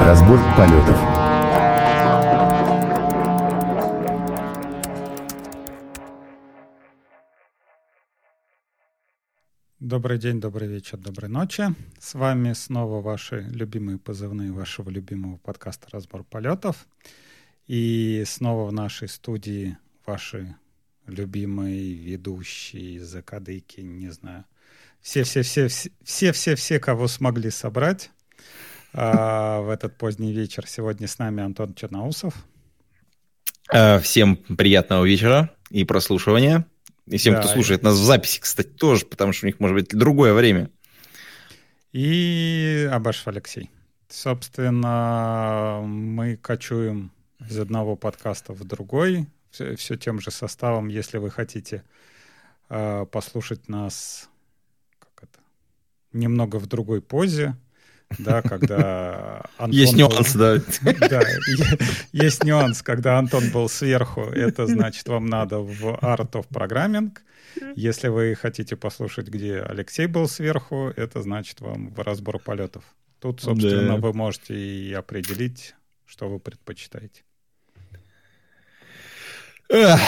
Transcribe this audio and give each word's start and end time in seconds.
Разбор 0.00 0.38
полетов. 0.56 0.96
Добрый 9.80 10.18
день, 10.18 10.40
добрый 10.40 10.68
вечер, 10.68 10.98
доброй 10.98 11.28
ночи. 11.28 11.64
С 11.98 12.14
вами 12.14 12.52
снова 12.52 13.02
ваши 13.02 13.40
любимые 13.50 13.98
позывные 13.98 14.52
вашего 14.52 14.88
любимого 14.88 15.36
подкаста 15.36 15.88
«Разбор 15.90 16.24
полетов». 16.24 16.86
И 17.66 18.22
снова 18.26 18.68
в 18.68 18.72
нашей 18.72 19.08
студии 19.08 19.76
ваши 20.06 20.56
любимые 21.06 21.92
ведущие, 21.94 23.04
закадыки, 23.04 23.80
не 23.80 24.10
знаю. 24.10 24.44
Все-все-все-все-все-все, 25.00 26.78
кого 26.78 27.08
смогли 27.08 27.50
собрать 27.50 28.10
в 28.92 29.70
этот 29.70 29.96
поздний 29.98 30.32
вечер. 30.32 30.66
Сегодня 30.66 31.06
с 31.06 31.18
нами 31.18 31.42
Антон 31.42 31.74
Черноусов. 31.74 32.34
А, 33.70 33.98
всем 33.98 34.36
приятного 34.36 35.04
вечера 35.04 35.50
и 35.70 35.84
прослушивания. 35.84 36.66
И 37.06 37.16
всем, 37.16 37.34
да, 37.34 37.40
кто 37.40 37.48
слушает 37.48 37.82
нас 37.82 37.94
в 37.94 38.02
записи, 38.02 38.40
кстати, 38.40 38.68
тоже, 38.68 39.06
потому 39.06 39.32
что 39.32 39.46
у 39.46 39.48
них 39.48 39.60
может 39.60 39.74
быть 39.74 39.88
другое 39.90 40.34
время. 40.34 40.70
И 41.92 42.88
Абашев 42.92 43.28
Алексей. 43.28 43.70
Собственно, 44.08 45.80
мы 45.84 46.36
кочуем 46.36 47.10
из 47.46 47.58
одного 47.58 47.96
подкаста 47.96 48.52
в 48.52 48.64
другой, 48.64 49.26
все, 49.50 49.74
все 49.76 49.96
тем 49.96 50.20
же 50.20 50.30
составом. 50.30 50.88
Если 50.88 51.18
вы 51.18 51.30
хотите 51.30 51.82
э, 52.68 53.06
послушать 53.10 53.68
нас 53.68 54.28
как 54.98 55.28
это, 55.28 55.40
немного 56.12 56.56
в 56.56 56.66
другой 56.66 57.00
позе, 57.00 57.54
да, 58.16 58.42
когда 58.42 59.42
Антон 59.58 59.70
Есть 59.70 59.92
был... 59.92 59.98
нюанс, 60.00 60.32
да. 60.34 60.56
Да, 61.08 61.22
есть 62.12 62.44
нюанс, 62.44 62.82
когда 62.82 63.18
Антон 63.18 63.50
был 63.50 63.68
сверху, 63.68 64.22
это 64.22 64.66
значит, 64.66 65.06
вам 65.08 65.26
надо 65.26 65.58
в 65.58 65.84
Art 65.84 66.32
of 66.32 66.46
Programming. 66.48 67.16
Если 67.74 68.08
вы 68.08 68.34
хотите 68.34 68.76
послушать, 68.76 69.28
где 69.28 69.60
Алексей 69.60 70.06
был 70.06 70.28
сверху, 70.28 70.92
это 70.96 71.22
значит 71.22 71.60
вам 71.60 71.90
в 71.92 72.00
разбор 72.00 72.38
полетов. 72.38 72.84
Тут, 73.20 73.42
собственно, 73.42 73.94
да. 73.94 73.96
вы 73.96 74.12
можете 74.12 74.54
и 74.54 74.92
определить, 74.92 75.74
что 76.06 76.28
вы 76.28 76.38
предпочитаете. 76.38 77.22
Эх, 79.68 80.00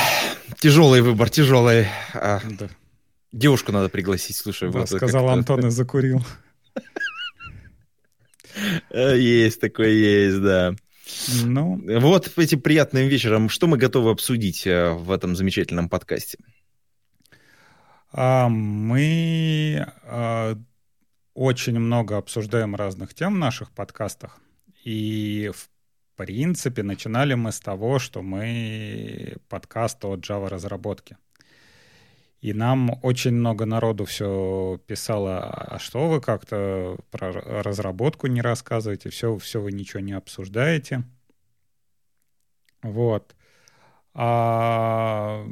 тяжелый 0.59 1.03
выбор, 1.03 1.29
тяжелый. 1.29 1.89
Да. 2.15 2.69
Девушку 3.33 3.73
надо 3.73 3.89
пригласить, 3.89 4.37
слушай. 4.37 4.71
Да, 4.71 4.81
вот 4.81 4.89
сказал 4.89 5.29
Антон 5.29 5.67
и 5.67 5.71
закурил. 5.71 6.25
Э, 8.91 9.17
есть 9.19 9.61
такое, 9.61 9.91
есть, 9.91 10.43
да. 10.43 10.75
Ну, 11.45 11.81
вот 12.01 12.39
этим 12.39 12.61
приятным 12.61 13.09
вечером, 13.09 13.49
что 13.49 13.67
мы 13.67 13.77
готовы 13.77 14.11
обсудить 14.11 14.67
э, 14.67 14.93
в 14.93 15.11
этом 15.11 15.37
замечательном 15.37 15.89
подкасте? 15.89 16.39
А, 18.13 18.49
мы 18.49 19.87
а, 20.05 20.57
очень 21.35 21.79
много 21.79 22.17
обсуждаем 22.17 22.75
разных 22.75 23.15
тем 23.15 23.35
в 23.35 23.39
наших 23.39 23.71
подкастах. 23.71 24.39
И, 24.85 25.51
в 25.55 25.69
принципе, 26.17 26.83
начинали 26.83 27.35
мы 27.35 27.53
с 27.53 27.61
того, 27.61 27.99
что 27.99 28.23
мы 28.23 29.37
подкаст 29.49 30.05
о 30.05 30.17
Java 30.17 30.49
разработке. 30.49 31.17
И 32.41 32.55
нам 32.55 32.99
очень 33.03 33.33
много 33.33 33.67
народу 33.67 34.07
все 34.07 34.81
писало, 34.87 35.45
а 35.45 35.79
что 35.79 36.09
вы 36.09 36.23
как-то 36.23 36.97
про 37.11 37.33
разработку 37.33 38.29
не 38.29 38.41
рассказываете, 38.41 39.11
все, 39.11 39.37
все 39.37 39.61
вы 39.61 39.73
ничего 39.73 40.01
не 40.01 40.13
обсуждаете. 40.13 41.05
Вот. 42.83 43.37
А 44.15 45.47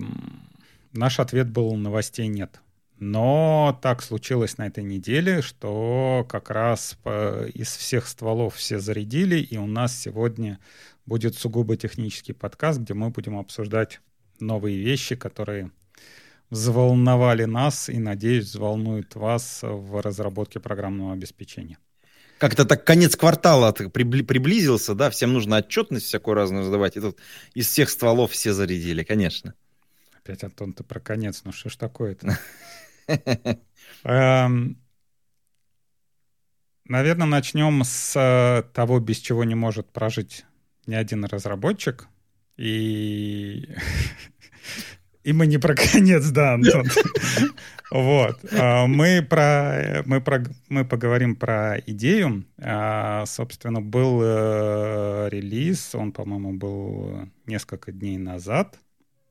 наш 0.93 1.21
ответ 1.21 1.51
был 1.51 1.77
новостей 1.77 2.27
нет. 2.27 2.61
Но 2.97 3.79
так 3.83 4.03
случилось 4.03 4.59
на 4.59 4.67
этой 4.67 4.83
неделе, 4.83 5.43
что 5.43 6.27
как 6.29 6.51
раз 6.51 6.99
из 7.55 7.69
всех 7.77 8.09
стволов 8.09 8.57
все 8.57 8.81
зарядили, 8.81 9.39
и 9.39 9.57
у 9.57 9.67
нас 9.67 9.97
сегодня 9.97 10.59
будет 11.07 11.37
сугубо 11.37 11.77
технический 11.77 12.33
подкаст, 12.33 12.81
где 12.81 12.95
мы 12.95 13.11
будем 13.11 13.39
обсуждать 13.39 14.01
новые 14.41 14.79
вещи, 14.79 15.15
которые 15.15 15.71
взволновали 16.51 17.45
нас 17.45 17.89
и, 17.89 17.99
надеюсь, 17.99 18.47
взволнуют 18.47 19.15
вас 19.15 19.61
в 19.63 20.01
разработке 20.03 20.61
программного 20.61 21.13
обеспечения. 21.13 21.79
Как-то 22.39 22.65
так 22.65 22.85
конец 22.85 23.17
квартала 23.17 23.73
приблизился, 23.73 24.95
да, 24.95 25.11
всем 25.11 25.33
нужно 25.33 25.57
отчетность 25.57 26.07
всякую 26.07 26.35
разную 26.35 26.65
задавать, 26.65 26.97
и 26.97 27.01
тут 27.01 27.19
из 27.55 27.67
всех 27.67 27.91
стволов 27.91 28.31
все 28.31 28.53
зарядили, 28.53 29.03
конечно. 29.03 29.55
Опять, 30.17 30.45
Антон, 30.45 30.73
ты 30.73 30.85
про 30.85 31.01
конец, 31.01 31.43
ну 31.45 31.53
что 31.53 31.69
ж 31.69 31.77
такое-то? 31.77 32.39
Эм, 34.05 34.79
Наверное, 36.89 37.27
начнем 37.27 37.85
с 37.85 38.17
э, 38.17 38.63
того, 38.73 38.99
без 38.99 39.19
чего 39.19 39.45
не 39.45 39.55
может 39.55 39.93
прожить 39.93 40.47
ни 40.87 40.95
один 40.95 41.27
разработчик. 41.27 42.09
И 42.57 43.69
И 45.29 45.33
мы 45.35 45.47
не 45.47 45.59
про 45.59 45.75
конец, 45.75 46.31
да, 46.31 46.55
Антон. 46.55 46.87
Вот. 47.91 48.39
А, 48.53 48.87
мы, 48.87 49.23
про, 49.23 50.03
мы, 50.07 50.23
про, 50.23 50.43
мы 50.71 50.87
поговорим 50.87 51.37
про 51.37 51.79
идею. 51.87 52.45
А, 52.59 53.27
собственно, 53.27 53.83
был 53.83 54.21
э, 54.23 55.29
релиз, 55.31 55.95
он, 55.95 56.13
по-моему, 56.13 56.55
был 56.55 57.29
несколько 57.47 57.93
дней 57.93 58.17
назад. 58.17 58.79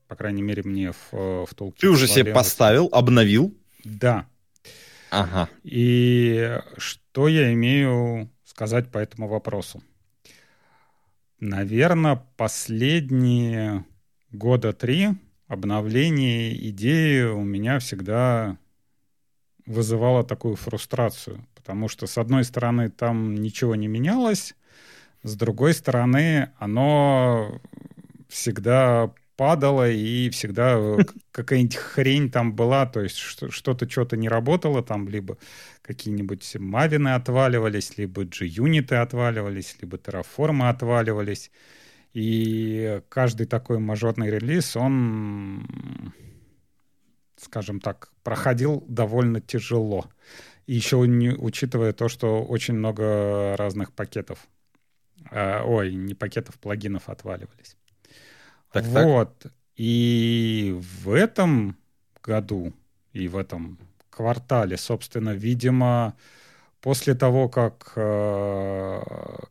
По 0.06 0.14
крайней 0.14 0.42
мере, 0.42 0.62
мне 0.64 0.92
в, 0.92 1.46
в 1.46 1.54
толке. 1.56 1.80
Ты 1.80 1.88
уже 1.88 2.06
себе 2.06 2.32
поставил, 2.32 2.88
обновил? 2.92 3.52
Да. 3.82 4.26
Ага. 5.10 5.48
И 5.64 6.60
что 6.76 7.26
я 7.26 7.52
имею 7.54 8.30
сказать 8.44 8.92
по 8.92 8.98
этому 8.98 9.26
вопросу? 9.26 9.82
Наверное, 11.40 12.24
последние 12.36 13.84
года 14.30 14.72
три 14.72 15.10
обновление 15.48 16.68
идеи 16.70 17.22
у 17.22 17.42
меня 17.42 17.78
всегда 17.78 18.58
вызывало 19.66 20.24
такую 20.24 20.56
фрустрацию, 20.56 21.44
потому 21.54 21.88
что, 21.88 22.06
с 22.06 22.16
одной 22.18 22.44
стороны, 22.44 22.90
там 22.90 23.34
ничего 23.34 23.74
не 23.74 23.88
менялось, 23.88 24.54
с 25.22 25.34
другой 25.34 25.74
стороны, 25.74 26.50
оно 26.58 27.60
всегда 28.28 29.12
падало, 29.36 29.90
и 29.90 30.30
всегда 30.30 30.78
какая-нибудь 31.32 31.76
хрень 31.76 32.30
там 32.30 32.54
была, 32.54 32.86
то 32.86 33.00
есть 33.00 33.16
что-то 33.16 33.88
что-то 33.88 34.16
не 34.16 34.28
работало, 34.28 34.82
там 34.82 35.08
либо 35.08 35.38
какие-нибудь 35.82 36.56
мавины 36.56 37.10
отваливались, 37.14 37.96
либо 37.96 38.24
G-юниты 38.24 38.96
отваливались, 38.96 39.76
либо 39.80 39.96
терраформы 39.96 40.68
отваливались. 40.68 41.50
И 42.18 43.00
каждый 43.10 43.46
такой 43.46 43.78
мажорный 43.78 44.28
релиз, 44.28 44.74
он, 44.76 45.64
скажем 47.36 47.78
так, 47.78 48.10
проходил 48.24 48.84
довольно 48.88 49.40
тяжело. 49.40 50.10
И 50.66 50.74
еще 50.74 51.06
не 51.06 51.28
учитывая 51.30 51.92
то, 51.92 52.08
что 52.08 52.42
очень 52.42 52.74
много 52.74 53.54
разных 53.56 53.92
пакетов, 53.92 54.48
э, 55.30 55.62
ой, 55.62 55.94
не 55.94 56.14
пакетов, 56.14 56.58
плагинов 56.58 57.08
отваливались. 57.08 57.76
Так, 58.72 58.82
вот. 58.86 59.38
Так. 59.38 59.52
И 59.76 60.76
в 60.76 61.12
этом 61.12 61.76
году 62.20 62.72
и 63.12 63.28
в 63.28 63.36
этом 63.36 63.78
квартале, 64.10 64.76
собственно, 64.76 65.30
видимо, 65.30 66.16
После 66.80 67.14
того, 67.14 67.48
как 67.48 67.92
э, 67.96 69.00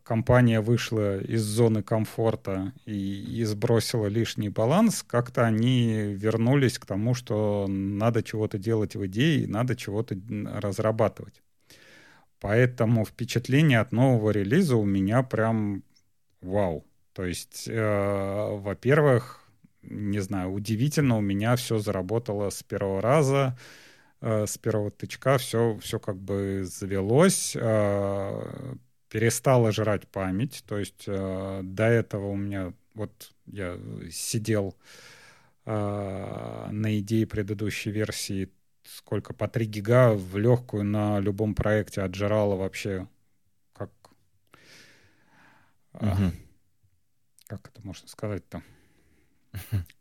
компания 0.03 0.61
вышла 0.61 1.19
из 1.19 1.41
зоны 1.41 1.83
комфорта 1.83 2.71
и, 2.85 3.41
и 3.41 3.43
сбросила 3.43 4.07
лишний 4.07 4.47
баланс, 4.47 5.03
как-то 5.03 5.45
они 5.45 6.13
вернулись 6.13 6.79
к 6.79 6.85
тому, 6.85 7.13
что 7.13 7.65
надо 7.67 8.23
чего-то 8.23 8.57
делать 8.57 8.95
в 8.95 9.05
идее, 9.07 9.45
надо 9.45 9.75
чего-то 9.75 10.15
разрабатывать. 10.53 11.41
Поэтому 12.39 13.03
впечатление 13.05 13.79
от 13.79 13.91
нового 13.91 14.31
релиза 14.31 14.77
у 14.77 14.85
меня 14.85 15.21
прям 15.21 15.83
вау. 16.41 16.85
То 17.11 17.25
есть, 17.25 17.67
э, 17.67 18.57
во-первых, 18.57 19.41
не 19.81 20.19
знаю, 20.19 20.51
удивительно, 20.51 21.17
у 21.17 21.21
меня 21.21 21.57
все 21.57 21.79
заработало 21.79 22.49
с 22.51 22.63
первого 22.63 23.01
раза 23.01 23.57
с 24.21 24.57
первого 24.57 24.91
тычка 24.91 25.37
все, 25.37 25.77
все 25.77 25.99
как 25.99 26.17
бы 26.17 26.63
завелось, 26.65 27.55
э, 27.55 28.75
перестала 29.09 29.71
жрать 29.71 30.07
память. 30.07 30.63
То 30.67 30.77
есть 30.77 31.03
э, 31.07 31.61
до 31.63 31.85
этого 31.85 32.27
у 32.27 32.35
меня 32.35 32.73
вот 32.93 33.31
я 33.45 33.77
сидел 34.11 34.75
на 35.65 36.69
идее 36.99 37.27
предыдущей 37.27 37.91
версии 37.91 38.49
сколько 38.85 39.33
по 39.33 39.49
3 39.49 39.65
гига 39.65 40.13
в 40.13 40.37
легкую 40.37 40.85
на 40.85 41.19
любом 41.19 41.55
проекте 41.55 42.01
отжирала 42.01 42.55
вообще 42.55 43.05
как 43.73 43.91
Угу. 45.93 46.31
Как 47.47 47.67
это 47.69 47.81
можно 47.85 48.07
сказать-то? 48.07 48.61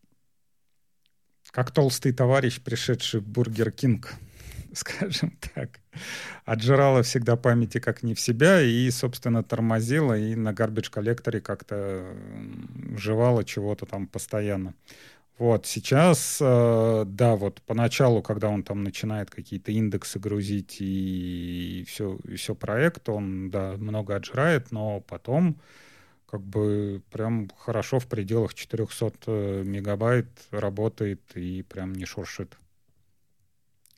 Как 1.56 1.70
толстый 1.70 2.12
товарищ, 2.12 2.61
пришедший 2.61 3.20
в 3.20 3.26
Бургер 3.26 3.70
Кинг, 3.70 4.12
скажем 4.75 5.32
так. 5.55 5.81
Отжирала 6.44 7.03
всегда 7.03 7.37
памяти 7.37 7.79
как 7.79 8.03
не 8.03 8.12
в 8.12 8.20
себя 8.20 8.61
и, 8.61 8.91
собственно, 8.91 9.43
тормозила, 9.43 10.19
и 10.19 10.35
на 10.35 10.53
garbage 10.52 10.90
collector 10.90 11.35
е 11.35 11.40
как-то 11.41 12.14
жевала 12.99 13.43
чего-то 13.43 13.87
там 13.87 14.06
постоянно. 14.06 14.75
Вот, 15.38 15.64
сейчас, 15.64 16.37
э, 16.43 17.05
да, 17.06 17.37
вот 17.37 17.62
поначалу, 17.62 18.20
когда 18.20 18.50
он 18.50 18.62
там 18.62 18.85
начинает 18.85 19.31
какие-то 19.31 19.73
индексы 19.73 20.19
грузить 20.19 20.76
и 20.81 21.87
все, 21.88 22.19
и 22.29 22.37
все 22.37 22.55
проект, 22.55 23.08
он, 23.08 23.49
да, 23.49 23.76
много 23.79 24.17
отжирает, 24.17 24.73
но 24.73 25.00
потом 25.00 25.56
как 26.26 26.43
бы 26.43 27.02
прям 27.11 27.50
хорошо 27.56 27.99
в 27.99 28.06
пределах 28.06 28.55
400 28.55 29.12
э, 29.26 29.62
мегабайт 29.64 30.26
работает 30.50 31.23
и 31.37 31.62
прям 31.62 31.94
не 31.94 32.05
шуршит. 32.05 32.56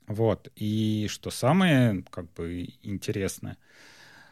Вот. 0.07 0.51
И 0.55 1.07
что 1.09 1.31
самое 1.31 2.03
как 2.09 2.31
бы 2.33 2.69
интересное, 2.83 3.57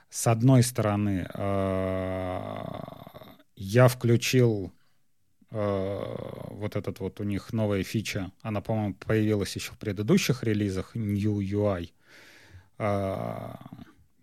с 0.10 0.28
одной 0.28 0.64
стороны, 0.64 1.28
э, 1.34 2.74
я 3.56 3.88
включил 3.88 4.72
Э, 5.50 6.04
вот 6.50 6.76
этот 6.76 7.00
вот 7.00 7.20
у 7.20 7.24
них 7.24 7.54
новая 7.54 7.84
фича, 7.84 8.32
она, 8.42 8.62
по-моему, 8.62 8.96
появилась 8.96 9.56
еще 9.56 9.72
в 9.72 9.78
предыдущих 9.78 10.44
релизах, 10.44 10.96
New 10.96 11.40
UI. 11.40 11.92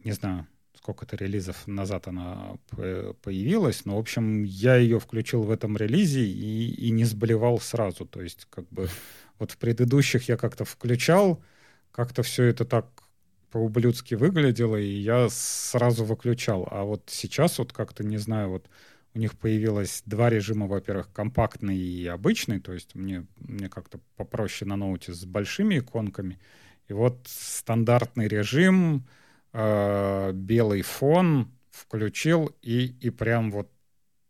Не 0.04 0.12
знаю, 0.12 0.46
сколько-то 0.84 1.16
релизов 1.16 1.66
назад 1.66 2.08
она 2.08 2.58
появилась, 3.22 3.86
но, 3.86 3.96
в 3.96 3.98
общем, 3.98 4.44
я 4.44 4.76
ее 4.76 5.00
включил 5.00 5.42
в 5.42 5.50
этом 5.50 5.78
релизе 5.78 6.26
и, 6.26 6.74
и 6.74 6.90
не 6.90 7.04
сблевал 7.04 7.58
сразу. 7.58 8.04
То 8.04 8.20
есть, 8.20 8.46
как 8.50 8.68
бы, 8.68 8.90
вот 9.38 9.52
в 9.52 9.56
предыдущих 9.56 10.28
я 10.28 10.36
как-то 10.36 10.66
включал, 10.66 11.42
как-то 11.90 12.22
все 12.22 12.44
это 12.44 12.66
так 12.66 12.86
по-ублюдски 13.50 14.14
выглядело, 14.14 14.76
и 14.76 14.84
я 14.84 15.28
сразу 15.30 16.04
выключал. 16.04 16.68
А 16.70 16.82
вот 16.82 17.04
сейчас 17.06 17.58
вот 17.58 17.72
как-то, 17.72 18.04
не 18.04 18.18
знаю, 18.18 18.50
вот 18.50 18.68
у 19.14 19.18
них 19.18 19.38
появилось 19.38 20.02
два 20.04 20.28
режима, 20.28 20.66
во-первых, 20.66 21.10
компактный 21.14 21.78
и 21.78 22.06
обычный, 22.06 22.60
то 22.60 22.74
есть 22.74 22.94
мне, 22.94 23.26
мне 23.38 23.70
как-то 23.70 24.00
попроще 24.16 24.68
на 24.68 24.76
ноуте 24.76 25.14
с 25.14 25.24
большими 25.24 25.78
иконками. 25.78 26.38
И 26.88 26.92
вот 26.92 27.20
стандартный 27.24 28.28
режим, 28.28 29.06
э, 29.54 30.32
белый 30.34 30.82
фон 30.82 31.50
включил, 31.70 32.54
и, 32.60 32.86
и 33.00 33.10
прям 33.10 33.50
вот 33.50 33.70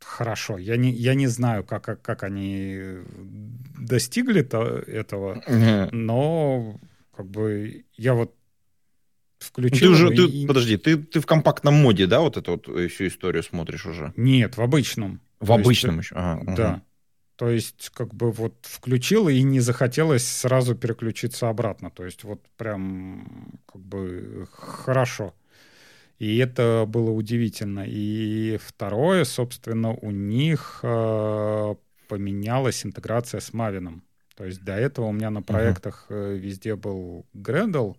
хорошо. 0.00 0.58
Я 0.58 0.76
не, 0.76 0.92
я 0.92 1.14
не 1.14 1.26
знаю, 1.26 1.64
как, 1.64 1.84
как, 1.84 2.02
как 2.02 2.22
они 2.22 2.78
достигли 3.78 4.42
-то 4.42 4.82
этого, 4.86 5.42
но 5.92 6.78
как 7.16 7.26
бы 7.26 7.84
я 7.96 8.14
вот 8.14 8.34
включил. 9.38 9.78
Ты 9.78 9.88
уже, 9.88 10.14
и... 10.14 10.16
ты, 10.16 10.46
подожди, 10.46 10.76
ты, 10.76 10.96
ты 10.96 11.20
в 11.20 11.26
компактном 11.26 11.74
моде, 11.74 12.06
да, 12.06 12.20
вот 12.20 12.36
эту 12.36 12.52
вот 12.52 12.90
всю 12.90 13.06
историю 13.06 13.42
смотришь 13.42 13.86
уже? 13.86 14.12
Нет, 14.16 14.56
в 14.56 14.62
обычном. 14.62 15.20
В 15.40 15.48
То 15.48 15.54
обычном 15.54 15.96
есть, 15.96 16.10
еще? 16.10 16.14
Ага, 16.16 16.54
да. 16.54 16.68
Ага. 16.68 16.82
То 17.36 17.50
есть, 17.50 17.90
как 17.94 18.14
бы 18.14 18.30
вот 18.30 18.54
включил 18.62 19.28
и 19.28 19.42
не 19.42 19.60
захотелось 19.60 20.26
сразу 20.26 20.74
переключиться 20.74 21.48
обратно. 21.48 21.90
То 21.90 22.04
есть, 22.04 22.24
вот 22.24 22.40
прям 22.56 23.58
как 23.66 23.82
бы 23.82 24.46
хорошо. 24.52 25.34
И 26.18 26.38
это 26.38 26.84
было 26.86 27.10
удивительно. 27.10 27.84
И 27.86 28.58
второе, 28.64 29.24
собственно, 29.24 29.92
у 29.92 30.10
них 30.10 30.80
э, 30.82 31.74
поменялась 32.08 32.86
интеграция 32.86 33.40
с 33.40 33.52
Мавином. 33.52 34.04
То 34.36 34.44
есть 34.44 34.62
до 34.64 34.74
этого 34.74 35.06
у 35.06 35.12
меня 35.12 35.30
на 35.30 35.42
проектах 35.42 36.06
uh-huh. 36.08 36.36
везде 36.36 36.76
был 36.76 37.24
Gradle, 37.34 37.96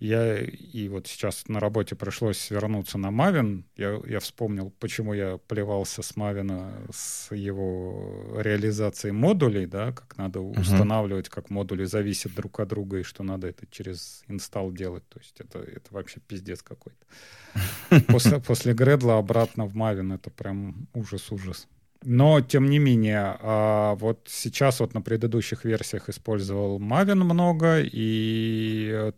я 0.00 0.38
и 0.38 0.88
вот 0.88 1.06
сейчас 1.06 1.46
на 1.46 1.60
работе 1.60 1.94
пришлось 1.94 2.50
вернуться 2.50 2.96
на 2.96 3.10
Мавин. 3.10 3.66
Я, 3.76 4.00
я 4.06 4.18
вспомнил, 4.20 4.72
почему 4.80 5.12
я 5.12 5.36
плевался 5.46 6.02
с 6.02 6.16
Мавина 6.16 6.72
с 6.90 7.34
его 7.34 8.40
реализацией 8.40 9.12
модулей, 9.12 9.66
да, 9.66 9.92
как 9.92 10.16
надо 10.16 10.40
uh-huh. 10.40 10.58
устанавливать, 10.58 11.28
как 11.28 11.50
модули 11.50 11.84
зависят 11.84 12.34
друг 12.34 12.60
от 12.60 12.68
друга, 12.68 13.00
и 13.00 13.02
что 13.02 13.22
надо 13.22 13.48
это 13.48 13.66
через 13.70 14.24
инсталл 14.26 14.72
делать. 14.72 15.06
То 15.10 15.18
есть 15.18 15.38
это, 15.38 15.58
это 15.58 15.86
вообще 15.90 16.20
пиздец 16.26 16.62
какой-то. 16.62 18.00
После, 18.08 18.38
после 18.38 18.72
Гредла 18.72 19.18
обратно 19.18 19.66
в 19.66 19.74
Мавин 19.74 20.12
это 20.12 20.30
прям 20.30 20.88
ужас-ужас. 20.94 21.68
Но, 22.02 22.40
тем 22.40 22.70
не 22.70 22.78
менее, 22.78 23.36
а 23.40 23.96
вот 23.96 24.28
сейчас 24.30 24.80
вот 24.80 24.94
на 24.94 25.02
предыдущих 25.02 25.66
версиях 25.66 26.08
использовал 26.08 26.80
Maven 26.80 27.16
много, 27.16 27.80
и 27.82 29.12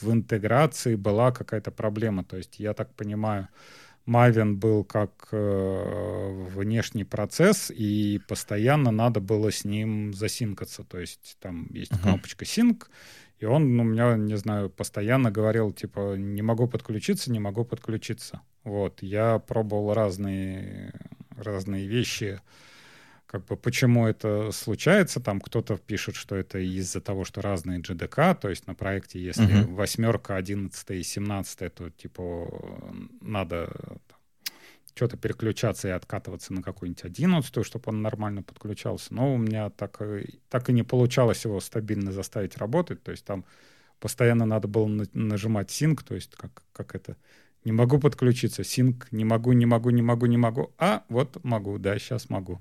в 0.00 0.10
интеграции 0.10 0.94
была 0.94 1.32
какая-то 1.32 1.70
проблема. 1.70 2.24
То 2.24 2.36
есть, 2.36 2.58
я 2.60 2.74
так 2.74 2.94
понимаю, 2.94 3.48
Maven 4.06 4.54
был 4.54 4.84
как 4.84 5.28
э, 5.30 6.46
внешний 6.54 7.04
процесс, 7.04 7.70
и 7.70 8.20
постоянно 8.26 8.90
надо 8.90 9.20
было 9.20 9.52
с 9.52 9.64
ним 9.64 10.12
засинкаться. 10.12 10.82
То 10.84 10.98
есть 10.98 11.36
там 11.40 11.68
есть 11.70 11.92
uh-huh. 11.92 12.02
кнопочка 12.02 12.44
sync, 12.44 12.86
и 13.38 13.44
он 13.44 13.76
ну, 13.76 13.82
у 13.82 13.86
меня, 13.86 14.16
не 14.16 14.36
знаю, 14.36 14.70
постоянно 14.70 15.30
говорил, 15.30 15.72
типа, 15.72 16.16
не 16.16 16.42
могу 16.42 16.66
подключиться, 16.68 17.30
не 17.30 17.40
могу 17.40 17.64
подключиться. 17.64 18.40
Вот, 18.64 19.02
я 19.02 19.38
пробовал 19.40 19.94
разные, 19.94 20.92
разные 21.36 21.86
вещи, 21.86 22.40
как 23.32 23.46
бы 23.46 23.56
почему 23.56 24.06
это 24.06 24.52
случается, 24.52 25.18
там 25.18 25.40
кто-то 25.40 25.78
пишет, 25.78 26.16
что 26.16 26.36
это 26.36 26.58
из-за 26.58 27.00
того, 27.00 27.24
что 27.24 27.40
разные 27.40 27.80
GDK, 27.80 28.38
то 28.38 28.50
есть 28.50 28.66
на 28.66 28.74
проекте, 28.74 29.18
если 29.18 29.46
uh-huh. 29.46 29.74
восьмерка, 29.74 30.36
одиннадцатая 30.36 30.98
и 30.98 31.02
семнадцатая, 31.02 31.70
то 31.70 31.88
типа 31.88 32.92
надо 33.22 33.72
что-то 34.94 35.16
переключаться 35.16 35.88
и 35.88 35.92
откатываться 35.92 36.52
на 36.52 36.62
какую-нибудь 36.62 37.04
одиннадцатую, 37.04 37.64
чтобы 37.64 37.84
он 37.86 38.02
нормально 38.02 38.42
подключался. 38.42 39.14
Но 39.14 39.34
у 39.34 39.38
меня 39.38 39.70
так, 39.70 40.02
так 40.50 40.68
и 40.68 40.74
не 40.74 40.82
получалось 40.82 41.46
его 41.46 41.58
стабильно 41.60 42.12
заставить 42.12 42.58
работать, 42.58 43.02
то 43.02 43.12
есть 43.12 43.24
там 43.24 43.46
постоянно 43.98 44.44
надо 44.44 44.68
было 44.68 44.86
нажимать 45.14 45.70
sync, 45.70 46.04
то 46.06 46.14
есть 46.14 46.34
как, 46.36 46.62
как 46.74 46.94
это 46.94 47.16
не 47.64 47.72
могу 47.72 47.98
подключиться, 47.98 48.60
sync, 48.60 49.06
не 49.10 49.24
могу, 49.24 49.52
не 49.52 49.64
могу, 49.64 49.88
не 49.88 50.02
могу, 50.02 50.26
не 50.26 50.36
могу, 50.36 50.74
а 50.76 51.04
вот 51.08 51.42
могу, 51.42 51.78
да, 51.78 51.98
сейчас 51.98 52.28
могу. 52.28 52.60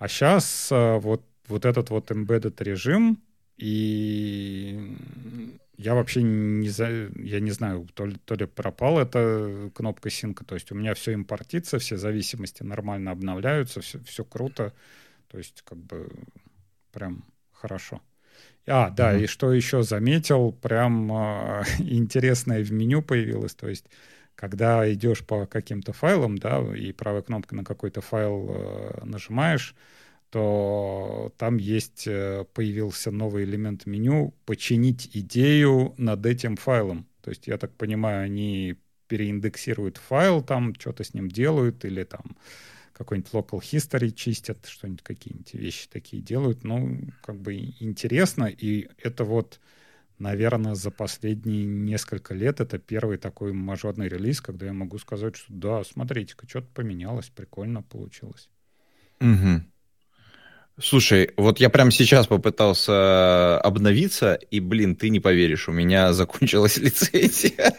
А 0.00 0.08
сейчас 0.08 0.72
э, 0.72 0.98
вот, 0.98 1.22
вот 1.46 1.66
этот 1.66 1.90
вот 1.90 2.10
embedded 2.10 2.64
режим, 2.64 3.22
и 3.58 4.96
я 5.76 5.94
вообще 5.94 6.22
не, 6.22 6.70
за, 6.70 7.10
я 7.16 7.38
не 7.40 7.50
знаю, 7.50 7.86
то 7.92 8.06
ли, 8.06 8.16
то 8.24 8.34
ли 8.34 8.46
пропала 8.46 9.02
эта 9.02 9.70
кнопка 9.74 10.08
синка, 10.08 10.42
то 10.46 10.54
есть 10.54 10.72
у 10.72 10.74
меня 10.74 10.94
все 10.94 11.12
импортится, 11.12 11.78
все 11.78 11.98
зависимости 11.98 12.62
нормально 12.62 13.10
обновляются, 13.10 13.82
все, 13.82 13.98
все 13.98 14.24
круто, 14.24 14.72
то 15.28 15.36
есть 15.36 15.60
как 15.66 15.76
бы 15.76 16.08
прям 16.92 17.22
хорошо. 17.52 18.00
А, 18.66 18.88
да, 18.88 19.14
mm-hmm. 19.14 19.24
и 19.24 19.26
что 19.26 19.52
еще 19.52 19.82
заметил, 19.82 20.52
прям 20.52 21.12
э, 21.12 21.62
интересное 21.80 22.64
в 22.64 22.72
меню 22.72 23.02
появилось, 23.02 23.54
то 23.54 23.68
есть 23.68 23.84
когда 24.34 24.90
идешь 24.92 25.24
по 25.24 25.46
каким-то 25.46 25.92
файлам, 25.92 26.38
да, 26.38 26.60
и 26.76 26.92
правой 26.92 27.22
кнопкой 27.22 27.58
на 27.58 27.64
какой-то 27.64 28.00
файл 28.00 28.50
э, 28.50 29.04
нажимаешь, 29.04 29.74
то 30.30 31.32
там 31.36 31.56
есть, 31.56 32.06
э, 32.06 32.44
появился 32.54 33.10
новый 33.10 33.44
элемент 33.44 33.86
меню 33.86 34.32
«Починить 34.46 35.10
идею 35.12 35.94
над 35.98 36.24
этим 36.24 36.56
файлом». 36.56 37.06
То 37.20 37.30
есть, 37.30 37.48
я 37.48 37.58
так 37.58 37.72
понимаю, 37.74 38.24
они 38.24 38.76
переиндексируют 39.08 39.98
файл, 39.98 40.40
там 40.40 40.74
что-то 40.76 41.02
с 41.02 41.14
ним 41.14 41.28
делают, 41.28 41.84
или 41.84 42.04
там 42.04 42.36
какой-нибудь 42.92 43.32
local 43.32 43.60
history 43.60 44.12
чистят, 44.12 44.66
что-нибудь, 44.66 45.02
какие-нибудь 45.02 45.54
вещи 45.54 45.88
такие 45.88 46.22
делают. 46.22 46.64
Ну, 46.64 47.00
как 47.22 47.40
бы 47.40 47.56
интересно, 47.80 48.44
и 48.44 48.88
это 49.02 49.24
вот 49.24 49.58
наверное, 50.20 50.74
за 50.74 50.90
последние 50.90 51.64
несколько 51.64 52.34
лет 52.34 52.60
это 52.60 52.78
первый 52.78 53.18
такой 53.18 53.52
мажорный 53.52 54.08
релиз, 54.08 54.40
когда 54.40 54.66
я 54.66 54.72
могу 54.72 54.98
сказать, 54.98 55.36
что 55.36 55.52
да, 55.52 55.82
смотрите-ка, 55.82 56.48
что-то 56.48 56.68
поменялось, 56.74 57.28
прикольно 57.28 57.82
получилось. 57.82 58.48
Угу. 59.20 59.62
Слушай, 60.78 61.30
вот 61.36 61.60
я 61.60 61.68
прямо 61.68 61.90
сейчас 61.90 62.26
попытался 62.26 63.60
обновиться, 63.60 64.34
и, 64.34 64.60
блин, 64.60 64.96
ты 64.96 65.10
не 65.10 65.20
поверишь, 65.20 65.68
у 65.68 65.72
меня 65.72 66.12
закончилась 66.14 66.76
лицензия. 66.76 67.74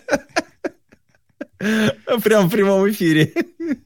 Прям 2.24 2.48
в 2.48 2.52
прямом 2.52 2.90
эфире. 2.90 3.34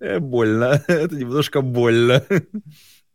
Э, 0.00 0.18
больно. 0.18 0.82
Это 0.88 1.14
немножко 1.14 1.60
больно. 1.60 2.22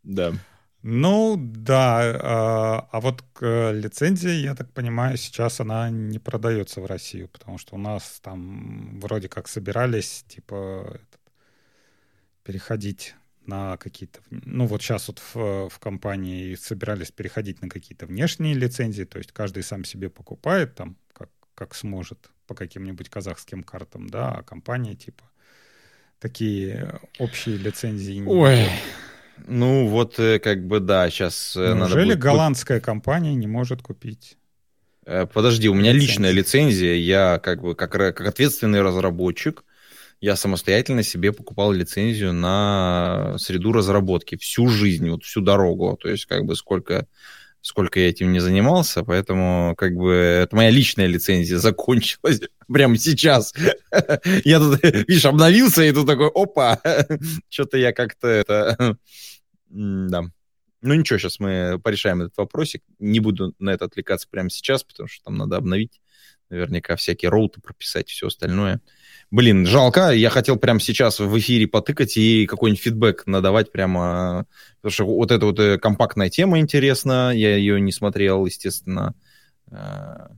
Да. 0.01 0.33
Ну, 0.81 1.35
да. 1.37 1.99
А, 2.21 2.87
а 2.91 3.01
вот 3.01 3.23
к 3.33 3.71
лицензии, 3.73 4.31
я 4.31 4.55
так 4.55 4.71
понимаю, 4.71 5.17
сейчас 5.17 5.59
она 5.59 5.89
не 5.89 6.19
продается 6.19 6.79
в 6.79 6.85
Россию, 6.85 7.27
потому 7.27 7.57
что 7.57 7.75
у 7.75 7.77
нас 7.77 8.19
там 8.21 8.99
вроде 8.99 9.27
как 9.27 9.47
собирались, 9.47 10.23
типа, 10.27 10.85
этот, 10.87 11.19
переходить 12.43 13.15
на 13.45 13.77
какие-то... 13.77 14.21
Ну, 14.29 14.67
вот 14.67 14.81
сейчас 14.81 15.07
вот 15.07 15.19
в, 15.33 15.69
в 15.69 15.79
компании 15.79 16.55
собирались 16.55 17.11
переходить 17.11 17.61
на 17.61 17.67
какие-то 17.67 18.05
внешние 18.05 18.53
лицензии, 18.53 19.03
то 19.03 19.17
есть 19.17 19.31
каждый 19.33 19.63
сам 19.63 19.83
себе 19.83 20.09
покупает 20.09 20.75
там, 20.75 20.95
как, 21.13 21.29
как 21.55 21.75
сможет, 21.75 22.29
по 22.47 22.55
каким-нибудь 22.55 23.09
казахским 23.09 23.63
картам, 23.63 24.09
да, 24.09 24.31
а 24.31 24.43
компания 24.43 24.95
типа 24.95 25.23
такие 26.19 26.99
общие 27.17 27.57
лицензии... 27.57 28.23
Ой, 28.25 28.69
ну 29.47 29.87
вот 29.87 30.19
э, 30.19 30.39
как 30.39 30.65
бы 30.65 30.79
да, 30.79 31.09
сейчас 31.09 31.55
э, 31.55 31.73
Неужели 31.73 31.79
надо 31.79 32.05
будет... 32.05 32.19
голландская 32.19 32.79
компания 32.79 33.33
не 33.35 33.47
может 33.47 33.81
купить? 33.81 34.37
Э, 35.05 35.25
подожди, 35.25 35.69
у 35.69 35.73
меня 35.73 35.91
личная 35.91 36.31
лицензия, 36.31 36.95
я 36.95 37.39
как 37.39 37.61
бы 37.61 37.75
как, 37.75 37.91
как 37.91 38.21
ответственный 38.21 38.81
разработчик, 38.81 39.63
я 40.21 40.35
самостоятельно 40.35 41.03
себе 41.03 41.31
покупал 41.31 41.71
лицензию 41.71 42.33
на 42.33 43.35
среду 43.37 43.71
разработки 43.71 44.37
всю 44.37 44.67
жизнь, 44.67 45.09
вот 45.09 45.23
всю 45.23 45.41
дорогу, 45.41 45.97
то 45.99 46.09
есть 46.09 46.25
как 46.25 46.45
бы 46.45 46.55
сколько 46.55 47.07
сколько 47.61 47.99
я 47.99 48.09
этим 48.09 48.31
не 48.31 48.39
занимался, 48.39 49.03
поэтому 49.03 49.75
как 49.77 49.93
бы 49.95 50.11
это 50.11 50.55
моя 50.55 50.69
личная 50.69 51.07
лицензия 51.07 51.57
закончилась 51.59 52.41
прямо 52.67 52.97
сейчас. 52.97 53.53
Я 54.43 54.59
тут, 54.59 54.83
видишь, 54.83 55.25
обновился, 55.25 55.83
и 55.83 55.91
тут 55.91 56.07
такой, 56.07 56.29
опа, 56.33 56.79
что-то 57.49 57.77
я 57.77 57.93
как-то 57.93 58.27
это... 58.27 58.97
Да. 59.71 60.23
Ну 60.81 60.93
ничего, 60.95 61.19
сейчас 61.19 61.39
мы 61.39 61.79
порешаем 61.83 62.21
этот 62.21 62.37
вопросик. 62.37 62.81
Не 62.97 63.19
буду 63.19 63.53
на 63.59 63.69
это 63.69 63.85
отвлекаться 63.85 64.27
прямо 64.27 64.49
сейчас, 64.49 64.83
потому 64.83 65.07
что 65.07 65.25
там 65.25 65.37
надо 65.37 65.57
обновить. 65.57 66.01
Наверняка 66.49 66.95
всякие 66.95 67.29
роуты 67.29 67.61
прописать, 67.61 68.09
все 68.09 68.27
остальное. 68.27 68.81
Блин, 69.31 69.65
жалко. 69.67 70.09
Я 70.09 70.29
хотел 70.31 70.57
прямо 70.57 70.79
сейчас 70.79 71.19
в 71.19 71.37
эфире 71.37 71.67
потыкать 71.67 72.17
и 72.17 72.47
какой-нибудь 72.47 72.81
фидбэк 72.81 73.27
надавать 73.27 73.71
прямо. 73.71 74.45
Потому 74.77 74.91
что 74.91 75.05
вот 75.05 75.31
эта 75.31 75.45
вот 75.45 75.59
э, 75.59 75.77
компактная 75.77 76.29
тема 76.29 76.59
интересна. 76.59 77.31
Я 77.33 77.55
ее 77.55 77.79
не 77.79 77.91
смотрел, 77.91 78.45
естественно. 78.47 79.13
Э, 79.71 80.29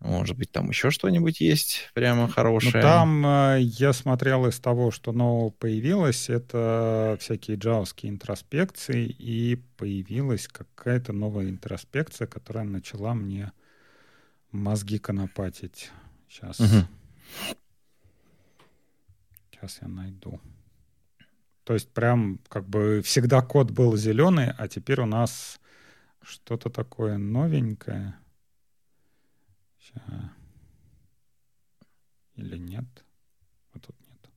может 0.00 0.36
быть, 0.36 0.50
там 0.50 0.68
еще 0.68 0.90
что-нибудь 0.90 1.40
есть 1.40 1.90
прямо 1.94 2.26
ну, 2.26 2.32
хорошее? 2.32 2.72
Ну, 2.74 2.82
там 2.82 3.26
э, 3.26 3.58
я 3.60 3.92
смотрел 3.92 4.46
из 4.46 4.58
того, 4.58 4.90
что 4.90 5.12
нового 5.12 5.50
появилось, 5.50 6.28
это 6.28 7.16
всякие 7.20 7.56
джавские 7.56 8.10
интроспекции, 8.10 9.06
и 9.06 9.56
появилась 9.76 10.48
какая-то 10.48 11.12
новая 11.12 11.48
интроспекция, 11.48 12.26
которая 12.26 12.64
начала 12.64 13.14
мне 13.14 13.52
мозги 14.52 14.98
конопатить. 14.98 15.90
Сейчас. 16.28 16.60
Угу. 16.60 16.86
Сейчас 19.58 19.78
я 19.82 19.88
найду. 19.88 20.40
То 21.64 21.74
есть 21.74 21.92
прям 21.92 22.38
как 22.48 22.68
бы 22.68 23.02
всегда 23.02 23.42
код 23.42 23.72
был 23.72 23.96
зеленый, 23.96 24.52
а 24.56 24.68
теперь 24.68 25.00
у 25.00 25.06
нас 25.06 25.60
что-то 26.22 26.70
такое 26.70 27.18
новенькое. 27.18 28.14
Или 32.36 32.56
нет? 32.56 32.84
А 33.72 33.80
тут 33.80 33.96
нет. 34.08 34.30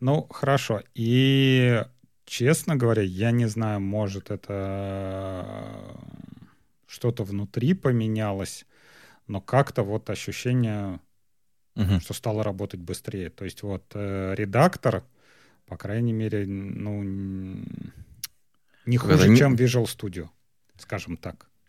Ну, 0.00 0.28
хорошо. 0.28 0.82
И, 0.94 1.82
честно 2.26 2.76
говоря, 2.76 3.02
я 3.02 3.30
не 3.30 3.46
знаю, 3.46 3.80
может, 3.80 4.30
это 4.30 5.98
что-то 6.86 7.24
внутри 7.24 7.72
поменялось, 7.72 8.66
но 9.26 9.40
как-то 9.40 9.82
вот 9.82 10.10
ощущение, 10.10 11.00
угу. 11.76 12.00
что 12.00 12.14
стало 12.14 12.42
работать 12.42 12.80
быстрее. 12.80 13.30
То 13.30 13.44
есть 13.44 13.62
вот 13.62 13.84
э, 13.94 14.34
редактор, 14.36 15.04
по 15.66 15.76
крайней 15.76 16.12
мере, 16.12 16.46
ну, 16.46 17.02
не 18.86 18.96
хуже, 18.96 19.28
не... 19.28 19.36
чем 19.36 19.54
Visual 19.54 19.84
Studio, 19.84 20.28
скажем 20.78 21.16
так. 21.16 21.48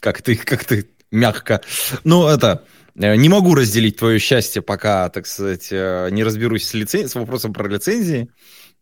Как 0.00 0.22
ты, 0.22 0.34
как 0.34 0.64
ты 0.64 0.88
мягко. 1.10 1.60
Ну, 2.04 2.26
это, 2.26 2.64
э, 2.94 3.16
не 3.16 3.28
могу 3.28 3.54
разделить 3.54 3.98
твое 3.98 4.18
счастье, 4.18 4.62
пока, 4.62 5.08
так 5.10 5.26
сказать, 5.26 5.68
э, 5.70 6.08
не 6.10 6.24
разберусь 6.24 6.66
с, 6.66 6.74
лицен... 6.74 7.08
с 7.08 7.14
вопросом 7.14 7.52
про 7.52 7.68
лицензии. 7.68 8.30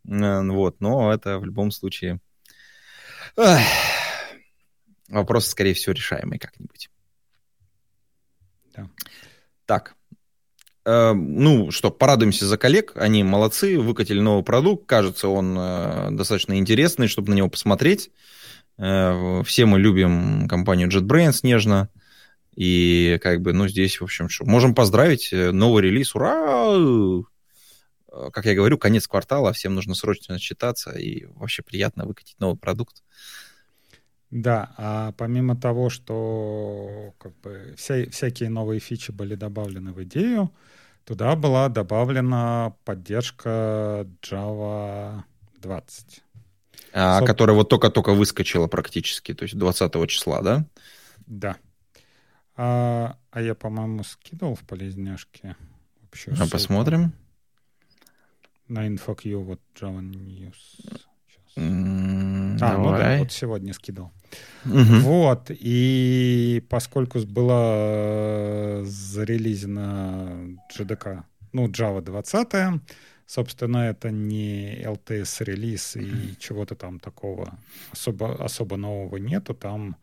Вот, 0.05 0.81
но 0.81 1.13
это 1.13 1.41
в 1.41 1.45
любом 1.45 1.73
случае... 1.73 2.21
Эх. 3.37 3.61
Вопрос, 5.09 5.49
скорее 5.49 5.75
всего, 5.75 5.93
решаемый 5.93 6.39
как-нибудь. 6.39 6.89
Да. 8.75 8.89
Так. 9.67 9.97
Э, 10.87 11.13
ну 11.13 11.71
что, 11.73 11.91
порадуемся 11.91 12.47
за 12.47 12.57
коллег. 12.57 12.93
Они 12.95 13.25
молодцы, 13.25 13.79
выкатили 13.79 14.21
новый 14.21 14.45
продукт. 14.45 14.87
Кажется, 14.87 15.29
он 15.29 15.57
э, 15.59 16.09
достаточно 16.13 16.57
интересный, 16.57 17.09
чтобы 17.09 17.31
на 17.31 17.35
него 17.35 17.49
посмотреть. 17.49 18.11
Э, 18.79 19.43
все 19.45 19.67
мы 19.67 19.81
любим 19.81 20.49
компанию 20.49 20.89
JetBrains 20.89 21.41
нежно. 21.43 21.91
И 22.55 23.19
как 23.23 23.43
бы, 23.43 23.53
ну, 23.53 23.69
здесь, 23.69 24.01
в 24.01 24.05
общем, 24.05 24.29
что, 24.29 24.47
можем 24.47 24.75
поздравить, 24.75 25.31
э, 25.33 25.51
новый 25.51 25.83
релиз, 25.83 26.15
ура! 26.15 26.73
Э, 26.75 28.31
как 28.33 28.47
я 28.47 28.55
говорю, 28.55 28.79
конец 28.79 29.07
квартала, 29.07 29.53
всем 29.53 29.75
нужно 29.75 29.95
срочно 29.95 30.39
считаться, 30.39 30.93
и 30.93 31.27
вообще 31.35 31.63
приятно 31.63 32.07
выкатить 32.07 32.39
новый 32.39 32.57
продукт. 32.57 33.03
Да, 34.31 34.73
а 34.77 35.13
помимо 35.13 35.55
того, 35.55 35.91
что 35.91 37.15
как 37.19 37.39
бы 37.41 37.75
вся, 37.77 38.07
всякие 38.11 38.49
новые 38.49 38.81
фичи 38.81 39.11
были 39.11 39.35
добавлены 39.35 39.93
в 39.93 40.03
идею, 40.05 40.51
туда 41.07 41.37
была 41.37 41.69
добавлена 41.69 42.75
поддержка 42.85 44.07
Java 44.21 45.23
20. 45.63 46.23
А, 46.93 47.19
Соб... 47.19 47.27
Которая 47.29 47.57
вот 47.57 47.69
только-только 47.69 48.13
выскочила 48.13 48.67
практически, 48.67 49.33
то 49.33 49.45
есть 49.45 49.57
20 49.57 50.11
числа, 50.11 50.43
да? 50.43 50.67
Да. 51.27 51.57
А, 52.57 53.17
а 53.31 53.41
я, 53.41 53.55
по-моему, 53.55 54.03
скидывал 54.03 54.57
в 54.57 54.65
полезняшке. 54.65 55.57
Вообще, 56.03 56.33
а 56.39 56.49
посмотрим. 56.49 57.13
На 58.69 58.89
InfoQ 58.89 59.37
вот 59.37 59.61
Java 59.81 60.01
News. 60.01 60.53
Mm, 61.57 62.06
а, 62.61 62.73
давай. 62.73 62.77
ну 62.77 62.99
да, 62.99 63.19
вот 63.19 63.33
сегодня 63.33 63.73
скидывал. 63.73 64.13
Угу. 64.65 65.01
Вот, 65.01 65.51
и 65.51 66.65
поскольку 66.69 67.21
была 67.21 68.85
зарелизена 68.85 70.59
JDK, 70.77 71.23
ну, 71.53 71.69
Java 71.69 72.03
20, 72.03 72.83
собственно, 73.27 73.89
это 73.89 74.11
не 74.11 74.83
LTS-релиз 74.83 75.97
и 75.97 76.37
чего-то 76.39 76.75
там 76.75 77.01
такого 77.01 77.59
особо, 77.93 78.45
особо 78.45 78.77
нового 78.77 79.17
нету. 79.17 79.55
Там 79.55 79.97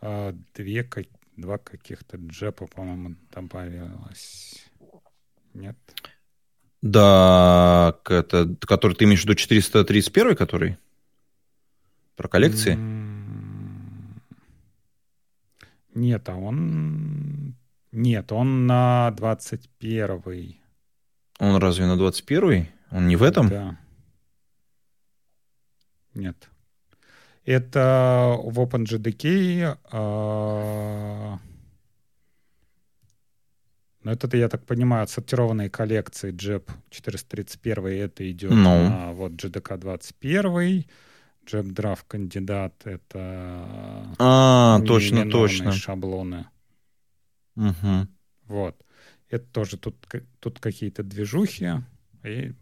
э, 0.00 0.34
две 0.54 0.88
два 1.36 1.58
каких-то 1.58 2.16
джепа, 2.18 2.66
по-моему, 2.66 3.16
добавилось. 3.32 4.66
Нет? 5.54 5.76
Да, 6.82 7.98
это, 8.08 8.56
который 8.60 8.94
ты 8.94 9.04
имеешь 9.04 9.20
в 9.20 9.24
виду 9.24 9.34
431, 9.34 10.36
который? 10.36 10.78
Про 12.20 12.28
коллекции? 12.28 12.76
Нет, 15.94 16.28
а 16.28 16.36
он... 16.36 17.56
Нет, 17.92 18.30
он 18.30 18.66
на 18.66 19.10
21 19.12 20.56
Он 21.38 21.56
разве 21.56 21.86
на 21.86 21.96
21 21.96 22.68
Он 22.90 23.08
не 23.08 23.16
в 23.16 23.22
этом? 23.22 23.48
Да. 23.48 23.78
Нет. 26.12 26.50
Это 27.46 28.36
в 28.38 28.60
OpenJDK. 28.60 29.78
Э, 29.90 31.38
ну, 34.02 34.10
это, 34.10 34.36
я 34.36 34.50
так 34.50 34.66
понимаю, 34.66 35.04
отсортированные 35.04 35.70
коллекции 35.70 36.34
JEP 36.34 36.70
431. 36.90 37.86
Это 37.86 38.30
идет. 38.30 38.50
Ну. 38.50 38.90
на 38.90 39.12
вот 39.12 39.32
JDK 39.32 39.78
21. 39.78 40.84
JEP 41.52 41.72
Draft 41.72 42.04
кандидат— 42.06 42.74
это 42.84 44.14
а, 44.18 44.80
точно, 44.86 45.30
точно. 45.30 45.72
шаблоны. 45.72 46.46
Угу. 47.56 48.08
Вот. 48.46 48.76
Это 49.28 49.44
тоже 49.52 49.76
тут, 49.76 49.96
тут 50.40 50.58
какие-то 50.60 51.02
движухи. 51.02 51.68
И 52.24 52.52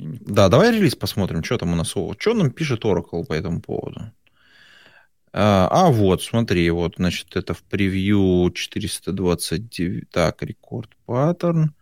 да, 0.00 0.48
давай 0.48 0.72
релиз 0.72 0.96
посмотрим, 0.96 1.44
что 1.44 1.58
там 1.58 1.72
у 1.72 1.76
нас. 1.76 1.88
Что 1.88 2.34
нам 2.34 2.50
пишет 2.50 2.84
Oracle 2.84 3.24
по 3.24 3.34
этому 3.34 3.60
поводу? 3.60 4.12
А, 5.32 5.68
а 5.70 5.90
вот, 5.90 6.22
смотри, 6.22 6.68
вот, 6.70 6.94
значит, 6.96 7.36
это 7.36 7.54
в 7.54 7.62
превью 7.62 8.50
429. 8.52 10.10
Так, 10.10 10.42
рекорд 10.42 10.90
паттерн. 11.04 11.74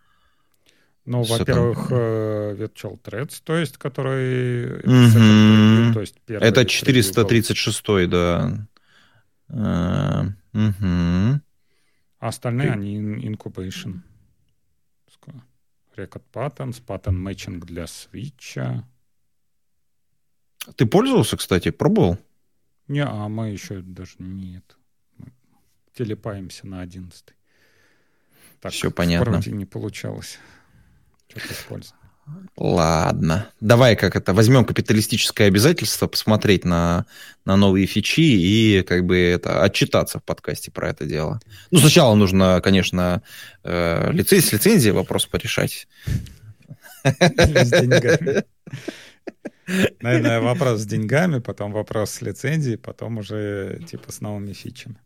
Ну, 1.09 1.23
во-первых, 1.23 1.87
э, 1.91 2.55
Virtual 2.59 3.01
Threads, 3.01 3.41
то 3.43 3.57
есть, 3.57 3.79
который... 3.79 4.83
То 4.83 6.01
есть 6.01 6.17
это 6.27 6.67
436, 6.67 7.83
да. 8.11 8.67
Угу. 9.49 11.41
А 12.21 12.29
остальные, 12.29 12.73
они 12.73 12.99
incubation. 12.99 14.01
Record 15.97 16.23
Patterns, 16.31 16.83
Pattern 16.87 17.17
Matching 17.17 17.59
для 17.65 17.85
Switch. 17.85 18.85
Ты 20.77 20.87
пользовался, 20.87 21.39
кстати, 21.39 21.71
пробовал? 21.71 22.19
Не, 22.87 23.05
а 23.05 23.29
мы 23.29 23.49
еще 23.49 23.81
даже 23.81 24.13
нет. 24.19 24.77
Мы 25.17 25.33
телепаемся 25.95 26.67
на 26.67 26.83
11. 26.83 27.25
Так, 28.61 28.73
Все 28.73 28.91
понятно. 28.91 29.41
не 29.47 29.65
получалось. 29.65 30.39
Что-то 31.29 31.53
использовал. 31.53 31.99
Ладно. 32.57 33.49
Давай 33.61 33.97
как 33.97 34.17
это, 34.17 34.35
возьмем 34.35 34.65
капиталистическое 34.65 35.47
обязательство, 35.47 36.09
посмотреть 36.09 36.65
на, 36.65 37.07
на 37.45 37.57
новые 37.57 37.87
фичи 37.87 38.21
и 38.21 38.83
как 38.83 39.05
бы 39.05 39.17
это 39.17 39.63
отчитаться 39.63 40.19
в 40.19 40.25
подкасте 40.25 40.71
про 40.71 40.91
это 40.91 41.07
дело. 41.07 41.41
Ну, 41.71 41.79
сначала 41.79 42.15
нужно, 42.15 42.61
конечно, 42.61 43.23
э, 43.63 44.11
лицензия, 44.13 44.49
с 44.49 44.53
лицензией 44.53 44.93
вопрос 44.93 45.27
порешать. 45.27 45.87
С 47.05 47.71
деньгами. 47.71 48.45
Наверное, 50.01 50.41
вопрос 50.41 50.81
с 50.81 50.87
деньгами, 50.87 51.39
потом 51.39 51.73
вопрос 51.73 52.11
с 52.11 52.23
лицензией, 52.23 52.77
потом 52.79 53.19
уже 53.19 53.81
типа 53.89 54.11
с 54.11 54.21
новыми 54.21 54.53
фичами. 54.53 54.97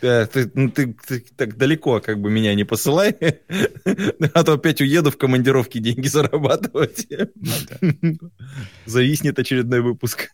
Да, 0.00 0.26
ты, 0.26 0.50
ну, 0.54 0.70
ты, 0.70 0.94
ты 1.06 1.20
так 1.36 1.56
далеко 1.56 2.00
как 2.00 2.20
бы 2.20 2.30
меня 2.30 2.54
не 2.54 2.64
посылай, 2.64 3.10
а 4.34 4.44
то 4.44 4.52
опять 4.52 4.80
уеду 4.80 5.10
в 5.10 5.16
командировки 5.16 5.78
деньги 5.78 6.06
зарабатывать. 6.06 7.06
Ну 7.34 8.14
Зависнет 8.86 9.38
очередной 9.38 9.80
выпуск. 9.80 10.30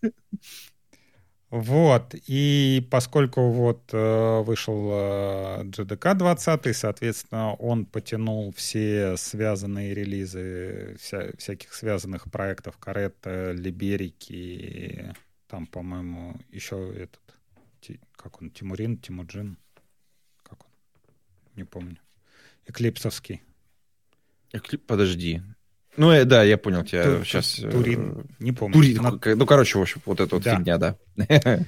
Вот, 1.55 2.17
и 2.27 2.85
поскольку 2.91 3.49
вот 3.53 3.91
э, 3.93 4.41
вышел 4.41 4.91
э, 4.91 5.63
GDK 5.63 6.15
20, 6.17 6.77
соответственно, 6.77 7.55
он 7.55 7.87
потянул 7.87 8.53
все 8.57 9.17
связанные 9.17 9.95
релизы 9.95 10.97
вся, 10.99 11.29
всяких 11.39 11.73
связанных 11.73 12.25
проектов, 12.29 12.77
Каретта, 12.79 13.53
Либерики, 13.53 15.15
там, 15.47 15.69
по-моему, 15.69 16.35
еще 16.51 16.93
этот, 16.93 17.21
как 18.17 18.41
он, 18.41 18.51
Тимурин, 18.51 18.99
Тимуджин, 18.99 19.59
как 20.43 20.65
он, 20.65 20.71
не 21.57 21.65
помню, 21.65 21.99
Эклипсовский. 22.67 23.43
Эклип, 24.53 24.87
подожди, 24.87 25.43
ну, 25.97 26.11
э, 26.11 26.25
да, 26.25 26.43
я 26.43 26.59
понял 26.59 26.85
тебя 26.85 27.05
Тур, 27.05 27.25
сейчас. 27.25 27.59
Э, 27.61 27.71
Турин, 27.71 28.27
не 28.39 28.53
помню. 28.53 28.75
Турин, 28.75 29.03
На... 29.03 29.21
ну, 29.37 29.47
короче, 29.47 29.79
в 29.79 29.83
общем, 29.83 30.01
вот 30.05 30.21
эта 30.21 30.35
вот 30.35 30.45
да. 30.45 30.57
фигня, 30.57 30.79
да. 30.79 30.97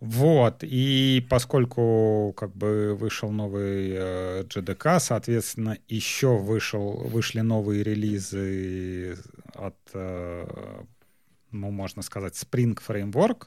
Вот, 0.00 0.64
и 0.64 1.24
поскольку 1.30 2.34
как 2.36 2.56
бы 2.56 2.96
вышел 2.96 3.30
новый 3.30 3.92
э, 3.92 4.42
GDK, 4.48 4.98
соответственно, 4.98 5.78
еще 5.86 6.38
вышел, 6.38 6.94
вышли 7.04 7.38
новые 7.38 7.84
релизы 7.84 9.16
от, 9.54 9.76
э, 9.94 10.82
ну, 11.52 11.70
можно 11.70 12.02
сказать, 12.02 12.34
Spring 12.34 12.76
Framework, 12.84 13.46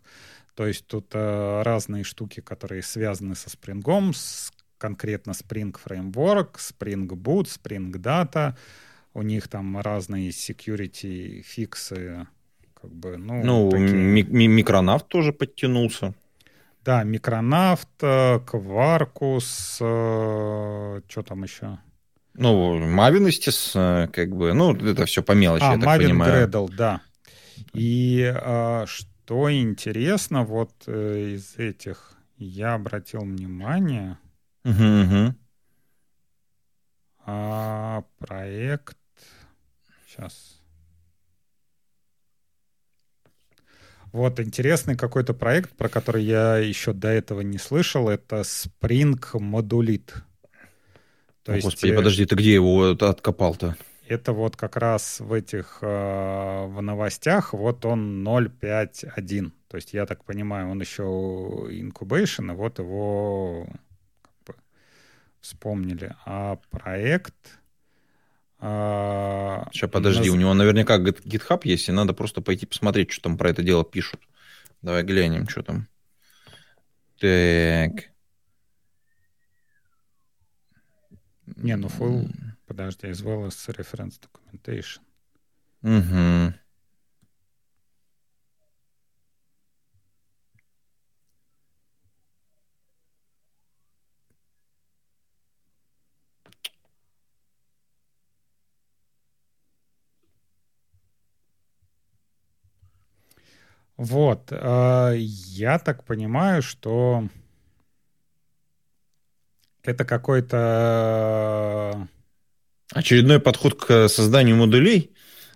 то 0.55 0.65
есть 0.65 0.87
тут 0.87 1.11
э, 1.13 1.61
разные 1.63 2.03
штуки, 2.03 2.39
которые 2.39 2.81
связаны 2.81 3.35
со 3.35 3.49
Spring, 3.49 4.13
с, 4.13 4.51
конкретно 4.77 5.31
Spring 5.31 5.75
Framework, 5.75 6.55
Spring 6.55 7.07
Boot, 7.07 7.47
Spring 7.47 7.91
Data, 7.91 8.55
у 9.13 9.21
них 9.21 9.49
там 9.49 9.77
разные 9.79 10.29
security 10.29 11.41
фиксы, 11.41 12.25
как 12.73 12.89
бы, 12.91 13.17
ну, 13.17 13.43
ну 13.43 13.69
такие... 13.69 13.93
ми- 13.93 14.47
микронавт 14.47 15.07
тоже 15.07 15.33
подтянулся. 15.33 16.13
Да, 16.85 17.03
микронавт, 17.03 17.89
кваркус, 17.99 19.77
э, 19.81 21.01
что 21.09 21.23
там 21.23 21.43
еще? 21.43 21.79
Ну, 22.33 22.77
Мавинистис, 22.77 23.73
э, 23.75 24.07
как 24.13 24.33
бы, 24.33 24.53
ну, 24.53 24.73
это 24.73 25.05
все 25.05 25.21
по 25.21 25.33
мелочи, 25.33 25.63
а, 25.63 25.73
я 25.73 25.77
так 25.77 25.85
Мавин 25.85 26.09
понимаю. 26.09 26.31
Гредл, 26.31 26.67
да. 26.69 27.01
И 27.73 28.31
а, 28.33 28.85
что 28.87 29.14
интересно, 29.49 30.43
вот 30.43 30.71
э, 30.87 31.35
из 31.35 31.57
этих 31.57 32.17
я 32.37 32.73
обратил 32.75 33.21
внимание, 33.21 34.17
угу, 34.63 34.83
угу. 34.83 35.35
А, 37.27 38.03
проект 38.19 38.97
Сейчас. 40.15 40.61
Вот 44.11 44.39
интересный 44.39 44.95
какой-то 44.95 45.33
проект, 45.33 45.75
про 45.75 45.89
который 45.89 46.23
я 46.23 46.57
еще 46.57 46.93
до 46.93 47.09
этого 47.09 47.41
не 47.41 47.57
слышал. 47.57 48.07
Это 48.07 48.41
Spring 48.41 49.19
Modulit. 49.33 50.13
То 51.43 51.51
О, 51.51 51.55
есть, 51.55 51.65
Господи, 51.65 51.91
э, 51.91 51.95
подожди, 51.95 52.25
ты 52.25 52.35
где 52.35 52.53
его 52.53 52.91
откопал-то? 52.91 53.75
Это 54.07 54.33
вот 54.33 54.55
как 54.55 54.77
раз 54.77 55.19
в 55.19 55.33
этих 55.33 55.79
э, 55.81 56.65
в 56.67 56.81
новостях, 56.81 57.53
вот 57.53 57.85
он 57.85 58.27
0.5.1. 58.27 59.51
То 59.67 59.77
есть, 59.77 59.93
я 59.93 60.05
так 60.05 60.23
понимаю, 60.23 60.69
он 60.69 60.79
еще 60.79 61.03
incubation, 61.03 62.51
и 62.51 62.55
вот 62.55 62.79
его 62.79 63.67
как 64.21 64.33
бы, 64.45 64.61
вспомнили. 65.41 66.15
А 66.25 66.57
проект 66.69 67.35
Сейчас, 68.65 69.91
подожди, 69.91 70.29
у 70.29 70.35
него 70.35 70.53
наверняка 70.53 70.97
GitHub 70.97 71.61
есть, 71.65 71.89
и 71.89 71.91
надо 71.91 72.13
просто 72.13 72.41
пойти 72.41 72.65
посмотреть, 72.65 73.11
что 73.11 73.23
там 73.23 73.37
про 73.37 73.49
это 73.49 73.61
дело 73.61 73.83
пишут. 73.83 74.21
Давай 74.81 75.03
глянем, 75.03 75.47
что 75.47 75.61
там. 75.61 75.87
Так. 77.19 78.09
Не, 81.57 81.75
ну 81.75 81.87
full, 81.87 82.27
подожди, 82.65 83.07
as 83.07 83.21
well 83.21 83.45
as 83.45 83.67
reference 83.77 84.19
documentation. 84.19 85.01
Угу. 85.83 86.53
Вот. 103.97 104.51
А, 104.51 105.13
я 105.13 105.79
так 105.79 106.03
понимаю, 106.03 106.61
что 106.61 107.27
это 109.83 110.03
какой-то... 110.05 110.67
Очередной 112.95 113.41
подход 113.41 113.75
к 113.75 114.07
созданию 114.07 114.55
модулей, 114.55 115.11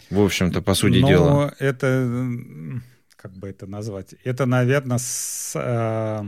в 0.10 0.20
общем-то, 0.20 0.62
по 0.62 0.74
сути 0.74 0.98
Но 0.98 1.08
дела. 1.08 1.56
это... 1.58 2.06
Как 3.16 3.32
бы 3.32 3.48
это 3.48 3.66
назвать? 3.66 4.14
Это, 4.26 4.46
наверное, 4.46 4.98
с, 4.98 5.54
э, 5.56 6.24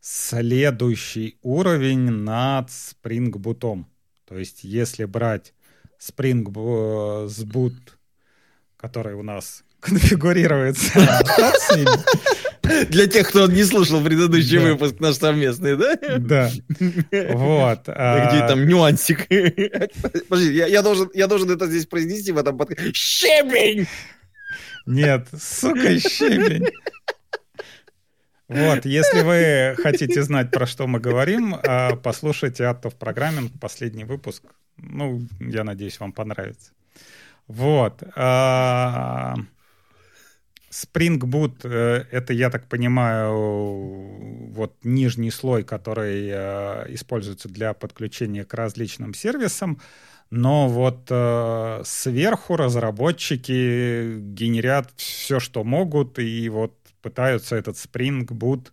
следующий 0.00 1.36
уровень 1.42 2.10
над 2.10 2.70
Spring 2.70 3.30
Boot. 3.30 3.84
То 4.26 4.38
есть, 4.38 4.64
если 4.64 5.04
брать 5.04 5.52
Spring 6.00 6.44
Boot, 6.44 7.76
который 8.78 9.14
у 9.16 9.22
нас 9.22 9.64
конфигурируется 9.80 10.98
Для 12.88 13.06
тех, 13.06 13.28
кто 13.28 13.46
не 13.46 13.64
слушал 13.64 14.02
предыдущий 14.02 14.58
выпуск 14.58 15.00
наш 15.00 15.16
совместный, 15.16 15.76
да? 15.76 15.96
Да. 16.18 16.50
Вот. 17.32 17.82
Где 17.82 17.92
а... 17.92 18.48
там 18.48 18.66
нюансик? 18.66 19.26
Подожди, 20.28 20.52
я, 20.52 20.82
должен, 20.82 21.10
я 21.14 21.26
должен 21.26 21.50
это 21.50 21.66
здесь 21.66 21.86
произнести 21.86 22.32
в 22.32 22.38
этом 22.38 22.58
подкасте. 22.58 22.92
Щебень! 22.92 23.86
Нет, 24.86 25.28
сука, 25.38 25.98
щебень. 25.98 26.66
Вот, 28.48 28.84
если 28.84 29.22
вы 29.22 29.74
хотите 29.82 30.22
знать, 30.22 30.52
про 30.52 30.66
что 30.66 30.86
мы 30.86 31.00
говорим, 31.00 31.56
а, 31.66 31.96
послушайте 31.96 32.62
of 32.62 32.96
Programming, 32.96 33.50
последний 33.60 34.04
выпуск. 34.04 34.44
Ну, 34.76 35.26
я 35.40 35.64
надеюсь, 35.64 35.98
вам 35.98 36.12
понравится. 36.12 36.70
Вот. 37.48 38.02
Spring 40.76 41.18
Boot 41.18 41.64
э,— 41.64 42.04
это, 42.10 42.34
я 42.34 42.50
так 42.50 42.68
понимаю, 42.68 43.32
вот 44.52 44.74
нижний 44.84 45.30
слой, 45.30 45.64
который 45.64 46.28
э, 46.30 46.94
используется 46.94 47.48
для 47.48 47.72
подключения 47.72 48.44
к 48.44 48.52
различным 48.52 49.14
сервисам, 49.14 49.80
но 50.28 50.68
вот 50.68 51.06
э, 51.08 51.82
сверху 51.84 52.56
разработчики 52.56 54.18
генерят 54.18 54.90
все, 54.96 55.40
что 55.40 55.64
могут, 55.64 56.18
и 56.18 56.48
вот 56.50 56.74
пытаются 57.00 57.56
этот 57.56 57.76
Spring 57.76 58.26
Boot 58.26 58.66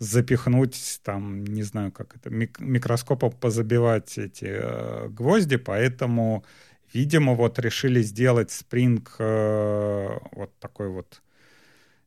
запихнуть, 0.00 1.00
там, 1.04 1.44
не 1.44 1.62
знаю, 1.62 1.92
как 1.92 2.16
это, 2.16 2.28
микроскопом 2.28 3.30
позабивать 3.30 4.18
эти 4.18 5.08
гвозди, 5.10 5.58
поэтому, 5.58 6.44
видимо, 6.92 7.34
вот 7.34 7.60
решили 7.60 8.02
сделать 8.02 8.50
Spring 8.50 9.06
э, 9.20 10.18
вот 10.32 10.50
такой 10.58 10.88
вот 10.88 11.22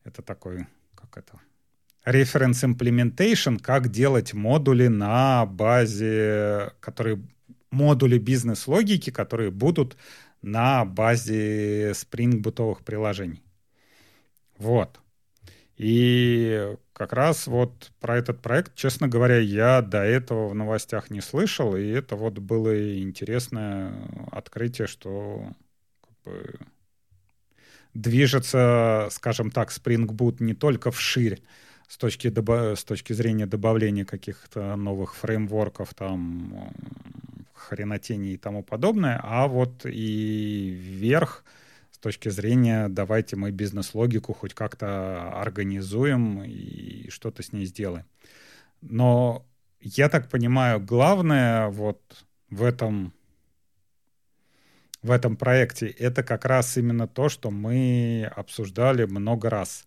это 0.09 0.21
такой, 0.21 0.67
как 0.95 1.17
это, 1.17 1.39
reference 2.05 2.63
implementation, 2.63 3.59
как 3.59 3.89
делать 3.89 4.33
модули 4.33 4.87
на 4.87 5.45
базе, 5.45 6.71
которые 6.79 7.21
модули 7.71 8.17
бизнес-логики, 8.17 9.11
которые 9.11 9.51
будут 9.51 9.97
на 10.41 10.85
базе 10.85 11.91
Spring 11.91 12.41
приложений. 12.83 13.43
Вот. 14.57 14.99
И 15.77 16.75
как 16.93 17.13
раз 17.13 17.47
вот 17.47 17.91
про 18.01 18.17
этот 18.17 18.41
проект, 18.41 18.75
честно 18.75 19.07
говоря, 19.07 19.37
я 19.37 19.81
до 19.81 20.03
этого 20.03 20.49
в 20.49 20.55
новостях 20.55 21.09
не 21.09 21.21
слышал, 21.21 21.75
и 21.75 21.87
это 21.87 22.17
вот 22.17 22.39
было 22.39 23.01
интересное 23.01 23.93
открытие, 24.31 24.87
что 24.87 25.53
как 26.01 26.11
бы, 26.25 26.59
движется, 27.93 29.07
скажем 29.11 29.51
так, 29.51 29.69
Spring 29.69 30.05
Boot 30.05 30.37
не 30.39 30.53
только 30.53 30.91
вширь 30.91 31.41
с 31.87 31.97
точки, 31.97 32.29
добав... 32.29 32.79
с 32.79 32.83
точки 32.83 33.13
зрения 33.13 33.45
добавления 33.45 34.05
каких-то 34.05 34.75
новых 34.75 35.15
фреймворков, 35.15 35.93
там, 35.93 36.73
хренотений 37.53 38.33
и 38.33 38.37
тому 38.37 38.63
подобное, 38.63 39.19
а 39.23 39.47
вот 39.47 39.85
и 39.85 40.69
вверх— 40.69 41.43
с 41.99 42.01
точки 42.01 42.29
зрения 42.29 42.87
давайте 42.87 43.35
мы 43.35 43.51
бизнес-логику 43.51 44.33
хоть 44.33 44.53
как-то 44.53 45.33
организуем 45.33 46.41
и 46.43 47.09
что-то 47.09 47.43
с 47.43 47.51
ней 47.51 47.65
сделаем. 47.65 48.05
Но 48.81 49.45
я 49.81 50.07
так 50.07 50.29
понимаю, 50.29 50.79
главное 50.79 51.67
вот 51.67 51.99
в 52.49 52.63
этом 52.63 53.11
в 55.01 55.11
этом 55.11 55.37
проекте 55.37 55.87
это 55.87 56.23
как 56.23 56.45
раз 56.45 56.77
именно 56.77 57.07
то, 57.07 57.29
что 57.29 57.51
мы 57.51 58.29
обсуждали 58.35 59.05
много 59.05 59.49
раз. 59.49 59.85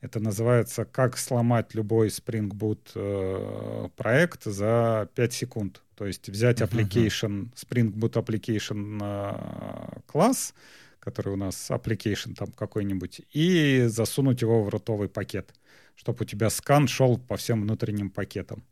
Это 0.00 0.18
называется 0.18 0.86
«Как 0.86 1.18
сломать 1.18 1.74
любой 1.74 2.08
Spring 2.08 2.48
Boot 2.48 2.92
э, 2.94 3.88
проект 3.96 4.44
за 4.44 5.08
5 5.14 5.32
секунд». 5.32 5.82
То 5.94 6.06
есть 6.06 6.30
взять 6.30 6.62
application, 6.62 7.52
Spring 7.54 7.92
Boot 7.92 8.12
application 8.14 8.98
э, 9.02 10.00
класс, 10.06 10.54
который 11.00 11.34
у 11.34 11.36
нас 11.36 11.70
application 11.70 12.34
там 12.34 12.52
какой-нибудь, 12.52 13.22
и 13.32 13.84
засунуть 13.88 14.40
его 14.40 14.62
в 14.62 14.70
рутовый 14.70 15.10
пакет, 15.10 15.54
чтобы 15.96 16.18
у 16.22 16.24
тебя 16.24 16.48
скан 16.48 16.88
шел 16.88 17.18
по 17.18 17.36
всем 17.36 17.62
внутренним 17.62 18.10
пакетам. 18.10 18.64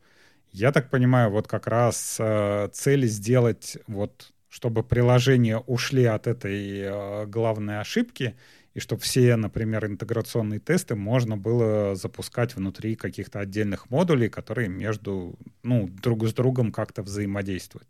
Я 0.51 0.73
так 0.73 0.89
понимаю, 0.89 1.31
вот 1.31 1.47
как 1.47 1.67
раз 1.67 2.17
э, 2.19 2.69
цель 2.73 3.07
сделать 3.07 3.77
вот, 3.87 4.33
чтобы 4.49 4.83
приложения 4.83 5.59
ушли 5.59 6.05
от 6.05 6.27
этой 6.27 6.81
э, 6.81 7.27
главной 7.27 7.81
ошибки, 7.81 8.37
и 8.75 8.81
чтобы 8.81 9.03
все, 9.03 9.37
например, 9.37 9.87
интеграционные 9.87 10.61
тесты 10.61 10.95
можно 10.95 11.37
было 11.37 11.95
запускать 11.95 12.55
внутри 12.55 12.95
каких-то 12.95 13.41
отдельных 13.41 13.91
модулей, 13.91 14.29
которые 14.29 14.69
между, 14.69 15.37
ну, 15.63 15.89
друг 15.89 16.27
с 16.27 16.33
другом 16.33 16.73
как-то 16.73 17.03
взаимодействуют. 17.03 17.89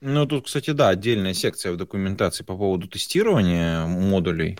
Ну, 0.00 0.26
тут, 0.26 0.46
кстати, 0.46 0.72
да, 0.72 0.88
отдельная 0.88 1.32
секция 1.32 1.72
в 1.72 1.76
документации 1.76 2.42
по 2.42 2.56
поводу 2.56 2.88
тестирования 2.88 3.86
модулей. 3.86 4.58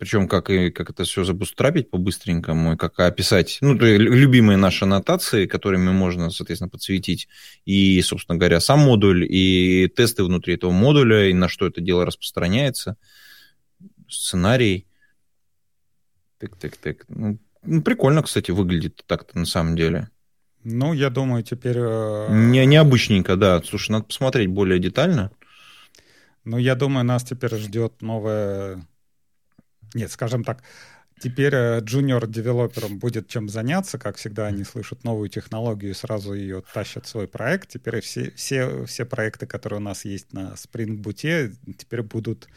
Причем 0.00 0.28
как, 0.28 0.48
и, 0.48 0.70
как 0.70 0.88
это 0.88 1.04
все 1.04 1.24
забустрапить 1.24 1.90
по-быстренькому, 1.90 2.72
и 2.72 2.76
как 2.78 2.98
описать, 3.00 3.58
ну, 3.60 3.74
любимые 3.74 4.56
наши 4.56 4.86
аннотации, 4.86 5.44
которыми 5.44 5.90
можно, 5.90 6.30
соответственно, 6.30 6.70
подсветить 6.70 7.28
и, 7.66 8.00
собственно 8.00 8.38
говоря, 8.38 8.60
сам 8.60 8.80
модуль, 8.80 9.26
и 9.28 9.92
тесты 9.94 10.24
внутри 10.24 10.54
этого 10.54 10.70
модуля, 10.70 11.28
и 11.28 11.34
на 11.34 11.50
что 11.50 11.66
это 11.66 11.82
дело 11.82 12.06
распространяется, 12.06 12.96
сценарий. 14.08 14.86
Так-так-так. 16.38 17.04
Ну, 17.08 17.38
ну, 17.62 17.82
прикольно, 17.82 18.22
кстати, 18.22 18.52
выглядит 18.52 19.04
так-то 19.06 19.38
на 19.38 19.44
самом 19.44 19.76
деле. 19.76 20.08
Ну, 20.64 20.94
я 20.94 21.10
думаю, 21.10 21.42
теперь... 21.42 21.76
Э, 21.76 22.28
Не, 22.30 22.64
необычненько, 22.64 23.36
да. 23.36 23.62
Слушай, 23.62 23.90
надо 23.90 24.06
посмотреть 24.06 24.48
более 24.48 24.78
детально. 24.78 25.30
Ну, 26.44 26.56
я 26.56 26.74
думаю, 26.74 27.04
нас 27.04 27.22
теперь 27.22 27.54
ждет 27.56 28.00
новая... 28.00 28.80
Нет, 29.94 30.10
скажем 30.10 30.44
так, 30.44 30.62
теперь 31.20 31.54
джуниор-девелоперам 31.54 32.98
будет 32.98 33.28
чем 33.28 33.48
заняться. 33.48 33.98
Как 33.98 34.16
всегда, 34.16 34.46
они 34.46 34.64
слышат 34.64 35.04
новую 35.04 35.28
технологию 35.28 35.92
и 35.92 35.94
сразу 35.94 36.34
ее 36.34 36.62
тащат 36.72 37.06
в 37.06 37.08
свой 37.08 37.28
проект. 37.28 37.70
Теперь 37.70 38.00
все, 38.00 38.30
все, 38.32 38.84
все 38.86 39.04
проекты, 39.04 39.46
которые 39.46 39.78
у 39.78 39.82
нас 39.82 40.04
есть 40.04 40.32
на 40.32 40.54
Spring 40.54 41.00
Boot, 41.00 41.54
теперь 41.76 42.02
будут 42.02 42.48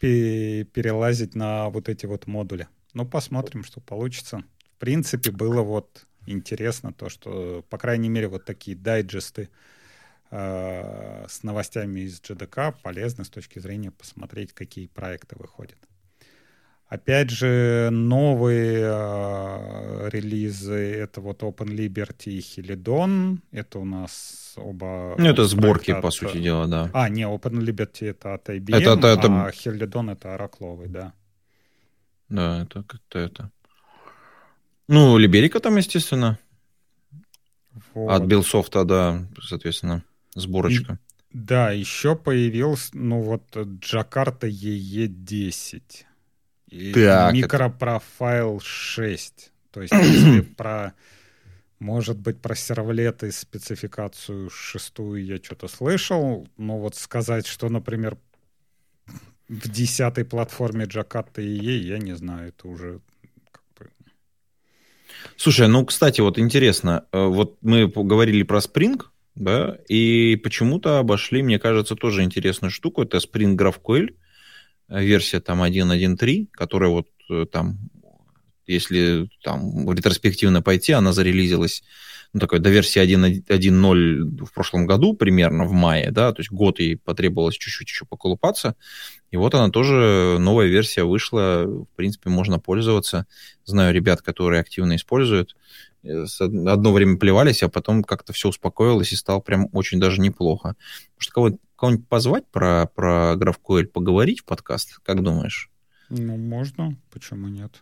перелазить 0.00 1.34
на 1.34 1.68
вот 1.68 1.88
эти 1.88 2.06
вот 2.06 2.26
модули. 2.26 2.68
Ну, 2.94 3.06
посмотрим, 3.06 3.62
что 3.64 3.80
получится. 3.80 4.42
В 4.76 4.80
принципе, 4.80 5.30
было 5.30 5.62
вот 5.62 6.06
интересно 6.26 6.92
то, 6.92 7.08
что, 7.08 7.64
по 7.68 7.78
крайней 7.78 8.08
мере, 8.08 8.28
вот 8.28 8.44
такие 8.44 8.76
дайджесты 8.76 9.50
э, 10.30 11.26
с 11.28 11.42
новостями 11.42 12.00
из 12.00 12.20
GDK 12.20 12.74
полезны 12.82 13.24
с 13.24 13.28
точки 13.28 13.58
зрения 13.58 13.90
посмотреть, 13.90 14.52
какие 14.54 14.86
проекты 14.86 15.36
выходят. 15.36 15.78
Опять 16.90 17.30
же, 17.30 17.88
новые 17.92 18.80
э, 18.82 20.08
релизы— 20.10 20.74
это 20.74 21.20
вот 21.20 21.44
Open 21.44 21.68
Liberty 21.68 22.30
и 22.30 22.40
Helidon. 22.40 23.38
Это 23.52 23.78
у 23.78 23.84
нас 23.84 24.54
оба... 24.56 25.14
Ну, 25.16 25.24
это 25.24 25.44
сборки, 25.44 25.92
от... 25.92 26.02
по 26.02 26.10
сути 26.10 26.38
дела, 26.38 26.66
да. 26.66 26.90
А, 26.92 27.08
не, 27.08 27.22
Open 27.22 27.60
Liberty— 27.60 28.06
это 28.10 28.34
от 28.34 28.48
IBM, 28.48 28.76
это, 28.76 28.90
это, 28.94 29.06
это... 29.06 29.26
а 29.28 29.50
Helidon— 29.50 30.12
это 30.12 30.34
Oracle, 30.34 30.88
да. 30.88 31.12
Да, 32.28 32.62
это 32.64 32.82
как-то 32.82 33.20
это... 33.20 33.52
Ну, 34.88 35.16
Либерика 35.16 35.60
там, 35.60 35.76
естественно. 35.76 36.40
Вот. 37.94 38.10
От 38.10 38.24
Билсофта, 38.24 38.84
да, 38.84 39.28
соответственно, 39.40 40.02
сборочка. 40.34 40.98
И, 41.30 41.38
да, 41.38 41.70
еще 41.70 42.16
появился, 42.16 42.90
ну 42.94 43.22
вот, 43.22 43.56
Джакарта 43.56 44.48
EE10. 44.48 45.82
И 46.70 46.92
так, 46.92 47.34
микропрофайл 47.34 48.56
это... 48.56 48.64
6. 48.64 49.52
То 49.72 49.82
есть, 49.82 49.92
если 49.92 50.40
про, 50.56 50.94
может 51.78 52.18
быть, 52.18 52.40
про 52.40 52.54
сервлеты 52.54 53.32
спецификацию 53.32 54.50
шестую 54.50 55.24
я 55.24 55.36
что-то 55.36 55.68
слышал, 55.68 56.48
но 56.56 56.78
вот 56.78 56.94
сказать, 56.94 57.46
что, 57.46 57.68
например, 57.68 58.16
в 59.48 59.68
десятой 59.68 60.24
платформе 60.24 60.84
Джакарта 60.84 61.42
EE, 61.42 61.78
я 61.78 61.98
не 61.98 62.14
знаю, 62.14 62.48
это 62.48 62.68
уже 62.68 63.00
Слушай, 65.36 65.68
ну, 65.68 65.84
кстати, 65.84 66.20
вот 66.20 66.38
интересно, 66.38 67.04
э, 67.12 67.24
вот 67.24 67.58
мы 67.62 67.86
говорили 67.88 68.42
про 68.42 68.58
Spring, 68.58 69.02
да, 69.34 69.78
и 69.88 70.36
почему-то 70.36 70.98
обошли, 70.98 71.42
мне 71.42 71.58
кажется, 71.58 71.94
тоже 71.94 72.22
интересную 72.22 72.70
штуку, 72.70 73.02
это 73.02 73.18
Spring 73.18 73.56
GraphQL, 73.56 74.14
версия 74.90 75.40
там 75.40 75.62
1.1.3, 75.62 76.48
которая 76.50 76.90
вот 76.90 77.08
э, 77.30 77.46
там, 77.50 77.78
если 78.66 79.28
там 79.42 79.90
ретроспективно 79.90 80.62
пойти, 80.62 80.92
она 80.92 81.12
зарелизилась 81.12 81.82
ну, 82.32 82.40
такой, 82.40 82.60
до 82.60 82.70
версии 82.70 83.02
1.1.0 83.02 84.44
в 84.44 84.52
прошлом 84.52 84.86
году, 84.86 85.14
примерно 85.14 85.64
в 85.64 85.72
мае, 85.72 86.10
да, 86.10 86.32
то 86.32 86.40
есть 86.40 86.50
год 86.52 86.78
ей 86.78 86.96
потребовалось 86.96 87.56
чуть-чуть 87.56 87.88
еще 87.88 88.04
поколупаться, 88.04 88.76
и 89.30 89.36
вот 89.36 89.54
она 89.54 89.70
тоже, 89.70 90.36
новая 90.38 90.66
версия 90.66 91.04
вышла, 91.04 91.64
в 91.64 91.96
принципе, 91.96 92.30
можно 92.30 92.58
пользоваться. 92.58 93.26
Знаю 93.64 93.94
ребят, 93.94 94.22
которые 94.22 94.60
активно 94.60 94.96
используют. 94.96 95.56
Э, 96.02 96.24
одно 96.40 96.92
время 96.92 97.16
плевались, 97.16 97.62
а 97.62 97.68
потом 97.68 98.02
как-то 98.02 98.32
все 98.32 98.48
успокоилось 98.48 99.12
и 99.12 99.16
стало 99.16 99.40
прям 99.40 99.68
очень 99.72 100.00
даже 100.00 100.20
неплохо. 100.20 100.74
Может, 101.16 101.32
кого- 101.32 101.58
кого-нибудь 101.80 102.08
позвать 102.08 102.46
про, 102.48 102.86
про 102.94 103.34
GraphQL 103.36 103.86
поговорить 103.86 104.40
в 104.40 104.44
подкаст? 104.44 104.98
Как 105.02 105.22
думаешь? 105.22 105.70
Ну, 106.10 106.36
можно. 106.36 106.96
Почему 107.10 107.48
нет? 107.48 107.72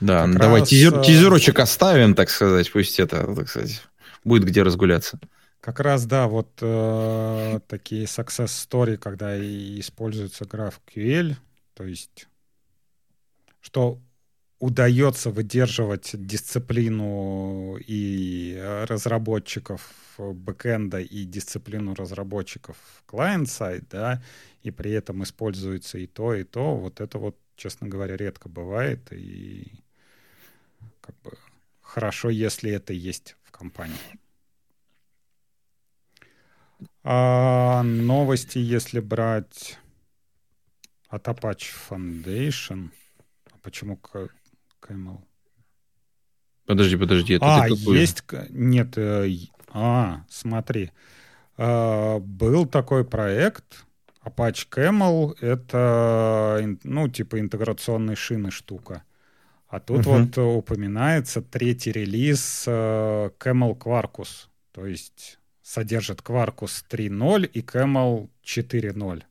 Да, 0.00 0.22
как 0.22 0.32
ну, 0.34 0.38
давай 0.40 0.60
раз... 0.60 0.68
тизер, 0.68 0.98
э, 0.98 1.04
тизерочек 1.04 1.58
оставим, 1.60 2.14
так 2.14 2.28
сказать. 2.28 2.70
Пусть 2.72 2.98
это, 2.98 3.32
так 3.34 3.48
сказать, 3.48 3.82
будет 4.24 4.44
где 4.44 4.62
разгуляться. 4.62 5.20
Как 5.60 5.80
раз, 5.80 6.04
да, 6.06 6.26
вот 6.26 6.50
э, 6.60 7.60
такие 7.68 8.04
success 8.04 8.46
story, 8.46 8.96
когда 8.96 9.36
и 9.36 9.80
используется 9.80 10.44
GraphQL, 10.44 11.36
то 11.74 11.84
есть 11.84 12.28
что 13.60 13.98
удается 14.64 15.28
выдерживать 15.28 16.10
дисциплину 16.14 17.76
и 17.76 18.58
разработчиков 18.88 19.82
бэкэнда 20.16 21.00
и 21.00 21.24
дисциплину 21.24 21.94
разработчиков 21.94 22.76
client-side, 23.06 23.86
да, 23.90 24.22
и 24.62 24.70
при 24.70 24.92
этом 24.92 25.22
используется 25.22 25.98
и 25.98 26.06
то, 26.06 26.34
и 26.34 26.44
то, 26.44 26.76
вот 26.76 27.02
это 27.02 27.18
вот, 27.18 27.36
честно 27.56 27.88
говоря, 27.88 28.16
редко 28.16 28.48
бывает, 28.48 29.12
и 29.12 29.70
как 31.02 31.14
бы 31.22 31.32
хорошо, 31.82 32.30
если 32.30 32.70
это 32.70 32.94
есть 32.94 33.36
в 33.42 33.50
компании. 33.50 34.18
А 37.02 37.82
новости, 37.82 38.56
если 38.56 39.00
брать 39.00 39.78
от 41.08 41.28
Apache 41.28 41.70
Foundation. 41.90 42.90
А 43.52 43.58
почему 43.58 43.98
KML? 44.86 45.18
Подожди, 46.66 46.96
подожди. 46.96 47.34
Это 47.34 47.64
а, 47.64 47.68
есть... 47.68 48.24
Нет, 48.50 48.96
э, 48.96 49.28
а, 49.68 50.24
смотри. 50.28 50.90
А, 51.56 52.18
был 52.20 52.66
такой 52.66 53.04
проект 53.04 53.84
Apache 54.24 54.66
Camel. 54.70 55.36
Это, 55.40 56.76
ну, 56.84 57.08
типа 57.08 57.40
интеграционной 57.40 58.16
шины 58.16 58.50
штука. 58.50 59.02
А 59.68 59.80
тут 59.80 60.06
uh-huh. 60.06 60.36
вот 60.36 60.38
упоминается 60.38 61.42
третий 61.42 61.90
релиз 61.90 62.64
uh, 62.68 63.32
Camel 63.40 63.76
Quarkus. 63.76 64.46
То 64.72 64.86
есть 64.86 65.38
содержит 65.62 66.20
Quarkus 66.20 66.84
3.0 66.88 67.46
и 67.46 67.60
Camel 67.60 68.28
4.0. 68.44 69.22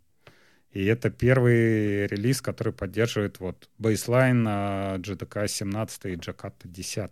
И 0.74 0.86
это 0.86 1.10
первый 1.12 2.08
релиз, 2.08 2.42
который 2.42 2.74
поддерживает 2.74 3.40
вот 3.40 3.70
бейслайн 3.78 4.48
JDK 4.48 5.48
17 5.48 6.06
и 6.06 6.16
Jakarta 6.16 6.66
10. 6.66 7.12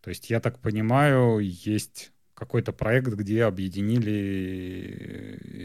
То 0.00 0.08
есть, 0.08 0.30
я 0.30 0.40
так 0.40 0.58
понимаю, 0.58 1.38
есть 1.40 2.10
какой-то 2.32 2.72
проект, 2.72 3.08
где 3.08 3.44
объединили 3.44 4.06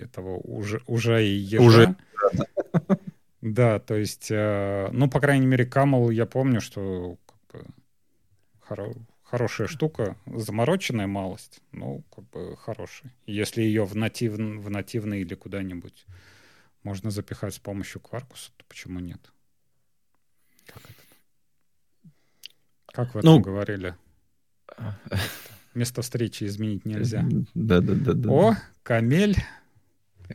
этого 0.03 0.35
уже, 0.35 0.81
уже 0.87 1.25
и 1.25 1.31
ежа. 1.31 1.63
Уже. 1.63 1.95
Да, 3.41 3.79
то 3.79 3.95
есть, 3.95 4.31
э, 4.31 4.89
ну, 4.91 5.07
по 5.07 5.21
крайней 5.21 5.45
мере, 5.45 5.65
Камал, 5.65 6.09
я 6.09 6.25
помню, 6.25 6.59
что 6.61 7.17
как 7.27 7.37
бы, 7.53 7.65
хоро, 8.59 8.93
хорошая 9.23 9.67
штука, 9.67 10.17
замороченная 10.25 11.05
малость, 11.05 11.61
ну, 11.71 12.03
как 12.13 12.27
бы 12.31 12.57
хорошая. 12.57 13.13
Если 13.27 13.61
ее 13.61 13.85
в, 13.85 13.95
натив, 13.95 14.33
в 14.33 14.69
нативный 14.69 15.21
или 15.21 15.35
куда-нибудь 15.35 16.05
можно 16.85 17.09
запихать 17.09 17.55
с 17.55 17.59
помощью 17.59 17.99
Кваркуса, 17.99 18.51
то 18.55 18.63
почему 18.69 18.99
нет? 18.99 19.19
Как 20.67 20.83
это? 20.83 22.11
Как 22.85 23.15
вы 23.15 23.21
ну, 23.23 23.39
говорили? 23.39 23.95
Место 25.73 26.03
встречи 26.03 26.43
изменить 26.43 26.85
нельзя. 26.85 27.25
Да, 27.55 27.81
да, 27.81 27.93
да. 27.95 28.13
да 28.13 28.29
О, 28.29 28.55
камель. 28.83 29.35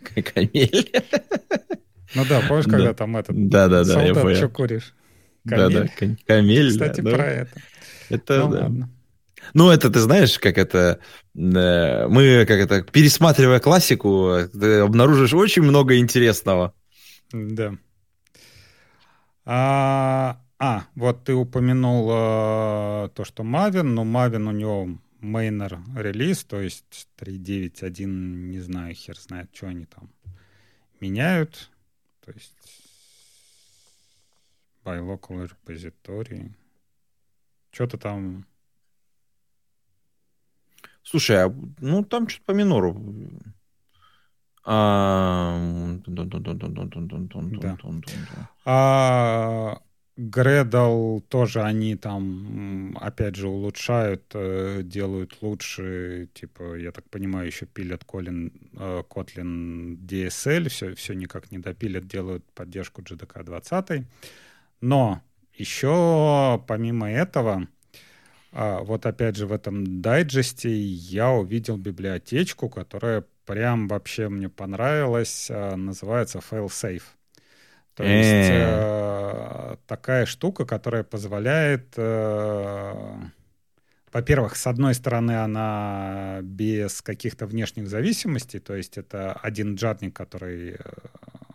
Камель. 0.05 0.93
Ну 2.17 2.25
да, 2.29 2.41
помнишь, 2.49 2.65
когда 2.65 2.87
да. 2.87 2.95
там 2.95 3.17
этот 3.17 3.49
да, 3.49 3.69
да, 3.69 3.85
да, 3.85 3.95
солдат, 3.95 4.25
я 4.31 4.35
что 4.35 4.49
куришь? 4.49 4.95
Камель. 5.47 5.73
Да, 5.73 5.85
да, 6.01 6.17
камель. 6.27 6.71
Кстати, 6.73 7.03
да, 7.03 7.11
про 7.13 7.19
да. 7.19 7.31
это. 7.31 7.63
Это, 8.09 8.39
ну, 8.41 8.51
да. 8.51 8.61
Ладно. 8.63 8.91
Ну, 9.55 9.71
это, 9.71 9.91
ты 9.91 10.01
знаешь, 10.01 10.39
как 10.39 10.59
это... 10.59 11.01
Э, 11.35 12.09
мы, 12.09 12.45
как 12.47 12.59
это, 12.59 12.83
пересматривая 12.83 13.61
классику, 13.61 14.37
ты 14.53 14.81
обнаружишь 14.81 15.35
очень 15.35 15.63
много 15.63 15.99
интересного. 15.99 16.75
Да. 17.33 17.75
А, 19.45 20.41
а, 20.59 20.85
вот 20.95 21.25
ты 21.25 21.35
упомянул 21.35 22.09
э, 22.11 23.09
то, 23.15 23.25
что 23.25 23.43
Мавин, 23.43 23.95
но 23.95 24.05
Мавин 24.05 24.47
у 24.49 24.53
него 24.53 24.89
мейнер 25.21 25.81
релиз, 25.97 26.45
то 26.45 26.61
есть 26.61 27.09
3.9.1, 27.19 28.07
не 28.07 28.61
знаю, 28.61 28.95
хер 28.95 29.19
знает, 29.19 29.51
что 29.55 29.69
они 29.69 29.87
там 29.87 30.11
меняют. 31.01 31.71
То 32.25 32.33
есть 32.33 32.55
by 34.85 35.01
local 35.01 35.49
repository. 35.49 36.53
Что-то 37.73 37.99
там... 37.99 38.47
Слушай, 41.03 41.45
а, 41.45 41.55
ну 41.81 42.05
там 42.05 42.29
что-то 42.29 42.45
по 42.47 42.53
минору. 42.53 42.97
А... 44.65 45.59
Да. 48.35 48.51
А 48.65 49.81
Gradle 50.21 51.21
тоже 51.29 51.63
они 51.63 51.97
там, 51.97 52.97
опять 53.01 53.37
же, 53.37 53.49
улучшают, 53.49 54.25
э, 54.35 54.83
делают 54.85 55.39
лучше, 55.41 56.29
типа, 56.35 56.77
я 56.77 56.93
так 56.93 57.09
понимаю, 57.09 57.47
еще 57.47 57.65
пилят 57.65 58.05
Kotlin, 58.05 58.53
э, 58.75 59.03
Kotlin 59.09 59.97
DSL, 59.97 60.69
все, 60.69 60.95
все 60.95 61.15
никак 61.15 61.51
не 61.51 61.59
допилят, 61.59 62.07
делают 62.07 62.45
поддержку 62.53 63.01
JDK 63.01 63.45
20. 63.45 64.05
Но 64.83 65.23
еще 65.55 66.63
помимо 66.67 67.11
этого, 67.11 67.67
а, 68.53 68.81
вот 68.81 69.07
опять 69.07 69.37
же 69.37 69.47
в 69.47 69.53
этом 69.53 70.01
дайджесте 70.01 70.71
я 70.71 71.31
увидел 71.31 71.77
библиотечку, 71.77 72.69
которая 72.69 73.25
прям 73.47 73.89
вообще 73.89 74.29
мне 74.29 74.49
понравилась, 74.49 75.49
а, 75.51 75.77
называется 75.77 76.39
FailSafe. 76.39 77.03
То 77.95 78.05
есть 78.05 78.51
э, 78.51 79.77
такая 79.87 80.25
штука, 80.25 80.65
которая 80.65 81.03
позволяет, 81.03 81.93
э, 81.97 82.95
во-первых, 84.11 84.57
с 84.57 84.67
одной 84.67 84.95
стороны, 84.95 85.33
она 85.33 86.39
без 86.43 87.03
каких-то 87.03 87.45
внешних 87.45 87.89
зависимостей, 87.89 88.59
то 88.59 88.75
есть 88.75 88.97
это 88.97 89.35
один 89.35 89.75
джатник, 89.75 90.17
который 90.17 90.77
э, 90.77 90.77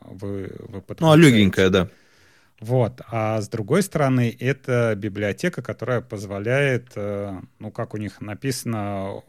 вы, 0.02 0.56
вы 0.60 0.84
Ну, 1.00 1.12
а 1.12 1.16
легенькая, 1.16 1.70
да. 1.70 1.90
Вот. 2.60 3.02
А 3.12 3.42
с 3.42 3.50
другой 3.50 3.84
стороны, 3.84 4.36
это 4.40 4.96
библиотека, 4.96 5.62
которая 5.62 6.02
позволяет, 6.02 6.94
э, 6.96 7.42
ну, 7.60 7.72
как 7.72 7.94
у 7.94 7.98
них 7.98 8.22
написано, 8.22 9.22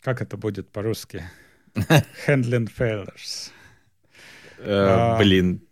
как 0.00 0.22
это 0.22 0.36
будет 0.36 0.70
по-русски? 0.70 1.24
Handling 2.26 2.70
failures. 2.76 3.50
Э, 4.58 5.18
блин. 5.18 5.66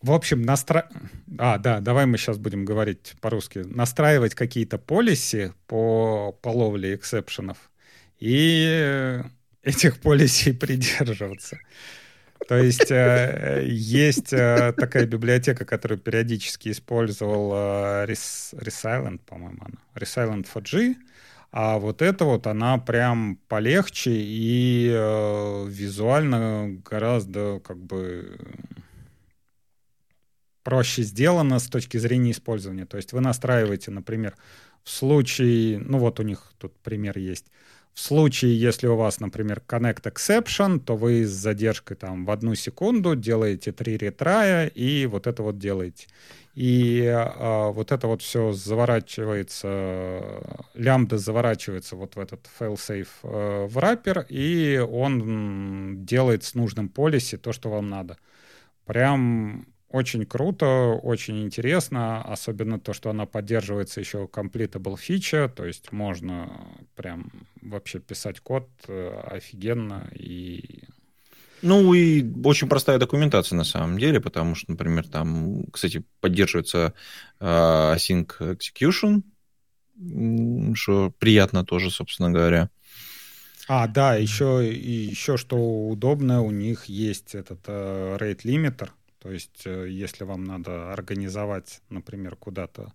В 0.00 0.10
общем, 0.10 0.42
настра... 0.42 0.88
А, 1.38 1.58
да, 1.58 1.78
давай 1.78 2.06
мы 2.06 2.18
сейчас 2.18 2.36
будем 2.36 2.64
говорить 2.64 3.14
по-русски. 3.20 3.58
Настраивать 3.58 4.34
какие-то 4.34 4.78
полиси 4.78 5.54
по, 5.68 6.32
по 6.42 6.48
ловле 6.48 6.96
эксепшенов 6.96 7.70
и 8.18 9.22
этих 9.62 10.00
полисей 10.00 10.54
придерживаться. 10.54 11.58
То 12.48 12.56
есть 12.56 12.90
э, 12.90 13.64
есть 13.66 14.32
э, 14.32 14.72
такая 14.76 15.06
библиотека, 15.06 15.64
которую 15.64 15.98
периодически 15.98 16.70
использовал 16.70 17.52
э, 17.54 18.06
Resilient, 18.06 19.20
по-моему, 19.24 19.58
она. 19.60 19.78
Resilient 19.94 20.46
4G. 20.52 20.96
А 21.52 21.78
вот 21.78 22.02
эта 22.02 22.24
вот, 22.24 22.46
она 22.46 22.78
прям 22.78 23.38
полегче 23.46 24.10
и 24.14 24.86
визуально 25.68 26.80
гораздо 26.82 27.60
как 27.60 27.76
бы 27.76 28.38
проще 30.62 31.02
сделана 31.02 31.58
с 31.58 31.68
точки 31.68 31.98
зрения 31.98 32.30
использования. 32.30 32.86
То 32.86 32.96
есть 32.96 33.12
вы 33.12 33.20
настраиваете, 33.20 33.90
например, 33.90 34.34
в 34.82 34.90
случае, 34.90 35.78
ну 35.78 35.98
вот 35.98 36.20
у 36.20 36.22
них 36.22 36.52
тут 36.58 36.74
пример 36.80 37.18
есть, 37.18 37.46
в 37.94 38.00
случае, 38.00 38.58
если 38.58 38.86
у 38.86 38.96
вас, 38.96 39.20
например, 39.20 39.62
connect 39.66 40.04
exception, 40.04 40.80
то 40.80 40.96
вы 40.96 41.26
с 41.26 41.30
задержкой 41.30 41.96
там 41.96 42.24
в 42.24 42.30
одну 42.30 42.54
секунду 42.54 43.14
делаете 43.14 43.72
три 43.72 43.98
ретрая 43.98 44.66
и 44.68 45.04
вот 45.06 45.26
это 45.26 45.42
вот 45.42 45.58
делаете. 45.58 46.06
И 46.54 47.06
а, 47.06 47.70
вот 47.70 47.92
это 47.92 48.06
вот 48.06 48.22
все 48.22 48.52
заворачивается, 48.52 50.42
лямбда 50.74 51.18
заворачивается 51.18 51.96
вот 51.96 52.16
в 52.16 52.20
этот 52.20 52.46
failsafe 52.58 53.08
э, 53.22 53.68
раппер, 53.74 54.26
и 54.28 54.78
он 54.78 56.04
делает 56.04 56.44
с 56.44 56.54
нужным 56.54 56.88
полиси 56.90 57.38
то, 57.38 57.52
что 57.52 57.70
вам 57.70 57.88
надо. 57.88 58.18
Прям 58.84 59.66
очень 59.92 60.24
круто, 60.26 60.98
очень 61.02 61.42
интересно, 61.42 62.22
особенно 62.22 62.80
то, 62.80 62.92
что 62.92 63.10
она 63.10 63.26
поддерживается 63.26 64.00
еще 64.00 64.28
completable 64.32 64.96
feature, 64.96 65.48
то 65.48 65.64
есть 65.64 65.92
можно 65.92 66.66
прям 66.96 67.30
вообще 67.60 68.00
писать 68.00 68.40
код 68.40 68.68
э, 68.88 69.20
офигенно 69.24 70.08
и 70.14 70.84
ну 71.62 71.94
и 71.94 72.24
очень 72.44 72.68
простая 72.68 72.98
документация 72.98 73.56
на 73.56 73.62
самом 73.62 73.96
деле, 73.96 74.20
потому 74.20 74.56
что, 74.56 74.72
например, 74.72 75.06
там, 75.06 75.64
кстати, 75.66 76.02
поддерживается 76.20 76.92
э, 77.38 77.44
async 77.46 78.32
execution, 78.40 79.22
что 80.74 81.12
приятно 81.20 81.64
тоже, 81.64 81.90
собственно 81.90 82.30
говоря. 82.32 82.68
А, 83.68 83.86
да, 83.86 84.16
еще, 84.16 84.68
и 84.68 84.90
еще 84.90 85.36
что 85.36 85.56
удобно, 85.88 86.42
у 86.42 86.50
них 86.50 86.86
есть 86.86 87.36
этот 87.36 87.60
э, 87.68 88.16
rate 88.18 88.42
limiter, 88.42 88.90
то 89.22 89.30
есть 89.30 89.62
э, 89.66 89.86
если 89.88 90.24
вам 90.24 90.42
надо 90.42 90.92
организовать, 90.92 91.80
например, 91.90 92.34
куда-то 92.34 92.92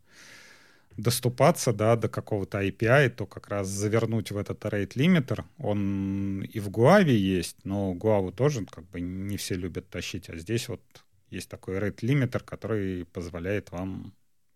доступаться 0.97 1.71
да, 1.71 1.95
до 1.95 2.09
какого-то 2.09 2.61
API, 2.61 3.09
то 3.09 3.25
как 3.25 3.47
раз 3.47 3.67
завернуть 3.67 4.31
в 4.31 4.37
этот 4.37 4.65
rate 4.65 4.95
limiter, 4.95 5.45
он 5.57 6.41
и 6.41 6.59
в 6.59 6.69
Guave 6.69 7.11
есть, 7.11 7.63
но 7.63 7.93
Guave 7.93 8.33
тоже 8.33 8.65
как 8.65 8.83
бы 8.89 8.99
не 8.99 9.37
все 9.37 9.55
любят 9.55 9.89
тащить, 9.89 10.29
а 10.29 10.35
здесь 10.35 10.67
вот 10.67 10.81
есть 11.29 11.49
такой 11.49 11.77
rate 11.77 12.01
limiter, 12.01 12.43
который 12.43 13.05
позволяет 13.05 13.71
вам 13.71 14.13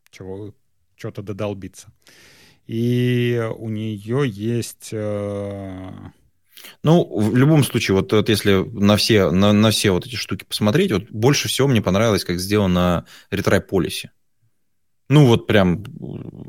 чего, 0.09 0.53
что-то 0.97 1.21
додолбиться. 1.21 1.87
И 2.67 3.41
у 3.57 3.69
нее 3.69 4.23
есть... 4.27 4.89
Э... 4.91 5.91
Ну, 6.83 7.03
в 7.03 7.35
любом 7.35 7.63
случае, 7.63 7.95
вот, 7.95 8.11
вот 8.11 8.29
если 8.29 8.63
на 8.71 8.97
все, 8.97 9.31
на, 9.31 9.53
на 9.53 9.71
все 9.71 9.91
вот 9.91 10.05
эти 10.05 10.15
штуки 10.15 10.43
посмотреть, 10.43 10.91
вот 10.91 11.09
больше 11.09 11.47
всего 11.47 11.67
мне 11.67 11.81
понравилось, 11.81 12.23
как 12.23 12.39
сделано 12.39 13.05
retry 13.31 13.63
policy. 13.67 14.09
Ну, 15.09 15.25
вот 15.25 15.45
прям 15.45 15.83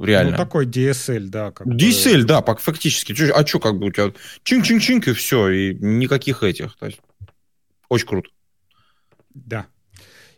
реально. 0.01 0.33
Ну, 0.33 0.37
такой 0.37 0.67
DSL, 0.67 1.27
да. 1.27 1.51
Как 1.51 1.67
DSL, 1.67 2.21
бы... 2.21 2.25
да, 2.25 2.43
фактически. 2.43 3.13
А 3.33 3.45
что, 3.45 3.59
как 3.59 3.79
бы 3.79 3.87
у 3.87 3.91
тебя 3.91 4.13
чин-чин-чинк 4.45 5.09
и 5.09 5.13
все, 5.15 5.49
и 5.49 5.75
никаких 5.75 6.45
этих. 6.45 6.77
То 6.77 6.87
есть, 6.87 7.01
очень 7.89 8.07
круто. 8.07 8.31
Да. 9.35 9.67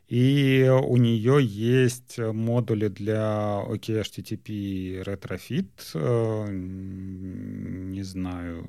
И 0.09 0.71
у 0.71 0.97
нее 0.97 1.39
есть 1.43 2.19
модули 2.19 2.89
для 2.89 3.63
OKHTTP 3.67 5.03
retrofit, 5.03 5.71
э, 5.95 6.47
не 6.51 8.03
знаю, 8.03 8.67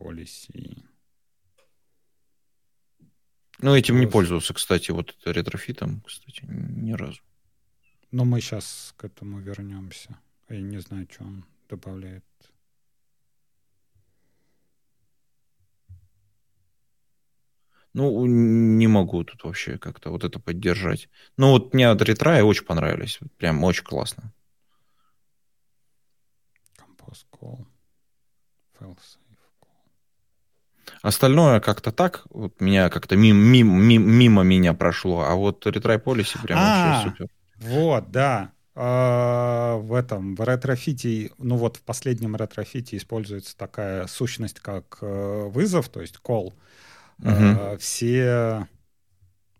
policy. 0.00 0.82
Ну, 3.62 3.76
этим 3.76 4.00
не 4.00 4.06
пользовался, 4.06 4.54
кстати, 4.54 4.90
вот 4.90 5.14
Retrofit'ом, 5.26 6.00
кстати, 6.00 6.42
ни 6.48 6.92
разу. 6.92 7.20
Но 8.10 8.24
мы 8.24 8.40
сейчас 8.40 8.94
к 8.96 9.04
этому 9.04 9.38
вернемся. 9.38 10.18
Я 10.48 10.60
не 10.60 10.78
знаю, 10.78 11.06
что 11.10 11.24
он 11.24 11.44
добавляет. 11.68 12.24
Ну, 17.92 18.24
не 18.26 18.86
могу 18.86 19.24
тут 19.24 19.44
вообще 19.44 19.76
как-то 19.76 20.10
вот 20.10 20.24
это 20.24 20.38
поддержать. 20.38 21.08
Ну, 21.36 21.50
вот 21.50 21.74
мне 21.74 21.88
от 21.88 22.00
retry 22.02 22.42
очень 22.44 22.64
понравились. 22.64 23.18
Прям 23.36 23.62
очень 23.64 23.84
классно. 23.84 24.32
Compose 26.78 27.26
call. 27.32 27.66
Fail-safe. 28.78 29.29
Остальное 31.02 31.60
как-то 31.60 31.92
так, 31.92 32.24
вот 32.30 32.60
меня 32.60 32.90
как-то 32.90 33.16
мимо, 33.16 33.40
мимо, 33.40 33.78
мимо 33.78 34.42
меня 34.42 34.74
прошло, 34.74 35.22
а 35.22 35.34
вот 35.34 35.66
retry 35.66 36.02
policy 36.02 36.40
прям 36.42 36.58
а, 36.60 36.92
вообще 36.92 37.10
супер. 37.10 37.26
Вот, 37.56 38.10
да. 38.10 38.52
А, 38.74 39.76
в 39.76 39.94
этом, 39.94 40.34
в 40.34 40.44
Retrofit'е, 40.46 41.30
ну 41.38 41.56
вот 41.56 41.78
в 41.78 41.82
последнем 41.82 42.36
Retrofit'е 42.36 42.96
используется 42.96 43.56
такая 43.56 44.06
сущность, 44.06 44.60
как 44.60 44.98
э, 45.00 45.48
вызов, 45.48 45.88
то 45.88 46.00
есть 46.00 46.18
call. 46.22 46.52
Угу. 47.18 47.78
Все, 47.78 48.66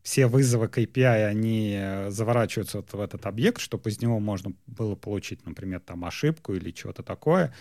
все 0.03 0.27
вызовы 0.27 0.69
к 0.69 0.79
API, 0.79 1.27
они 1.27 1.81
заворачиваются 2.09 2.79
вот 2.79 2.93
в 2.93 3.01
этот 3.01 3.27
объект, 3.27 3.61
чтобы 3.61 3.91
из 3.91 4.01
него 4.01 4.19
можно 4.19 4.53
было 4.67 4.95
получить, 4.95 5.45
например, 5.47 5.81
там 5.81 6.05
ошибку 6.05 6.55
или 6.55 6.75
что-то 6.75 7.03
такое. 7.03 7.53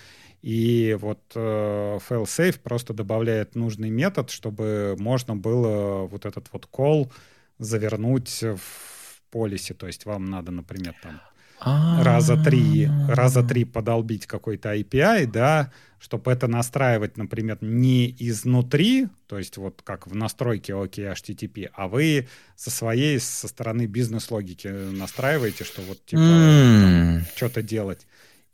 И 0.42 0.98
вот 1.00 1.20
э, 1.36 2.00
failsafe 2.10 2.60
просто 2.60 2.94
добавляет 2.94 3.56
нужный 3.56 3.90
метод, 3.90 4.30
чтобы 4.30 4.96
можно 4.98 5.36
было 5.36 6.06
вот 6.06 6.26
этот 6.26 6.48
вот 6.54 6.70
call 6.72 7.12
завернуть 7.58 8.42
в 8.42 9.22
полисе, 9.32 9.74
то 9.74 9.88
есть 9.88 10.06
вам 10.06 10.26
надо, 10.26 10.52
например, 10.52 10.96
там 11.04 11.22
раза 11.62 12.38
три, 12.38 12.90
раза 13.08 13.44
три 13.44 13.66
подолбить 13.66 14.26
какой-то 14.26 14.76
API, 14.76 15.26
да, 15.28 15.72
чтобы 16.00 16.32
это 16.32 16.48
настраивать, 16.48 17.18
например, 17.18 17.58
не 17.62 18.16
изнутри, 18.20 19.08
то 19.28 19.38
есть 19.38 19.58
вот 19.58 19.82
как 19.84 20.08
в 20.08 20.16
настройке 20.16 20.74
OK 20.74 21.14
HTTP, 21.14 21.70
а 21.74 21.88
вы 21.88 22.28
со 22.56 22.72
своей, 22.72 23.20
со 23.20 23.48
стороны 23.48 23.86
бизнес-логики 23.86 24.68
настраиваете, 24.68 25.66
что 25.66 25.82
вот 25.82 26.04
типа 26.06 26.22
mm. 26.22 27.22
что-то 27.36 27.62
делать. 27.62 28.08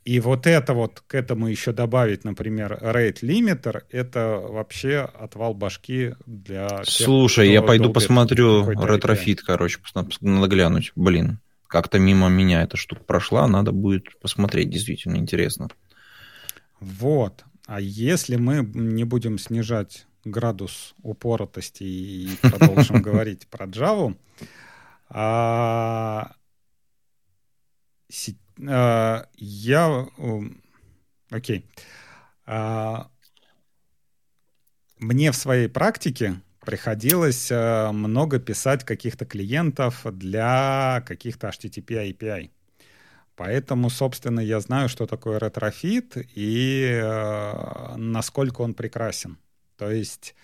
И 0.05 0.19
вот 0.19 0.45
это 0.45 0.75
вот, 0.75 1.01
к 1.07 1.15
этому 1.15 1.47
еще 1.47 1.71
добавить, 1.71 2.23
например, 2.25 2.77
rate 2.79 3.21
limiter, 3.21 3.83
это 3.89 4.39
вообще 4.39 4.99
отвал 4.99 5.55
башки 5.55 6.13
для 6.27 6.67
тех, 6.67 6.85
Слушай, 6.87 7.51
я 7.51 7.63
пойду 7.63 7.91
посмотрю 7.91 8.69
Retrofit, 8.69 9.41
короче, 9.41 9.79
надо 10.21 10.47
глянуть. 10.47 10.91
Блин, 10.95 11.39
как-то 11.67 11.99
мимо 11.99 12.29
меня 12.29 12.61
эта 12.63 12.77
штука 12.77 13.03
прошла, 13.03 13.47
надо 13.47 13.71
будет 13.71 14.19
посмотреть, 14.19 14.69
действительно 14.69 15.17
интересно. 15.17 15.69
Вот. 16.79 17.43
А 17.67 17.79
если 17.79 18.35
мы 18.35 18.69
не 18.73 19.03
будем 19.03 19.37
снижать 19.39 20.05
градус 20.23 20.93
упоротости 21.01 21.83
и 21.83 22.29
продолжим 22.41 23.01
говорить 23.01 23.47
про 23.47 23.65
Java, 23.65 24.15
а, 25.09 26.35
а, 28.67 29.27
я... 29.35 30.07
Окей. 31.29 31.65
А, 32.45 33.09
мне 34.99 35.31
в 35.31 35.35
своей 35.35 35.67
практике 35.67 36.41
приходилось 36.65 37.49
а, 37.51 37.91
много 37.91 38.39
писать 38.39 38.83
каких-то 38.83 39.25
клиентов 39.25 40.05
для 40.11 41.03
каких-то 41.05 41.47
HTTP 41.47 42.11
API. 42.11 42.49
Поэтому, 43.35 43.89
собственно, 43.89 44.39
я 44.39 44.59
знаю, 44.59 44.89
что 44.89 45.05
такое 45.05 45.39
Retrofit 45.39 46.15
и 46.35 47.01
насколько 47.97 48.61
он 48.61 48.73
прекрасен. 48.73 49.37
То 49.77 49.91
есть 49.91 50.35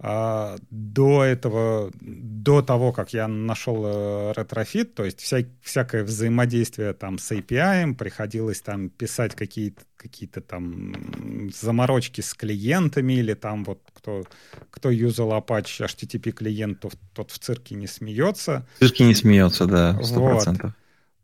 а, 0.00 0.56
до 0.70 1.24
этого, 1.24 1.90
до 2.00 2.62
того, 2.62 2.92
как 2.92 3.12
я 3.12 3.26
нашел 3.26 3.82
э, 3.84 4.32
Retrofit, 4.36 4.94
то 4.94 5.04
есть 5.04 5.20
вся, 5.20 5.38
всякое 5.60 6.04
взаимодействие 6.04 6.92
там 6.92 7.18
с 7.18 7.32
API, 7.32 7.94
приходилось 7.94 8.60
там 8.60 8.90
писать 8.90 9.34
какие-то 9.34 9.82
какие 9.96 10.28
там 10.28 11.50
заморочки 11.52 12.20
с 12.20 12.32
клиентами 12.34 13.14
или 13.14 13.34
там 13.34 13.64
вот 13.64 13.80
кто, 13.92 14.22
кто 14.70 14.90
юзал 14.90 15.32
Apache 15.32 15.86
HTTP 15.86 16.30
клиентов, 16.30 16.92
тот 17.12 17.32
в 17.32 17.38
цирке 17.40 17.74
не 17.74 17.88
смеется. 17.88 18.64
В 18.76 18.78
цирке 18.78 19.02
не 19.02 19.16
смеется, 19.16 19.66
да, 19.66 19.98
100%. 20.00 20.62
Вот. 20.62 20.72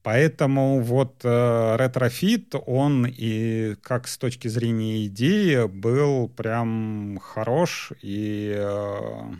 Поэтому 0.04 0.80
вот 0.82 1.22
э, 1.24 1.76
Retrofit, 1.78 2.54
он 2.66 3.06
и 3.08 3.74
как 3.76 4.06
с 4.06 4.18
точки 4.18 4.48
зрения 4.48 5.06
идеи 5.06 5.66
был 5.66 6.28
прям 6.28 7.18
хорош 7.22 7.90
и 8.02 8.52
э, 8.54 9.32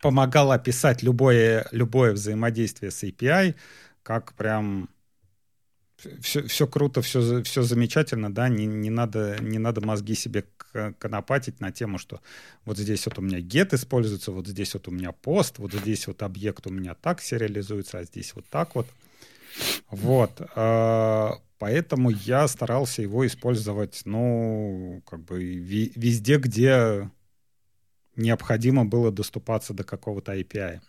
помогал 0.00 0.50
описать 0.50 1.02
любое, 1.02 1.68
любое 1.72 2.12
взаимодействие 2.14 2.90
с 2.90 3.04
API 3.04 3.54
как 4.02 4.32
прям 4.32 4.88
все, 6.20 6.42
все 6.46 6.66
круто, 6.66 7.02
все, 7.02 7.42
все 7.42 7.62
замечательно, 7.62 8.32
да, 8.32 8.48
не, 8.48 8.66
не, 8.66 8.90
надо, 8.90 9.36
не 9.40 9.58
надо 9.58 9.80
мозги 9.80 10.14
себе 10.14 10.44
конопатить 10.98 11.60
на 11.60 11.70
тему, 11.72 11.98
что 11.98 12.20
вот 12.64 12.78
здесь 12.78 13.06
вот 13.06 13.18
у 13.18 13.22
меня 13.22 13.38
get 13.38 13.74
используется, 13.74 14.32
вот 14.32 14.46
здесь 14.46 14.74
вот 14.74 14.88
у 14.88 14.90
меня 14.90 15.12
пост, 15.12 15.58
вот 15.58 15.72
здесь 15.72 16.06
вот 16.06 16.22
объект 16.22 16.66
у 16.66 16.70
меня 16.70 16.94
так 16.94 17.20
сериализуется, 17.20 17.98
а 17.98 18.04
здесь 18.04 18.34
вот 18.34 18.44
так 18.50 18.74
вот. 18.74 18.86
Вот. 19.90 20.32
А, 20.56 21.34
поэтому 21.58 22.10
я 22.10 22.48
старался 22.48 23.02
его 23.02 23.26
использовать, 23.26 24.02
ну, 24.04 25.02
как 25.06 25.20
бы 25.20 25.42
везде, 25.42 26.38
где 26.38 27.10
необходимо 28.16 28.84
было 28.84 29.10
доступаться 29.12 29.74
до 29.74 29.84
какого-то 29.84 30.34
API. 30.34 30.80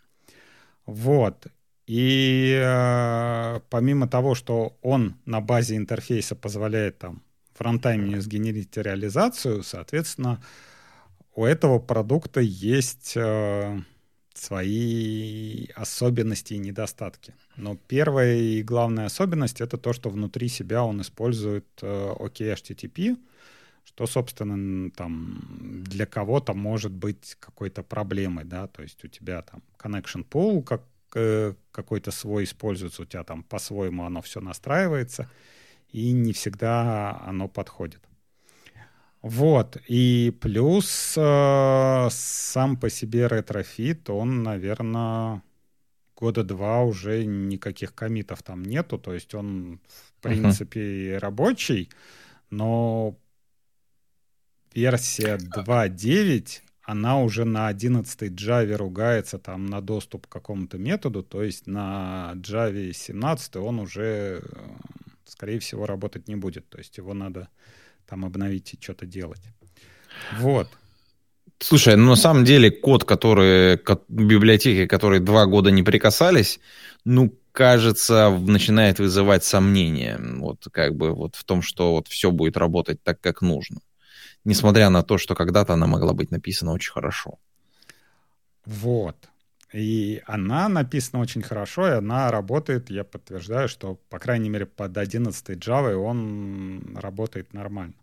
Вот. 0.85 1.47
И 1.87 2.59
э, 2.59 3.59
помимо 3.69 4.07
того, 4.07 4.33
что 4.33 4.75
он 4.81 5.15
на 5.25 5.39
базе 5.39 5.77
интерфейса 5.77 6.35
позволяет 6.35 6.97
там 6.97 7.21
в 7.53 7.61
рантайме 7.61 8.19
сгенерить 8.21 8.75
реализацию, 8.75 9.63
соответственно, 9.63 10.41
у 11.35 11.45
этого 11.45 11.79
продукта 11.79 12.39
есть 12.39 13.13
э, 13.15 13.79
свои 14.33 15.67
особенности 15.75 16.53
и 16.53 16.57
недостатки. 16.57 17.33
Но 17.55 17.75
первая 17.75 18.35
и 18.35 18.63
главная 18.63 19.05
особенность 19.05 19.61
это 19.61 19.77
то, 19.77 19.93
что 19.93 20.09
внутри 20.09 20.47
себя 20.47 20.83
он 20.83 21.01
использует 21.01 21.65
э, 21.81 22.13
OKHTTP, 22.17 23.17
что, 23.83 24.07
собственно, 24.07 24.89
там 24.91 25.83
для 25.83 26.07
кого-то 26.07 26.53
может 26.53 26.91
быть 26.91 27.37
какой-то 27.39 27.83
проблемой, 27.83 28.43
да, 28.43 28.67
то 28.67 28.81
есть 28.81 29.03
у 29.05 29.07
тебя 29.07 29.43
там 29.43 29.61
connection 29.77 30.25
pool, 30.27 30.63
как 30.63 30.81
какой-то 31.71 32.11
свой 32.11 32.43
используется, 32.43 33.01
у 33.01 33.05
тебя 33.05 33.23
там 33.23 33.43
по-своему 33.43 34.05
оно 34.05 34.21
все 34.21 34.41
настраивается, 34.41 35.29
и 35.89 36.11
не 36.11 36.33
всегда 36.33 37.21
оно 37.25 37.47
подходит. 37.47 38.01
Вот, 39.21 39.77
и 39.87 40.37
плюс 40.39 41.15
э, 41.17 42.07
сам 42.11 42.77
по 42.77 42.89
себе 42.91 43.27
Retrofit, 43.27 44.07
он, 44.11 44.43
наверное, 44.43 45.41
года 46.15 46.43
два 46.43 46.83
уже 46.83 47.25
никаких 47.25 47.95
комитов 47.95 48.43
там 48.43 48.61
нету, 48.61 48.99
то 48.99 49.15
есть 49.15 49.33
он, 49.33 49.79
в 49.87 50.21
принципе, 50.21 51.15
uh-huh. 51.15 51.17
рабочий, 51.17 51.89
но 52.51 53.17
версия 54.75 55.37
2.9 55.37 56.61
она 56.85 57.19
уже 57.19 57.45
на 57.45 57.67
11 57.67 58.31
Java 58.31 58.75
ругается 58.75 59.39
там 59.39 59.65
на 59.65 59.81
доступ 59.81 60.27
к 60.27 60.29
какому-то 60.29 60.77
методу, 60.77 61.23
то 61.23 61.43
есть 61.43 61.67
на 61.67 62.33
Java 62.35 62.93
17 62.93 63.55
он 63.55 63.79
уже, 63.79 64.41
э, 64.41 64.41
скорее 65.25 65.59
всего, 65.59 65.87
работать 65.87 66.27
не 66.27 66.35
будет. 66.35 66.69
То 66.69 66.77
есть 66.77 66.97
его 66.97 67.13
надо 67.13 67.49
там 68.07 68.23
обновить 68.23 68.73
и 68.73 68.81
что-то 68.81 69.05
делать. 69.07 69.41
Вот. 70.39 70.67
Слушай, 71.59 71.95
ну 71.95 72.09
на 72.09 72.15
самом 72.15 72.45
деле 72.45 72.69
код, 72.69 73.03
который, 73.03 73.79
библиотеки, 74.07 74.85
которые 74.87 75.21
два 75.21 75.45
года 75.45 75.71
не 75.71 75.83
прикасались, 75.83 76.59
ну, 77.05 77.33
кажется, 77.51 78.29
начинает 78.29 78.99
вызывать 78.99 79.43
сомнения. 79.43 80.19
Вот 80.19 80.67
как 80.71 80.95
бы 80.95 81.11
вот 81.11 81.35
в 81.35 81.43
том, 81.43 81.61
что 81.61 81.93
вот 81.93 82.07
все 82.07 82.29
будет 82.29 82.57
работать 82.57 83.01
так, 83.01 83.21
как 83.21 83.41
нужно. 83.41 83.79
Несмотря 84.45 84.89
на 84.89 85.03
то, 85.03 85.17
что 85.17 85.35
когда-то 85.35 85.73
она 85.73 85.87
могла 85.87 86.13
быть 86.13 86.31
написана 86.31 86.71
очень 86.71 86.93
хорошо. 86.93 87.39
Вот. 88.65 89.15
И 89.73 90.21
она 90.25 90.69
написана 90.69 91.21
очень 91.21 91.41
хорошо, 91.41 91.87
и 91.87 91.97
она 91.97 92.31
работает, 92.31 92.89
я 92.89 93.03
подтверждаю, 93.03 93.67
что, 93.67 93.95
по 94.09 94.19
крайней 94.19 94.49
мере, 94.49 94.65
под 94.65 94.97
11 94.97 95.49
Java 95.57 95.95
он 95.95 96.95
работает 96.95 97.53
нормально. 97.53 97.95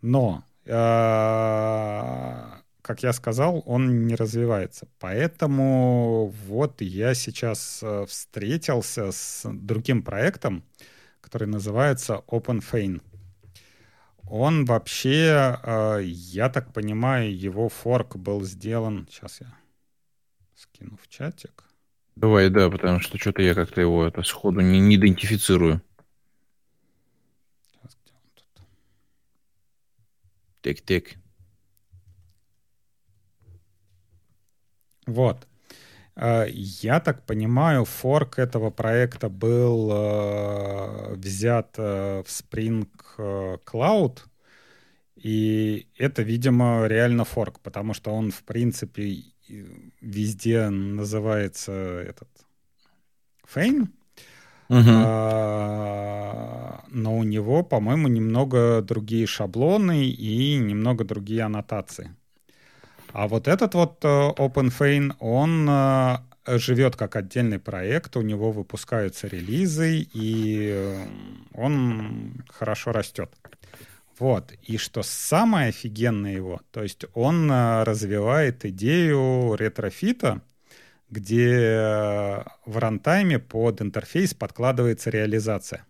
Но, 0.00 0.42
э, 0.64 0.70
как 2.82 3.02
я 3.02 3.12
сказал, 3.12 3.62
он 3.66 4.06
не 4.06 4.16
развивается. 4.16 4.88
Поэтому 4.98 6.32
вот 6.46 6.80
я 6.80 7.14
сейчас 7.14 7.80
э, 7.82 8.06
встретился 8.08 9.12
с 9.12 9.42
другим 9.44 10.02
проектом, 10.02 10.64
который 11.20 11.46
называется 11.46 12.22
OpenFein. 12.26 13.00
Он 14.26 14.64
вообще, 14.64 15.58
э, 15.62 16.00
я 16.02 16.48
так 16.48 16.72
понимаю, 16.72 17.36
его 17.36 17.68
форк 17.68 18.16
был 18.16 18.42
сделан... 18.42 19.06
Сейчас 19.10 19.40
я 19.40 19.54
скину 20.54 20.96
в 21.00 21.08
чатик. 21.08 21.64
Давай, 22.16 22.48
да, 22.48 22.70
потому 22.70 23.00
что 23.00 23.18
что-то 23.18 23.42
я 23.42 23.54
как-то 23.54 23.80
его 23.80 24.04
это 24.04 24.22
сходу 24.22 24.60
не, 24.60 24.80
не 24.80 24.96
идентифицирую. 24.96 25.82
Сейчас, 27.66 27.96
где 28.02 28.14
он 28.14 28.30
тут? 28.34 28.66
Тик-тик. 30.62 31.16
Вот. 35.06 35.46
Э, 36.16 36.46
я 36.48 37.00
так 37.00 37.22
понимаю, 37.26 37.84
форк 37.84 38.38
этого 38.38 38.70
проекта 38.70 39.28
был 39.28 39.90
э, 39.92 41.14
взят 41.16 41.74
э, 41.78 42.22
в 42.22 42.28
Spring 42.28 42.88
Cloud, 43.16 44.18
и 45.16 45.86
это, 45.96 46.22
видимо, 46.22 46.86
реально 46.86 47.24
форк, 47.24 47.60
потому 47.60 47.94
что 47.94 48.10
он, 48.12 48.30
в 48.30 48.42
принципе, 48.42 49.24
везде 50.00 50.68
называется 50.68 51.72
этот 51.72 52.28
Фейн, 53.46 53.90
uh-huh. 54.68 54.84
а, 55.06 56.84
но 56.88 57.16
у 57.16 57.22
него, 57.22 57.62
по-моему, 57.62 58.08
немного 58.08 58.82
другие 58.82 59.26
шаблоны 59.26 60.06
и 60.06 60.56
немного 60.56 61.04
другие 61.04 61.42
аннотации. 61.42 62.14
А 63.14 63.28
вот 63.28 63.46
этот 63.46 63.74
вот 63.74 64.04
OpenFein, 64.04 65.14
он 65.20 65.70
живет 66.46 66.96
как 66.96 67.14
отдельный 67.14 67.60
проект, 67.60 68.16
у 68.16 68.22
него 68.22 68.50
выпускаются 68.50 69.28
релизы, 69.28 70.06
и 70.12 71.06
он 71.54 72.44
хорошо 72.48 72.90
растет. 72.90 73.30
Вот. 74.18 74.52
И 74.62 74.78
что 74.78 75.02
самое 75.02 75.68
офигенное 75.68 76.34
его, 76.34 76.60
то 76.72 76.82
есть 76.82 77.04
он 77.14 77.50
развивает 77.50 78.64
идею 78.64 79.54
Retrofit'а, 79.54 80.42
где 81.08 81.50
э, 81.50 82.44
в 82.66 82.78
рантайме 82.78 83.38
под 83.38 83.80
интерфейс 83.80 84.34
подкладывается 84.34 85.10
реализация. 85.10 85.86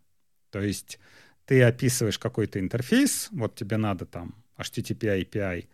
То 0.51 0.61
есть 0.61 0.99
ты 1.47 1.63
описываешь 1.63 2.19
какой-то 2.19 2.61
интерфейс, 2.61 3.29
вот 3.31 3.55
тебе 3.55 3.77
надо 3.79 4.05
там 4.05 4.35
HTTP 4.59 5.25
API, 5.25 5.67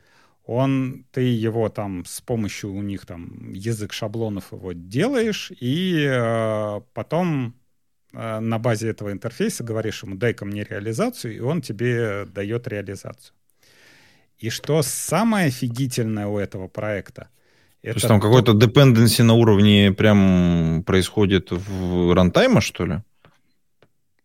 он, 0.51 1.05
ты 1.13 1.23
его 1.23 1.69
там 1.69 2.05
с 2.05 2.21
помощью 2.21 2.73
у 2.73 2.83
них 2.83 3.07
там 3.07 3.53
язык 3.53 3.93
шаблонов 3.93 4.53
его 4.53 4.73
делаешь, 4.73 5.53
и 5.61 6.07
э, 6.09 6.81
потом 6.93 7.55
Э, 8.13 8.41
на 8.41 8.59
базе 8.59 8.89
этого 8.89 9.13
интерфейса 9.13 9.65
говоришь 9.65 10.03
ему, 10.03 10.17
дай-ка 10.17 10.45
мне 10.45 10.65
реализацию, 10.65 11.37
и 11.37 11.41
он 11.41 11.61
тебе 11.63 12.27
дает 12.27 12.67
реализацию. 12.67 13.35
И 14.39 14.51
что 14.51 14.83
самое 14.83 15.49
офигительное 15.49 16.27
у 16.27 16.39
этого 16.39 16.67
проекта? 16.67 17.29
Это 17.83 17.95
то 17.95 17.97
есть 17.97 18.09
там 18.09 18.21
какой-то 18.21 18.53
dependency 18.53 19.23
на 19.23 19.35
уровне 19.35 19.93
прям 19.93 20.83
происходит 20.85 21.51
в 21.51 22.15
рантайма, 22.15 22.61
что 22.61 22.87
ли? 22.87 22.99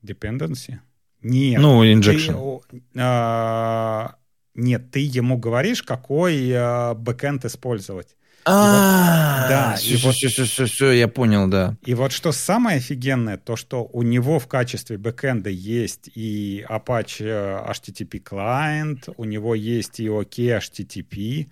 Dependency? 0.03 0.79
Нет. 1.21 1.61
Ну, 1.61 1.83
injection. 1.83 2.61
Ты, 2.69 2.81
а, 2.97 4.15
нет, 4.55 4.91
ты 4.91 4.99
ему 4.99 5.37
говоришь, 5.37 5.83
какой 5.83 6.51
а, 6.53 6.93
бэкэнд 6.93 7.45
использовать. 7.45 8.15
А, 8.47 9.47
да, 9.49 9.75
все, 9.75 9.97
все, 10.11 10.65
все, 10.65 10.91
я 10.91 11.07
понял, 11.07 11.47
да. 11.47 11.75
И 11.83 11.95
вот 11.95 12.11
что 12.11 12.31
самое 12.31 12.77
офигенное, 12.77 13.37
то 13.37 13.55
что 13.55 13.89
у 13.91 14.03
него 14.03 14.37
в 14.37 14.47
качестве 14.47 14.99
бэкэнда 14.99 15.49
есть 15.49 16.11
и 16.13 16.63
Apache 16.69 17.67
HTTP 17.71 18.21
client, 18.23 19.11
у 19.17 19.23
него 19.23 19.55
есть 19.55 19.99
и 19.99 20.05
OK 20.05 20.59
HTTP, 20.59 21.47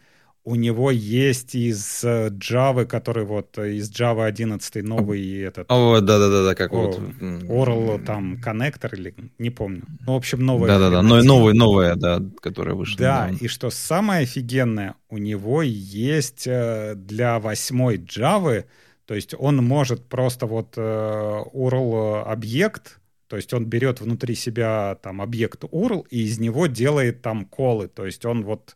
у 0.45 0.55
него 0.55 0.91
есть 0.91 1.55
из 1.55 2.03
э, 2.03 2.29
Java, 2.29 2.85
который 2.85 3.23
вот 3.23 3.57
э, 3.57 3.75
из 3.75 3.89
Java 3.89 4.25
11 4.25 4.83
новый 4.83 5.39
этот... 5.39 5.71
О, 5.71 6.01
да-да-да, 6.01 6.53
как 6.53 6.73
о, 6.73 6.75
вот... 6.75 6.99
Oral 6.99 8.03
там 8.03 8.41
коннектор 8.41 8.93
или... 8.93 9.15
Не 9.37 9.49
помню. 9.51 9.83
Ну, 10.05 10.13
в 10.13 10.15
общем, 10.17 10.45
новая... 10.45 10.67
Да-да-да, 10.67 11.01
новая, 11.01 11.53
новая, 11.53 11.95
да, 11.95 12.21
которая 12.41 12.75
вышла. 12.75 12.99
Да, 12.99 13.25
недавно. 13.27 13.45
и 13.45 13.47
что 13.47 13.69
самое 13.69 14.23
офигенное, 14.23 14.95
у 15.09 15.17
него 15.17 15.61
есть 15.61 16.45
э, 16.45 16.95
для 16.95 17.39
восьмой 17.39 17.97
Java, 17.97 18.65
то 19.05 19.15
есть 19.15 19.33
он 19.37 19.57
может 19.57 20.09
просто 20.09 20.45
вот 20.45 20.77
URL 20.77 22.23
объект, 22.23 22.99
то 23.27 23.37
есть 23.37 23.53
он 23.53 23.65
берет 23.65 24.01
внутри 24.01 24.35
себя 24.35 24.97
там 25.01 25.21
объект 25.21 25.63
URL 25.63 26.05
и 26.09 26.23
из 26.23 26.39
него 26.39 26.67
делает 26.67 27.21
там 27.21 27.45
колы, 27.45 27.87
то 27.87 28.05
есть 28.05 28.25
он 28.25 28.43
вот 28.43 28.75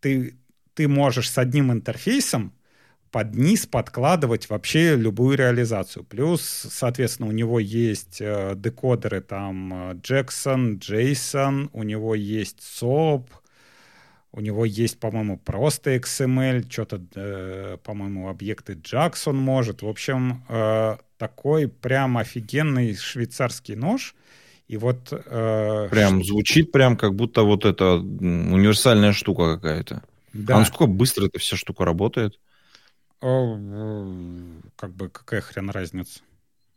ты 0.00 0.39
ты 0.80 0.88
можешь 0.88 1.30
с 1.30 1.36
одним 1.36 1.70
интерфейсом 1.72 2.54
под 3.10 3.34
низ 3.34 3.66
подкладывать 3.66 4.48
вообще 4.48 4.96
любую 4.96 5.36
реализацию. 5.36 6.04
Плюс, 6.04 6.40
соответственно, 6.40 7.28
у 7.28 7.32
него 7.32 7.60
есть 7.60 8.16
э, 8.22 8.54
декодеры 8.56 9.20
там 9.20 9.74
э, 9.74 9.94
Jackson, 9.96 10.78
JSON, 10.78 11.68
у 11.74 11.82
него 11.82 12.14
есть 12.14 12.60
SOAP, 12.60 13.26
у 14.32 14.40
него 14.40 14.64
есть, 14.64 14.98
по-моему, 14.98 15.36
просто 15.36 15.96
XML, 15.96 16.64
что-то, 16.72 17.02
э, 17.14 17.76
по-моему, 17.84 18.30
объекты 18.30 18.72
Jackson 18.72 19.34
может. 19.34 19.82
В 19.82 19.86
общем, 19.86 20.44
э, 20.48 20.96
такой 21.18 21.68
прям 21.68 22.16
офигенный 22.16 22.94
швейцарский 22.94 23.74
нож. 23.74 24.14
И 24.66 24.78
вот... 24.78 25.12
Э, 25.12 25.88
прям 25.90 26.24
звучит 26.24 26.72
прям 26.72 26.96
как 26.96 27.14
будто 27.14 27.42
вот 27.42 27.66
это 27.66 27.96
универсальная 27.96 29.12
штука 29.12 29.56
какая-то. 29.56 30.04
Да. 30.32 30.56
А 30.56 30.58
насколько 30.60 30.86
быстро 30.86 31.26
эта 31.26 31.38
вся 31.38 31.56
штука 31.56 31.84
работает? 31.84 32.38
О, 33.20 33.58
как 34.76 34.94
бы 34.94 35.08
какая 35.08 35.40
хрен 35.40 35.70
разница? 35.70 36.20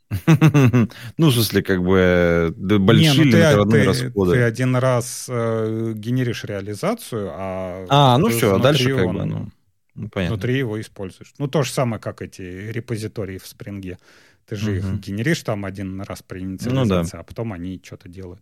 Ну, 1.18 1.30
в 1.30 1.34
смысле, 1.34 1.64
как 1.64 1.84
бы 1.84 2.54
большие 2.58 3.14
ну, 3.14 3.24
лимитированные 3.24 3.84
расходы. 3.84 4.34
Ты 4.34 4.42
один 4.42 4.76
раз 4.76 5.26
э, 5.30 5.94
генеришь 5.96 6.44
реализацию, 6.44 7.30
а... 7.34 7.86
А, 7.90 8.18
ну 8.18 8.30
все, 8.30 8.56
а 8.56 8.60
дальше 8.60 8.96
как 8.96 9.08
бы, 9.08 9.26
ну, 9.26 9.50
ну, 9.96 10.10
понятно. 10.10 10.36
Внутри 10.36 10.58
его 10.58 10.80
используешь. 10.80 11.34
Ну, 11.38 11.48
то 11.48 11.64
же 11.64 11.72
самое, 11.72 12.02
как 12.02 12.22
эти 12.22 12.42
репозитории 12.42 13.38
в 13.38 13.48
Спринге. 13.48 13.98
Ты 14.46 14.56
же 14.56 14.78
их 14.78 15.00
генеришь 15.00 15.42
там 15.42 15.66
один 15.66 16.02
раз 16.02 16.22
при 16.22 16.42
инициализации, 16.42 17.18
а 17.18 17.24
потом 17.24 17.54
они 17.54 17.82
что-то 17.84 18.10
делают. 18.10 18.42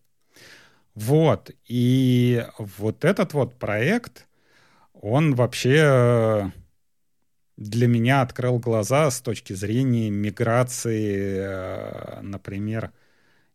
Вот. 0.96 1.52
И 1.68 2.46
вот 2.58 3.06
этот 3.06 3.34
вот 3.34 3.58
проект, 3.58 4.28
он 5.02 5.36
вообще 5.36 5.78
э, 5.82 6.50
для 7.58 7.88
меня 7.88 8.22
открыл 8.22 8.60
глаза 8.60 9.10
с 9.10 9.22
точки 9.22 9.54
зрения 9.54 10.10
миграции, 10.10 11.36
э, 11.38 12.22
например, 12.22 12.92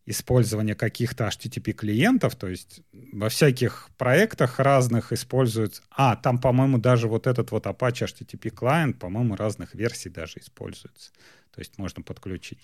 использования 0.06 0.74
каких-то 0.74 1.26
HTTP-клиентов, 1.26 2.36
то 2.36 2.46
есть 2.46 2.80
во 3.12 3.28
всяких 3.28 3.88
проектах 3.98 4.60
разных 4.60 5.12
используют... 5.12 5.82
А, 5.90 6.14
там, 6.14 6.38
по-моему, 6.38 6.78
даже 6.78 7.08
вот 7.08 7.26
этот 7.26 7.50
вот 7.50 7.66
Apache 7.66 8.06
HTTP 8.06 8.50
клиент, 8.50 8.98
по-моему, 8.98 9.34
разных 9.34 9.74
версий 9.74 10.08
даже 10.08 10.38
используется. 10.38 11.10
То 11.52 11.60
есть 11.60 11.76
можно 11.78 12.02
подключить. 12.02 12.60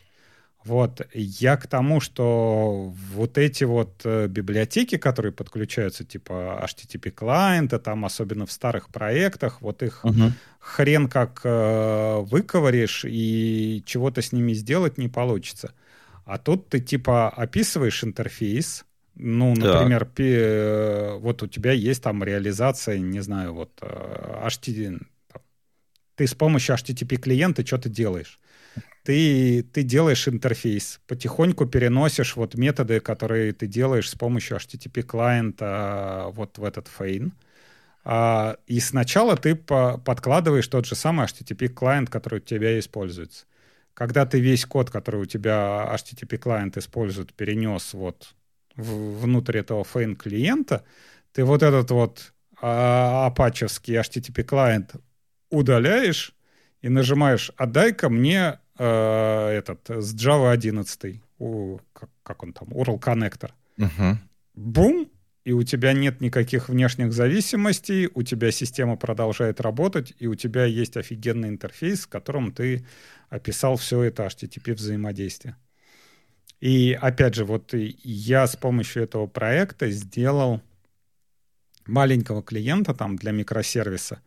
Вот, 0.64 1.00
я 1.12 1.56
к 1.56 1.66
тому, 1.66 2.00
что 2.00 2.92
вот 3.12 3.36
эти 3.36 3.64
вот 3.64 4.02
э, 4.04 4.28
библиотеки, 4.28 4.96
которые 4.96 5.32
подключаются, 5.32 6.04
типа 6.04 6.64
HTTP 6.64 7.10
клиента, 7.10 7.80
там 7.80 8.04
особенно 8.04 8.46
в 8.46 8.52
старых 8.52 8.88
проектах, 8.88 9.60
вот 9.60 9.82
их 9.82 10.04
uh-huh. 10.04 10.30
хрен 10.60 11.08
как 11.08 11.40
э, 11.42 12.18
выковыришь, 12.20 13.04
и 13.08 13.82
чего-то 13.86 14.22
с 14.22 14.30
ними 14.30 14.52
сделать 14.52 14.98
не 14.98 15.08
получится. 15.08 15.72
А 16.24 16.38
тут 16.38 16.68
ты 16.68 16.78
типа 16.78 17.28
описываешь 17.28 18.04
интерфейс, 18.04 18.84
ну, 19.14 19.54
например, 19.54 20.04
пи, 20.06 20.32
э, 20.36 21.16
вот 21.18 21.42
у 21.42 21.46
тебя 21.48 21.72
есть 21.72 22.02
там 22.02 22.22
реализация, 22.22 22.98
не 22.98 23.20
знаю, 23.20 23.52
вот 23.52 23.72
HTTP, 23.80 25.00
э, 25.34 25.38
ты 26.14 26.26
с 26.26 26.34
помощью 26.34 26.76
HTTP 26.76 27.16
клиента 27.16 27.66
что-то 27.66 27.88
делаешь. 27.88 28.38
Ты, 29.04 29.64
ты 29.64 29.82
делаешь 29.82 30.28
интерфейс, 30.28 31.00
потихоньку 31.08 31.66
переносишь 31.66 32.36
вот 32.36 32.54
методы, 32.54 33.00
которые 33.00 33.52
ты 33.52 33.66
делаешь 33.66 34.08
с 34.08 34.14
помощью 34.14 34.58
HTTP 34.58 35.02
клиента 35.02 36.26
вот 36.30 36.58
в 36.58 36.64
этот 36.64 36.86
фейн. 36.86 37.32
А, 38.04 38.56
и 38.66 38.78
сначала 38.80 39.36
ты 39.36 39.56
подкладываешь 39.56 40.68
тот 40.68 40.86
же 40.86 40.94
самый 40.94 41.26
HTTP 41.26 41.68
клиент, 41.68 42.10
который 42.10 42.38
у 42.38 42.42
тебя 42.42 42.78
используется. 42.78 43.46
Когда 43.94 44.24
ты 44.24 44.40
весь 44.40 44.64
код, 44.64 44.90
который 44.90 45.22
у 45.22 45.26
тебя 45.26 45.88
HTTP 45.94 46.36
клиент 46.38 46.76
использует, 46.76 47.34
перенес 47.34 47.94
вот 47.94 48.34
внутрь 48.76 49.58
этого 49.58 49.84
фейн 49.84 50.16
клиента, 50.16 50.84
ты 51.32 51.44
вот 51.44 51.62
этот 51.62 51.90
вот 51.90 52.32
апачевский 52.60 53.96
HTTP 53.96 54.44
клиент 54.44 54.94
удаляешь 55.50 56.34
и 56.80 56.88
нажимаешь 56.88 57.50
«Отдай-ка 57.56 58.08
мне 58.08 58.58
этот 58.82 59.88
с 59.88 60.14
Java 60.14 60.52
11, 60.52 61.20
у, 61.38 61.78
как, 61.92 62.10
как 62.22 62.42
он 62.42 62.52
там, 62.52 62.68
URL 62.68 62.98
коннектор». 62.98 63.54
Угу. 63.78 64.18
Бум! 64.54 65.08
И 65.44 65.52
у 65.52 65.64
тебя 65.64 65.92
нет 65.92 66.20
никаких 66.20 66.68
внешних 66.68 67.12
зависимостей, 67.12 68.08
у 68.14 68.22
тебя 68.22 68.52
система 68.52 68.96
продолжает 68.96 69.60
работать, 69.60 70.14
и 70.20 70.28
у 70.28 70.36
тебя 70.36 70.66
есть 70.66 70.96
офигенный 70.96 71.48
интерфейс, 71.48 72.02
с 72.02 72.06
которым 72.06 72.52
ты 72.52 72.86
описал 73.28 73.76
все 73.76 74.02
это 74.02 74.24
HTTP 74.24 74.74
взаимодействие. 74.74 75.56
И 76.60 76.96
опять 77.00 77.34
же, 77.34 77.44
вот 77.44 77.74
я 77.74 78.46
с 78.46 78.54
помощью 78.54 79.02
этого 79.02 79.26
проекта 79.26 79.90
сделал 79.90 80.60
маленького 81.86 82.40
клиента 82.44 82.94
там 82.94 83.16
для 83.16 83.32
микросервиса, 83.32 84.20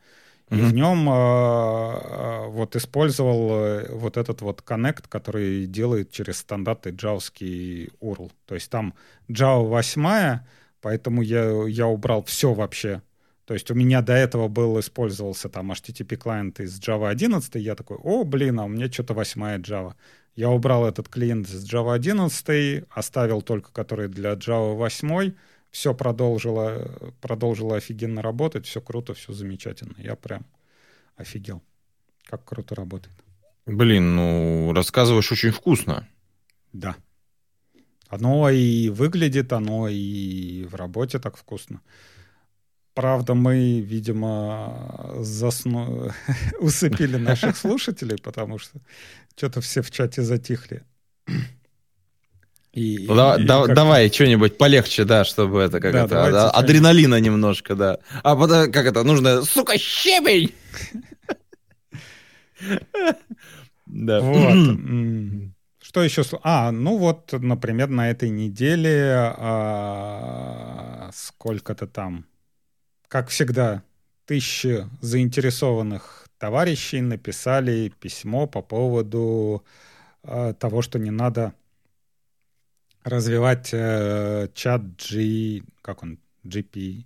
и 0.51 0.55
в 0.55 0.73
нем 0.73 1.09
э, 1.09 2.47
вот 2.49 2.75
использовал 2.75 3.49
э, 3.51 3.91
вот 3.91 4.15
этот 4.17 4.41
вот 4.41 4.61
коннект, 4.61 5.07
который 5.07 5.65
делает 5.65 6.11
через 6.11 6.37
стандарты 6.37 6.91
джавский 6.91 7.89
URL. 7.99 8.31
То 8.45 8.53
есть 8.53 8.69
там 8.69 8.93
Java 9.27 9.67
8, 9.67 10.39
поэтому 10.81 11.23
я, 11.23 11.67
я 11.67 11.87
убрал 11.87 12.23
все 12.23 12.53
вообще. 12.53 13.01
То 13.45 13.53
есть 13.55 13.71
у 13.71 13.73
меня 13.73 14.01
до 14.01 14.13
этого 14.13 14.47
был, 14.47 14.79
использовался 14.79 15.49
там 15.49 15.71
HTTP 15.71 16.15
клиент 16.15 16.59
из 16.59 16.79
Java 16.79 17.09
11, 17.09 17.55
я 17.55 17.75
такой, 17.75 17.97
о, 17.97 18.23
блин, 18.23 18.59
а 18.59 18.65
у 18.65 18.67
меня 18.67 18.91
что-то 18.91 19.15
8 19.15 19.61
Java. 19.61 19.93
Я 20.35 20.49
убрал 20.49 20.85
этот 20.85 21.09
клиент 21.09 21.47
из 21.47 21.65
Java 21.71 21.93
11, 21.95 22.85
оставил 22.89 23.41
только 23.41 23.71
который 23.71 24.09
для 24.09 24.33
Java 24.33 24.75
8, 24.75 25.33
все 25.75 25.93
продолжило, 25.93 26.89
продолжило 27.19 27.75
офигенно 27.75 28.21
работать, 28.21 28.65
все 28.65 28.79
круто, 28.79 29.13
все 29.13 29.33
замечательно. 29.33 29.93
Я 29.97 30.15
прям 30.15 30.45
офигел, 31.17 31.61
как 32.23 32.45
круто 32.45 32.75
работает. 32.75 33.13
Блин, 33.65 34.15
ну, 34.15 34.71
рассказываешь 34.73 35.33
очень 35.33 35.51
вкусно. 35.51 36.07
Да. 36.71 36.95
Оно 38.07 38.49
и 38.49 38.87
выглядит, 38.87 39.51
оно 39.51 39.89
и 39.89 40.63
в 40.63 40.75
работе 40.75 41.19
так 41.19 41.35
вкусно. 41.35 41.81
Правда, 42.93 43.33
мы, 43.33 43.81
видимо, 43.81 45.11
засну... 45.19 46.09
усыпили 46.59 47.17
наших 47.17 47.57
слушателей, 47.57 48.17
потому 48.17 48.59
что 48.59 48.79
что-то 49.35 49.59
все 49.59 49.81
в 49.81 49.91
чате 49.91 50.21
затихли. 50.21 50.85
И, 52.75 53.07
да, 53.07 53.37
и 53.37 53.45
да, 53.45 53.65
как 53.65 53.73
давай 53.73 54.11
что-нибудь 54.11 54.57
полегче, 54.57 55.05
да, 55.05 55.23
чтобы 55.23 55.61
это 55.61 55.79
как 55.79 55.93
да, 55.93 56.03
это 56.03 56.49
а, 56.49 56.59
адреналина 56.59 57.21
немножко, 57.21 57.73
да. 57.73 57.99
А 58.21 58.35
потом 58.35 58.69
как 58.69 58.85
это 58.85 59.03
нужно, 59.03 59.43
сука, 59.43 59.77
щебень. 59.77 60.53
Да. 63.87 64.19
Вот. 64.19 64.79
Что 65.79 66.03
еще? 66.03 66.23
А, 66.41 66.71
ну 66.71 66.97
вот, 66.97 67.31
например, 67.31 67.87
на 67.87 68.09
этой 68.09 68.29
неделе 68.29 69.13
а, 69.37 71.11
сколько-то 71.13 71.87
там, 71.87 72.25
как 73.07 73.29
всегда, 73.29 73.83
тысячи 74.25 74.89
заинтересованных 75.01 76.27
товарищей 76.39 76.99
написали 77.01 77.93
письмо 78.01 78.47
по 78.47 78.61
поводу 78.61 79.63
а, 80.23 80.53
того, 80.53 80.81
что 80.81 80.99
не 80.99 81.11
надо 81.11 81.53
развивать 83.05 83.69
э, 83.71 84.49
чат 84.53 84.81
G, 84.97 85.61
как 85.81 86.03
он, 86.03 86.17
GP. 86.43 87.05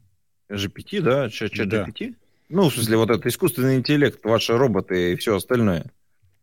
GPT, 0.50 1.02
да? 1.02 1.30
Чат, 1.30 1.52
чат 1.52 1.70
да. 1.70 1.84
GPT? 1.84 2.16
Ну, 2.48 2.70
в 2.70 2.74
смысле, 2.74 2.98
вот 2.98 3.12
это 3.12 3.28
искусственный 3.30 3.76
интеллект, 3.76 4.24
ваши 4.24 4.58
роботы 4.58 5.14
и 5.14 5.16
все 5.18 5.36
остальное. 5.36 5.86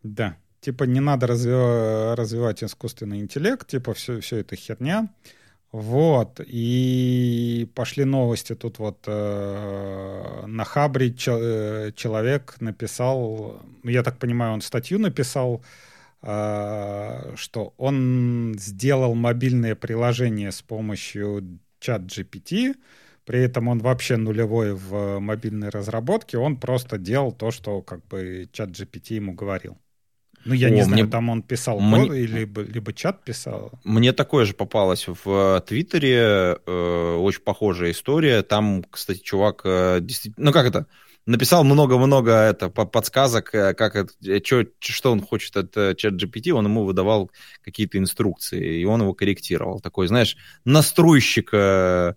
Да. 0.03 0.37
Типа 0.61 0.85
не 0.85 1.01
надо 1.01 1.27
развивать, 1.27 2.19
развивать 2.19 2.63
искусственный 2.63 3.21
интеллект, 3.21 3.67
типа 3.67 3.95
все, 3.95 4.21
все 4.21 4.37
это 4.39 4.57
херня. 4.57 5.09
Вот. 5.73 6.41
И 6.47 7.69
пошли 7.75 8.05
новости 8.05 8.55
тут 8.55 8.79
вот 8.79 8.99
э, 9.07 10.45
на 10.47 10.65
Хабре 10.65 11.13
чел, 11.13 11.39
э, 11.41 11.93
человек 11.97 12.57
написал, 12.61 13.61
я 13.85 14.03
так 14.03 14.19
понимаю, 14.19 14.53
он 14.53 14.61
статью 14.61 14.99
написал, 14.99 15.63
а, 15.63 15.67
что 16.27 17.75
он 17.77 18.57
сделал 18.59 19.15
мобильное 19.15 19.77
приложение 19.77 20.51
с 20.51 20.61
помощью 20.61 21.61
чат 21.79 22.03
GPT, 22.03 22.75
при 23.25 23.41
этом 23.41 23.69
он 23.69 23.79
вообще 23.79 24.17
нулевой 24.17 24.73
в 24.75 25.19
мобильной 25.21 25.69
разработке, 25.69 26.39
он 26.39 26.57
просто 26.57 26.99
делал 26.99 27.33
то, 27.33 27.51
что 27.51 27.83
как 27.83 28.07
бы 28.07 28.49
чат 28.53 28.71
GPT 28.71 29.15
ему 29.15 29.35
говорил. 29.35 29.79
Ну, 30.47 30.55
я 30.55 30.69
О, 30.69 30.71
не 30.71 30.83
знаю, 30.83 31.03
мне... 31.03 31.11
там 31.11 31.29
он 31.29 31.43
писал 31.43 31.81
мне... 31.81 32.07
код, 32.07 32.15
либо, 32.15 32.63
либо 32.63 32.93
чат 32.93 33.25
писал. 33.25 33.73
Мне 33.83 34.13
такое 34.13 34.45
же 34.45 34.55
попалось 34.55 35.09
в 35.09 35.63
Твиттере, 35.67 36.57
э, 36.65 37.17
очень 37.21 37.43
похожая 37.43 37.91
история. 37.91 38.43
Там, 38.43 38.85
кстати, 38.89 39.19
чувак 39.19 39.63
э, 39.65 39.99
действительно... 40.01 40.47
Ну, 40.47 40.53
как 40.53 40.67
это? 40.67 40.87
Написал 41.27 41.65
много-много 41.65 42.33
это 42.33 42.71
подсказок, 42.71 43.55
э, 43.55 43.75
как 43.75 43.97
э, 43.97 44.41
чё, 44.41 44.65
что 44.79 45.13
он 45.13 45.21
хочет 45.21 45.57
от 45.57 45.77
э, 45.77 45.95
чат 45.97 46.15
GPT, 46.15 46.53
он 46.53 46.65
ему 46.65 46.85
выдавал 46.85 47.31
какие-то 47.63 47.99
инструкции, 47.99 48.81
и 48.81 48.85
он 48.85 49.03
его 49.03 49.13
корректировал. 49.13 49.81
Такой, 49.81 50.07
знаешь, 50.07 50.37
настройщик 50.65 51.51
по, 51.51 52.17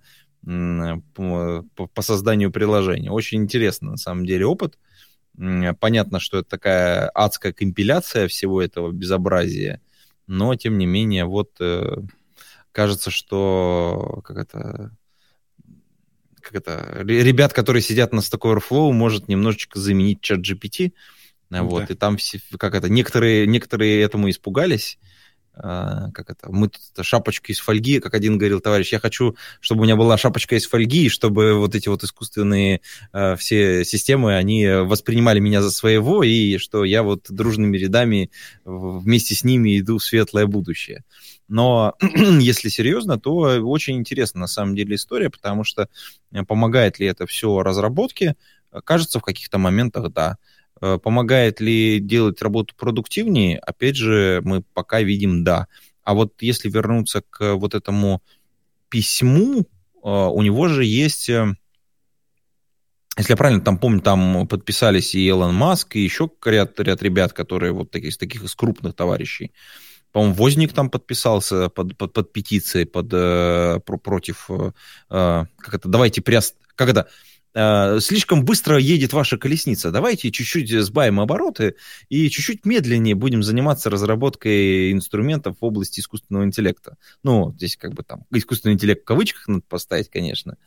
созданию 2.00 2.52
приложения. 2.52 3.12
Очень 3.12 3.44
интересно, 3.44 3.92
на 3.92 3.98
самом 3.98 4.26
деле, 4.26 4.46
опыт. 4.46 4.78
Понятно, 5.80 6.20
что 6.20 6.40
это 6.40 6.50
такая 6.50 7.10
адская 7.10 7.52
компиляция 7.52 8.28
всего 8.28 8.62
этого 8.62 8.92
безобразия, 8.92 9.82
но, 10.28 10.56
тем 10.56 10.78
не 10.78 10.86
менее, 10.86 11.26
вот 11.26 11.60
кажется, 12.72 13.12
что 13.12 14.22
как 14.24 14.38
это 14.38 14.92
как 16.42 16.56
это, 16.56 17.02
ребят, 17.04 17.54
которые 17.54 17.82
сидят 17.82 18.14
на 18.14 18.20
Stack 18.20 18.42
Overflow, 18.42 18.92
может 18.92 19.28
немножечко 19.28 19.80
заменить 19.80 20.22
чат 20.22 20.40
GPT. 20.40 20.94
Вот, 21.50 21.88
да. 21.88 21.94
и 21.94 21.98
там 21.98 22.18
все, 22.18 22.40
как 22.60 22.76
это, 22.76 22.90
некоторые, 22.90 23.48
некоторые 23.48 24.02
этому 24.02 24.30
испугались, 24.30 25.00
а, 25.62 26.10
как 26.12 26.30
это, 26.30 26.50
мы 26.52 26.70
тут 26.70 27.06
шапочка 27.06 27.52
из 27.52 27.60
фольги, 27.60 28.00
как 28.00 28.14
один 28.14 28.38
говорил 28.38 28.62
товарищ, 28.62 28.94
я 28.94 29.00
хочу, 29.00 29.36
чтобы 29.60 29.82
у 29.82 29.84
меня 29.84 29.98
была 29.98 30.18
шапочка 30.18 30.56
из 30.56 30.66
фольги, 30.66 31.10
чтобы 31.10 31.56
вот 31.56 31.76
эти 31.76 31.90
вот 31.90 32.04
искусственные 32.04 32.82
э, 33.12 33.36
все 33.36 33.84
системы, 33.84 34.38
они 34.38 34.66
воспринимали 34.68 35.40
меня 35.40 35.62
за 35.62 35.72
своего, 35.72 36.24
и 36.24 36.58
что 36.58 36.86
я 36.86 37.04
вот 37.04 37.26
дружными 37.30 37.78
рядами 37.78 38.32
вместе 38.64 39.36
с 39.36 39.44
ними 39.44 39.80
иду 39.80 39.98
в 39.98 40.04
светлое 40.04 40.46
будущее. 40.46 41.04
Но 41.50 41.96
если 42.40 42.70
серьезно, 42.70 43.20
то 43.20 43.32
очень 43.32 43.98
интересна 43.98 44.42
на 44.42 44.48
самом 44.48 44.76
деле 44.76 44.96
история, 44.96 45.30
потому 45.30 45.64
что 45.64 45.90
э, 46.32 46.44
помогает 46.44 47.00
ли 47.00 47.08
это 47.08 47.26
все 47.26 47.62
разработке? 47.64 48.36
Кажется, 48.86 49.20
в 49.20 49.24
каких-то 49.24 49.58
моментах 49.58 50.14
да. 50.14 50.38
Э, 50.80 51.00
помогает 51.02 51.60
ли 51.60 52.00
делать 52.00 52.42
работу 52.42 52.76
продуктивнее? 52.78 53.58
Опять 53.58 53.96
же, 53.96 54.42
мы 54.46 54.62
пока 54.74 55.02
видим 55.02 55.44
да. 55.44 55.68
А 56.04 56.14
вот 56.14 56.34
если 56.40 56.70
вернуться 56.70 57.24
к 57.28 57.56
вот 57.56 57.74
этому 57.74 58.22
письму, 58.90 59.62
э, 59.62 59.66
у 60.04 60.42
него 60.44 60.68
же 60.68 60.86
есть, 60.86 61.30
если 61.30 61.56
я 63.34 63.36
правильно 63.36 63.62
там 63.62 63.80
помню, 63.80 64.02
там 64.02 64.48
подписались 64.48 65.16
и 65.16 65.28
Илон 65.28 65.56
Маск, 65.56 65.96
и 65.96 66.00
еще 66.00 66.30
ряд, 66.46 66.80
ряд 66.80 67.02
ребят, 67.02 67.34
которые 67.34 67.72
вот 67.72 67.90
таких, 67.90 68.16
таких 68.18 68.44
из 68.44 68.54
крупных 68.54 68.94
товарищей. 68.94 69.52
По-моему, 70.12 70.36
Возник 70.36 70.74
там 70.74 70.90
подписался 70.90 71.70
под, 71.70 71.98
под, 71.98 72.14
под 72.14 72.34
петицией 72.34 72.86
под, 72.86 73.08
э, 73.12 73.80
про, 73.86 73.98
против... 73.98 74.50
Э, 74.50 75.46
как 75.58 75.74
это? 75.74 75.88
Давайте 75.88 76.22
приост... 76.22 76.56
Как 76.76 76.90
это? 76.90 77.08
Э, 77.54 78.00
слишком 78.00 78.46
быстро 78.46 78.78
едет 78.78 79.14
ваша 79.14 79.38
колесница. 79.38 79.92
Давайте 79.92 80.32
чуть-чуть 80.32 80.70
сбавим 80.70 81.20
обороты 81.20 81.76
и 82.08 82.30
чуть-чуть 82.30 82.66
медленнее 82.66 83.16
будем 83.16 83.44
заниматься 83.44 83.90
разработкой 83.90 84.92
инструментов 84.92 85.58
в 85.60 85.66
области 85.66 86.00
искусственного 86.00 86.46
интеллекта. 86.46 86.98
Ну, 87.24 87.54
здесь 87.58 87.76
как 87.76 87.94
бы 87.94 88.04
там 88.04 88.26
искусственный 88.32 88.74
интеллект 88.74 89.02
в 89.02 89.06
кавычках 89.06 89.48
надо 89.48 89.64
поставить, 89.68 90.10
конечно. 90.10 90.58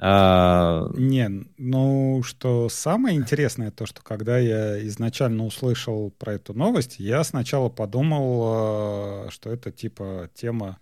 А... 0.00 0.88
Не, 0.94 1.28
ну, 1.56 2.22
что 2.22 2.68
самое 2.68 3.16
интересное, 3.16 3.72
то, 3.72 3.84
что 3.84 4.00
когда 4.02 4.38
я 4.38 4.86
изначально 4.86 5.44
услышал 5.44 6.12
про 6.18 6.34
эту 6.34 6.54
новость, 6.54 7.00
я 7.00 7.24
сначала 7.24 7.68
подумал, 7.68 9.26
э, 9.26 9.30
что 9.30 9.50
это 9.50 9.72
типа 9.72 10.30
тема 10.34 10.78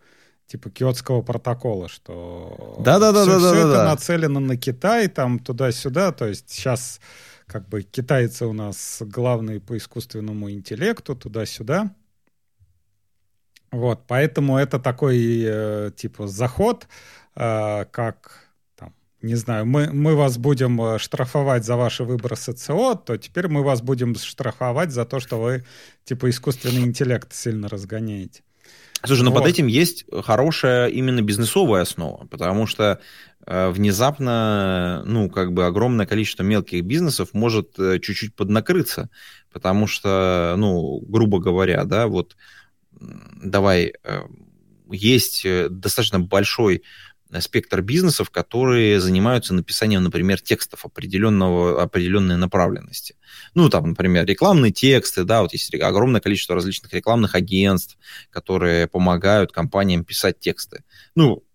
типа 0.46 0.70
киотского 0.70 1.22
протокола, 1.22 1.88
что 1.88 2.76
да, 2.80 2.98
да, 2.98 3.10
да, 3.10 3.22
все, 3.22 3.32
да, 3.32 3.38
все 3.38 3.52
да, 3.52 3.58
это 3.58 3.72
да. 3.72 3.84
нацелено 3.90 4.40
на 4.40 4.56
Китай, 4.56 5.08
там 5.08 5.38
туда-сюда, 5.38 6.12
то 6.12 6.26
есть 6.26 6.50
сейчас 6.50 7.00
как 7.46 7.68
бы 7.68 7.82
китайцы 7.82 8.46
у 8.46 8.52
нас 8.52 8.98
главные 9.00 9.60
по 9.60 9.76
искусственному 9.76 10.50
интеллекту, 10.50 11.16
туда-сюда. 11.16 11.94
Вот, 13.72 14.04
поэтому 14.06 14.56
это 14.56 14.78
такой 14.78 15.42
э, 15.44 15.90
типа 15.96 16.28
заход, 16.28 16.86
э, 17.34 17.84
как 17.90 18.45
не 19.22 19.34
знаю, 19.34 19.66
мы, 19.66 19.90
мы 19.92 20.14
вас 20.14 20.38
будем 20.38 20.80
э, 20.80 20.98
штрафовать 20.98 21.64
за 21.64 21.76
ваши 21.76 22.04
выбросы 22.04 22.56
СО, 22.56 22.94
то 22.94 23.16
теперь 23.16 23.48
мы 23.48 23.62
вас 23.62 23.82
будем 23.82 24.14
штрафовать 24.14 24.92
за 24.92 25.04
то, 25.04 25.20
что 25.20 25.40
вы 25.40 25.64
типа 26.04 26.30
искусственный 26.30 26.82
интеллект 26.82 27.32
сильно 27.32 27.68
разгоняете. 27.68 28.42
Слушай, 29.04 29.22
но 29.22 29.30
вот. 29.30 29.40
под 29.40 29.48
этим 29.48 29.66
есть 29.66 30.04
хорошая 30.24 30.88
именно 30.88 31.22
бизнесовая 31.22 31.82
основа, 31.82 32.26
потому 32.26 32.66
что 32.66 33.00
э, 33.46 33.68
внезапно, 33.70 35.02
ну, 35.06 35.30
как 35.30 35.52
бы 35.52 35.66
огромное 35.66 36.06
количество 36.06 36.42
мелких 36.42 36.84
бизнесов 36.84 37.30
может 37.32 37.78
э, 37.78 37.98
чуть-чуть 38.00 38.34
поднакрыться, 38.34 39.10
потому 39.52 39.86
что, 39.86 40.54
ну, 40.56 41.00
грубо 41.00 41.38
говоря, 41.38 41.84
да, 41.84 42.06
вот 42.06 42.36
давай, 43.42 43.92
э, 44.02 44.20
есть 44.90 45.44
э, 45.44 45.68
достаточно 45.68 46.20
большой 46.20 46.82
спектр 47.40 47.82
бизнесов, 47.82 48.30
которые 48.30 49.00
занимаются 49.00 49.54
написанием, 49.54 50.02
например, 50.02 50.40
текстов 50.40 50.84
определенного, 50.84 51.82
определенной 51.82 52.36
направленности. 52.36 53.16
Ну, 53.54 53.68
там, 53.68 53.90
например, 53.90 54.24
рекламные 54.24 54.72
тексты, 54.72 55.24
да, 55.24 55.42
вот 55.42 55.52
есть 55.52 55.74
огромное 55.74 56.20
количество 56.20 56.54
различных 56.54 56.92
рекламных 56.92 57.34
агентств, 57.34 57.98
которые 58.30 58.86
помогают 58.86 59.52
компаниям 59.52 60.04
писать 60.04 60.38
тексты. 60.38 60.84
Ну, 61.14 61.45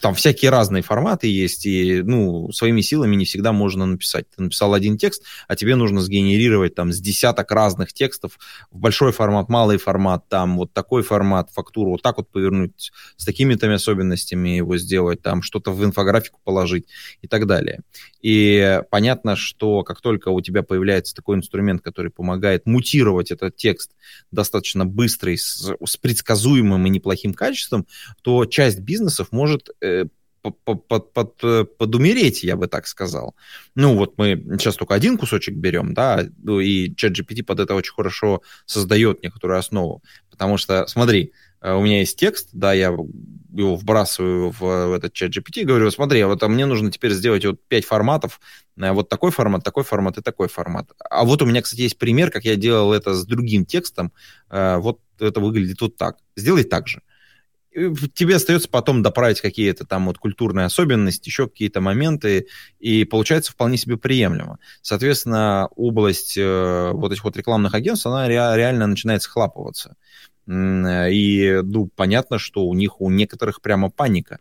там 0.00 0.14
всякие 0.14 0.50
разные 0.50 0.82
форматы 0.82 1.28
есть, 1.28 1.66
и, 1.66 2.02
ну, 2.02 2.50
своими 2.52 2.80
силами 2.80 3.16
не 3.16 3.24
всегда 3.24 3.52
можно 3.52 3.86
написать. 3.86 4.26
Ты 4.36 4.42
написал 4.42 4.74
один 4.74 4.98
текст, 4.98 5.22
а 5.46 5.56
тебе 5.56 5.76
нужно 5.76 6.00
сгенерировать 6.00 6.74
там 6.74 6.92
с 6.92 7.00
десяток 7.00 7.50
разных 7.50 7.92
текстов 7.92 8.38
в 8.70 8.78
большой 8.78 9.12
формат, 9.12 9.48
малый 9.48 9.78
формат, 9.78 10.28
там 10.28 10.56
вот 10.56 10.72
такой 10.72 11.02
формат, 11.02 11.50
фактуру 11.50 11.92
вот 11.92 12.02
так 12.02 12.16
вот 12.16 12.30
повернуть, 12.30 12.92
с 13.16 13.24
такими-то 13.24 13.72
особенностями 13.72 14.50
его 14.50 14.76
сделать, 14.78 15.22
там 15.22 15.42
что-то 15.42 15.72
в 15.72 15.84
инфографику 15.84 16.40
положить 16.44 16.86
и 17.22 17.28
так 17.28 17.46
далее. 17.46 17.82
И 18.20 18.80
понятно, 18.90 19.36
что 19.36 19.82
как 19.82 20.00
только 20.00 20.28
у 20.28 20.40
тебя 20.40 20.62
появляется 20.62 21.14
такой 21.14 21.36
инструмент, 21.36 21.82
который 21.82 22.10
помогает 22.10 22.66
мутировать 22.66 23.30
этот 23.30 23.56
текст 23.56 23.92
достаточно 24.30 24.84
быстрый, 24.84 25.38
с, 25.38 25.72
с 25.84 25.96
предсказуемым 25.96 26.86
и 26.86 26.90
неплохим 26.90 27.34
качеством, 27.34 27.86
то 28.22 28.44
часть 28.46 28.80
бизнесов 28.80 29.27
может 29.32 29.70
э, 29.80 30.06
под, 30.42 30.86
под, 30.86 31.12
под, 31.12 31.34
э, 31.42 31.64
подумереть, 31.64 32.42
я 32.42 32.56
бы 32.56 32.68
так 32.68 32.86
сказал. 32.86 33.34
Ну, 33.74 33.96
вот 33.96 34.18
мы 34.18 34.36
сейчас 34.58 34.76
только 34.76 34.94
один 34.94 35.18
кусочек 35.18 35.54
берем, 35.54 35.94
да, 35.94 36.26
ну, 36.42 36.60
и 36.60 36.90
ChatGPT 36.90 37.42
под 37.42 37.60
это 37.60 37.74
очень 37.74 37.92
хорошо 37.92 38.42
создает 38.66 39.22
некоторую 39.22 39.58
основу. 39.58 40.02
Потому 40.30 40.56
что, 40.56 40.86
смотри, 40.86 41.32
э, 41.60 41.72
у 41.72 41.82
меня 41.82 42.00
есть 42.00 42.18
текст, 42.18 42.50
да, 42.52 42.72
я 42.72 42.86
его 42.86 43.76
вбрасываю 43.76 44.50
в, 44.50 44.60
в 44.60 44.92
этот 44.92 45.12
чат 45.12 45.30
GPT 45.30 45.62
и 45.62 45.64
говорю, 45.64 45.90
смотри, 45.90 46.20
а 46.20 46.28
вот 46.28 46.42
а 46.42 46.48
мне 46.48 46.66
нужно 46.66 46.90
теперь 46.92 47.12
сделать 47.12 47.44
вот 47.44 47.60
пять 47.66 47.84
форматов, 47.84 48.40
вот 48.76 49.08
такой 49.08 49.32
формат, 49.32 49.64
такой 49.64 49.82
формат 49.82 50.18
и 50.18 50.22
такой 50.22 50.48
формат. 50.48 50.92
А 51.10 51.24
вот 51.24 51.42
у 51.42 51.46
меня, 51.46 51.62
кстати, 51.62 51.80
есть 51.80 51.98
пример, 51.98 52.30
как 52.30 52.44
я 52.44 52.54
делал 52.54 52.92
это 52.92 53.14
с 53.14 53.26
другим 53.26 53.64
текстом, 53.64 54.12
вот 54.48 55.00
это 55.18 55.40
выглядит 55.40 55.80
вот 55.80 55.96
так. 55.96 56.18
Сделай 56.36 56.62
так 56.62 56.86
же 56.86 57.02
тебе 57.72 58.36
остается 58.36 58.68
потом 58.68 59.02
доправить 59.02 59.40
какие-то 59.40 59.84
там 59.84 60.06
вот 60.06 60.18
культурные 60.18 60.66
особенности, 60.66 61.28
еще 61.28 61.48
какие-то 61.48 61.80
моменты, 61.80 62.46
и 62.78 63.04
получается 63.04 63.52
вполне 63.52 63.76
себе 63.76 63.96
приемлемо. 63.96 64.58
Соответственно, 64.82 65.68
область 65.76 66.36
э, 66.36 66.90
вот 66.92 67.12
этих 67.12 67.24
вот 67.24 67.36
рекламных 67.36 67.74
агентств, 67.74 68.06
она 68.06 68.26
ре- 68.26 68.56
реально 68.56 68.86
начинает 68.86 69.22
схлапываться. 69.22 69.96
И, 70.48 71.60
ну, 71.62 71.90
понятно, 71.94 72.38
что 72.38 72.64
у 72.64 72.74
них, 72.74 73.00
у 73.00 73.10
некоторых 73.10 73.60
прямо 73.60 73.90
паника. 73.90 74.38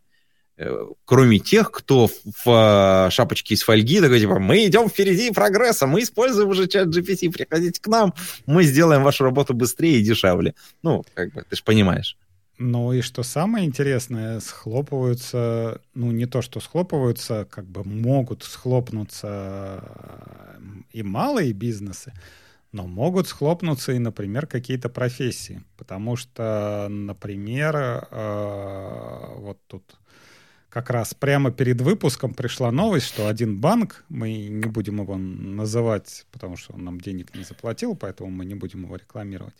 Э, 0.59 0.85
кроме 1.05 1.39
тех, 1.39 1.69
кто 1.71 2.09
в 2.45 3.09
шапочке 3.11 3.53
из 3.53 3.61
фольги 3.61 4.01
такой, 4.01 4.19
типа, 4.19 4.39
мы 4.39 4.65
идем 4.65 4.89
впереди 4.89 5.31
прогресса, 5.31 5.85
мы 5.85 6.01
используем 6.01 6.49
уже 6.49 6.67
чат 6.67 6.87
GPT, 6.87 7.31
приходите 7.31 7.79
к 7.79 7.87
нам, 7.87 8.13
мы 8.45 8.63
сделаем 8.63 9.03
вашу 9.03 9.25
работу 9.25 9.53
быстрее 9.53 9.99
и 9.99 10.03
дешевле. 10.03 10.55
Ну, 10.81 11.03
как 11.13 11.33
бы, 11.33 11.43
ты 11.47 11.55
же 11.55 11.63
понимаешь. 11.63 12.17
Ну 12.57 12.91
и 12.91 13.01
что 13.01 13.21
самое 13.21 13.65
интересное, 13.65 14.39
схлопываются, 14.39 15.79
ну 15.93 16.11
не 16.11 16.25
то, 16.25 16.41
что 16.41 16.59
схлопываются, 16.59 17.47
как 17.49 17.65
бы 17.65 17.83
могут 17.83 18.43
схлопнуться 18.43 19.83
и 20.91 21.03
малые 21.03 21.53
бизнесы, 21.53 22.13
но 22.71 22.87
могут 22.87 23.27
схлопнуться 23.27 23.91
и, 23.91 23.99
например, 23.99 24.47
какие-то 24.47 24.89
профессии. 24.89 25.63
Потому 25.77 26.15
что, 26.15 26.87
например, 26.89 27.75
э, 27.75 29.33
вот 29.37 29.59
тут 29.67 29.83
как 30.69 30.89
раз 30.89 31.13
прямо 31.13 31.51
перед 31.51 31.81
выпуском 31.81 32.33
пришла 32.33 32.71
новость, 32.71 33.07
что 33.07 33.27
один 33.27 33.59
банк, 33.59 34.03
мы 34.09 34.47
не 34.47 34.65
будем 34.67 35.01
его 35.01 35.15
называть, 35.17 36.25
потому 36.31 36.57
что 36.57 36.73
он 36.73 36.83
нам 36.83 36.99
денег 36.99 37.33
не 37.35 37.43
заплатил, 37.43 37.95
поэтому 37.95 38.29
мы 38.29 38.45
не 38.45 38.55
будем 38.55 38.83
его 38.83 38.95
рекламировать, 38.95 39.55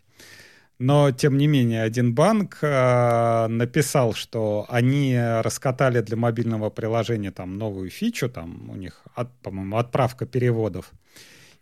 но, 0.80 1.12
тем 1.12 1.38
не 1.38 1.48
менее, 1.48 1.82
один 1.82 2.14
банк 2.14 2.60
э, 2.62 3.48
написал, 3.48 4.14
что 4.14 4.66
они 4.70 5.18
раскатали 5.18 6.02
для 6.02 6.18
мобильного 6.18 6.70
приложения 6.70 7.32
там 7.32 7.58
новую 7.58 7.90
фичу, 7.90 8.30
там 8.30 8.70
у 8.70 8.76
них, 8.76 9.02
от, 9.16 9.36
по-моему, 9.42 9.78
отправка 9.78 10.26
переводов. 10.28 10.92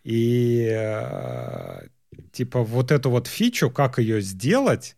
И 0.04 0.68
э, 0.70 1.86
типа 2.32 2.62
вот 2.62 2.92
эту 2.92 3.10
вот 3.10 3.26
фичу, 3.26 3.70
как 3.70 3.98
ее 3.98 4.20
сделать, 4.20 4.96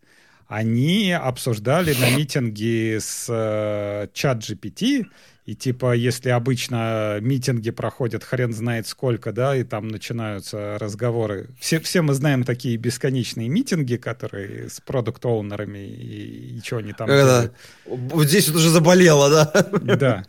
они 0.48 1.12
обсуждали 1.12 1.94
на 1.94 2.16
митинге 2.16 2.98
с 3.00 3.26
э, 3.28 4.08
чат 4.12 4.38
GPT, 4.38 5.06
и 5.48 5.54
типа, 5.54 5.94
если 5.94 6.28
обычно 6.28 7.20
митинги 7.22 7.70
проходят 7.70 8.22
хрен 8.22 8.52
знает 8.52 8.86
сколько, 8.86 9.32
да, 9.32 9.56
и 9.56 9.64
там 9.64 9.88
начинаются 9.88 10.76
разговоры. 10.78 11.48
Все, 11.58 11.80
все 11.80 12.02
мы 12.02 12.12
знаем 12.12 12.44
такие 12.44 12.76
бесконечные 12.76 13.48
митинги, 13.48 13.96
которые 13.96 14.68
с 14.68 14.82
продукт-оунерами 14.82 15.78
и, 15.78 16.58
и 16.58 16.60
что 16.62 16.76
они 16.76 16.92
там 16.92 17.08
Это, 17.08 17.54
Вот 17.86 18.26
здесь 18.26 18.48
вот 18.48 18.58
уже 18.58 18.68
заболело, 18.68 19.30
да? 19.30 19.96
Да. 19.96 20.24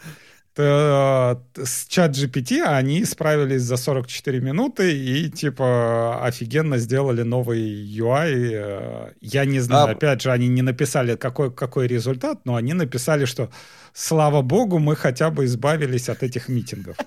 То, 0.55 1.43
с 1.55 1.85
чат 1.87 2.11
GPT 2.11 2.61
они 2.61 3.03
справились 3.03 3.61
за 3.61 3.75
44 3.75 4.39
минуты 4.39 4.97
и, 4.97 5.29
типа, 5.29 6.25
офигенно 6.25 6.77
сделали 6.77 7.23
новый 7.23 7.59
UI. 7.59 9.13
Я 9.19 9.45
не 9.45 9.59
знаю, 9.59 9.87
а... 9.87 9.91
опять 9.91 10.21
же, 10.21 10.31
они 10.31 10.47
не 10.47 10.61
написали, 10.61 11.17
какой, 11.17 11.51
какой 11.51 11.87
результат, 11.87 12.45
но 12.45 12.55
они 12.55 12.73
написали, 12.73 13.25
что 13.25 13.49
слава 13.93 14.41
богу, 14.41 14.79
мы 14.79 14.95
хотя 14.95 15.29
бы 15.29 15.45
избавились 15.45 16.09
от 16.09 16.23
этих 16.23 16.49
митингов. 16.49 16.97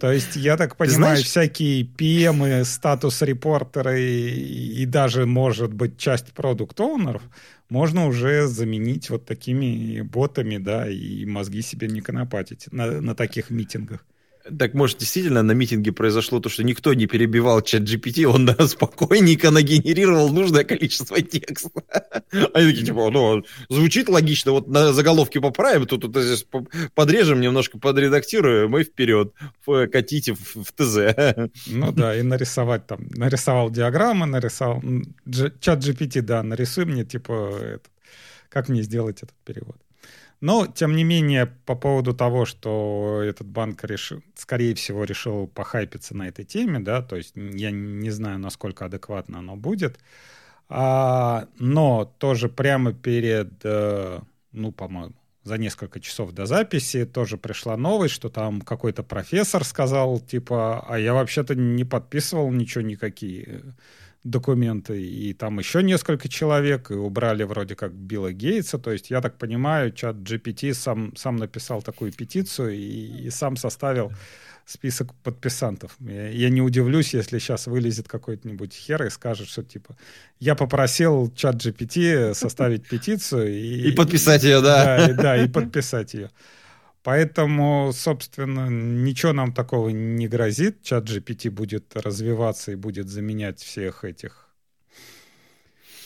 То 0.00 0.10
есть, 0.10 0.36
я 0.36 0.56
так 0.56 0.76
понимаю, 0.76 1.16
знаешь... 1.16 1.26
всякие 1.26 1.82
PM, 1.84 2.64
статус-репортеры 2.64 4.00
и, 4.00 4.82
и 4.82 4.86
даже, 4.86 5.26
может 5.26 5.74
быть, 5.74 5.98
часть 5.98 6.32
продукт-оунеров 6.32 7.22
можно 7.68 8.06
уже 8.06 8.46
заменить 8.46 9.10
вот 9.10 9.26
такими 9.26 10.00
ботами, 10.00 10.58
да, 10.58 10.88
и 10.88 11.24
мозги 11.24 11.62
себе 11.62 11.88
не 11.88 12.00
конопатить 12.00 12.72
на, 12.72 13.00
на 13.00 13.14
таких 13.14 13.50
митингах. 13.50 14.04
Так, 14.58 14.74
может, 14.74 14.98
действительно 14.98 15.42
на 15.42 15.52
митинге 15.52 15.92
произошло 15.92 16.40
то, 16.40 16.48
что 16.48 16.62
никто 16.62 16.94
не 16.94 17.06
перебивал 17.06 17.62
чат 17.62 17.82
GPT, 17.82 18.24
он 18.24 18.46
да, 18.46 18.54
спокойненько 18.66 19.50
нагенерировал 19.50 20.30
нужное 20.30 20.64
количество 20.64 21.20
текста. 21.20 21.70
Они 22.54 22.70
такие, 22.70 22.86
типа, 22.86 23.10
ну, 23.10 23.42
звучит 23.68 24.08
логично, 24.08 24.52
вот 24.52 24.68
на 24.68 24.92
заголовке 24.92 25.40
поправим, 25.40 25.86
тут, 25.86 26.02
тут 26.02 26.16
здесь 26.16 26.46
подрежем, 26.94 27.40
немножко 27.40 27.78
подредактируем, 27.78 28.76
и 28.76 28.84
вперед, 28.84 29.32
катите 29.92 30.34
в, 30.34 30.64
в 30.64 30.72
ТЗ. 30.72 31.50
Ну 31.66 31.92
да, 31.92 32.16
и 32.16 32.22
нарисовать 32.22 32.86
там, 32.86 33.06
нарисовал 33.10 33.70
диаграммы, 33.70 34.26
нарисовал, 34.26 34.82
чат 35.60 35.84
GPT, 35.84 36.22
да, 36.22 36.42
нарисуй 36.42 36.84
мне, 36.84 37.04
типа, 37.04 37.58
этот, 37.60 37.90
как 38.48 38.68
мне 38.68 38.82
сделать 38.82 39.22
этот 39.22 39.36
перевод. 39.44 39.76
Но, 40.40 40.66
тем 40.66 40.96
не 40.96 41.04
менее, 41.04 41.46
по 41.66 41.74
поводу 41.74 42.14
того, 42.14 42.46
что 42.46 43.20
этот 43.22 43.46
банк 43.46 43.84
решил, 43.84 44.22
скорее 44.34 44.74
всего, 44.74 45.04
решил 45.04 45.46
похайпиться 45.46 46.16
на 46.16 46.28
этой 46.28 46.46
теме, 46.46 46.80
да, 46.80 47.02
то 47.02 47.16
есть 47.16 47.32
я 47.34 47.70
не 47.70 48.10
знаю, 48.10 48.38
насколько 48.38 48.86
адекватно 48.86 49.40
оно 49.40 49.56
будет, 49.56 49.98
а, 50.70 51.46
но 51.58 52.06
тоже 52.18 52.48
прямо 52.48 52.94
перед, 52.94 53.52
э, 53.64 54.20
ну, 54.52 54.72
по-моему, 54.72 55.14
за 55.42 55.58
несколько 55.58 56.00
часов 56.00 56.32
до 56.32 56.46
записи 56.46 57.04
тоже 57.04 57.36
пришла 57.36 57.76
новость, 57.76 58.14
что 58.14 58.30
там 58.30 58.62
какой-то 58.62 59.02
профессор 59.02 59.64
сказал, 59.64 60.20
типа, 60.20 60.86
а 60.88 60.98
я 60.98 61.12
вообще-то 61.12 61.54
не 61.54 61.84
подписывал 61.84 62.50
ничего, 62.50 62.82
никакие 62.82 63.74
документы, 64.24 65.02
и 65.02 65.32
там 65.32 65.58
еще 65.58 65.82
несколько 65.82 66.28
человек, 66.28 66.90
и 66.90 66.94
убрали 66.94 67.42
вроде 67.44 67.74
как 67.74 67.92
Билла 67.92 68.32
Гейтса, 68.32 68.78
то 68.78 68.90
есть, 68.90 69.10
я 69.10 69.20
так 69.20 69.38
понимаю, 69.38 69.92
чат 69.92 70.16
GPT 70.16 70.74
сам, 70.74 71.16
сам 71.16 71.36
написал 71.36 71.82
такую 71.82 72.12
петицию 72.12 72.74
и, 72.74 73.26
и 73.26 73.30
сам 73.30 73.56
составил 73.56 74.12
список 74.66 75.14
подписантов. 75.22 75.96
Я, 76.00 76.28
я 76.28 76.50
не 76.50 76.62
удивлюсь, 76.62 77.14
если 77.14 77.38
сейчас 77.38 77.66
вылезет 77.66 78.08
какой-нибудь 78.08 78.72
хер 78.74 79.04
и 79.04 79.10
скажет, 79.10 79.48
что 79.48 79.62
типа 79.62 79.96
я 80.38 80.54
попросил 80.54 81.32
чат 81.34 81.56
GPT 81.56 82.34
составить 82.34 82.88
петицию 82.88 83.52
и, 83.52 83.90
и 83.90 83.92
подписать 83.92 84.44
ее, 84.44 84.60
да. 84.60 84.84
Да, 84.84 85.10
и, 85.10 85.12
да, 85.14 85.44
и 85.44 85.48
подписать 85.48 86.14
ее. 86.14 86.30
Поэтому, 87.02 87.92
собственно, 87.94 88.68
ничего 88.68 89.32
нам 89.32 89.52
такого 89.52 89.88
не 89.88 90.28
грозит. 90.28 90.82
Чат 90.82 91.08
GPT 91.08 91.50
будет 91.50 91.96
развиваться 91.96 92.72
и 92.72 92.74
будет 92.74 93.08
заменять 93.08 93.60
всех 93.60 94.04
этих 94.04 94.50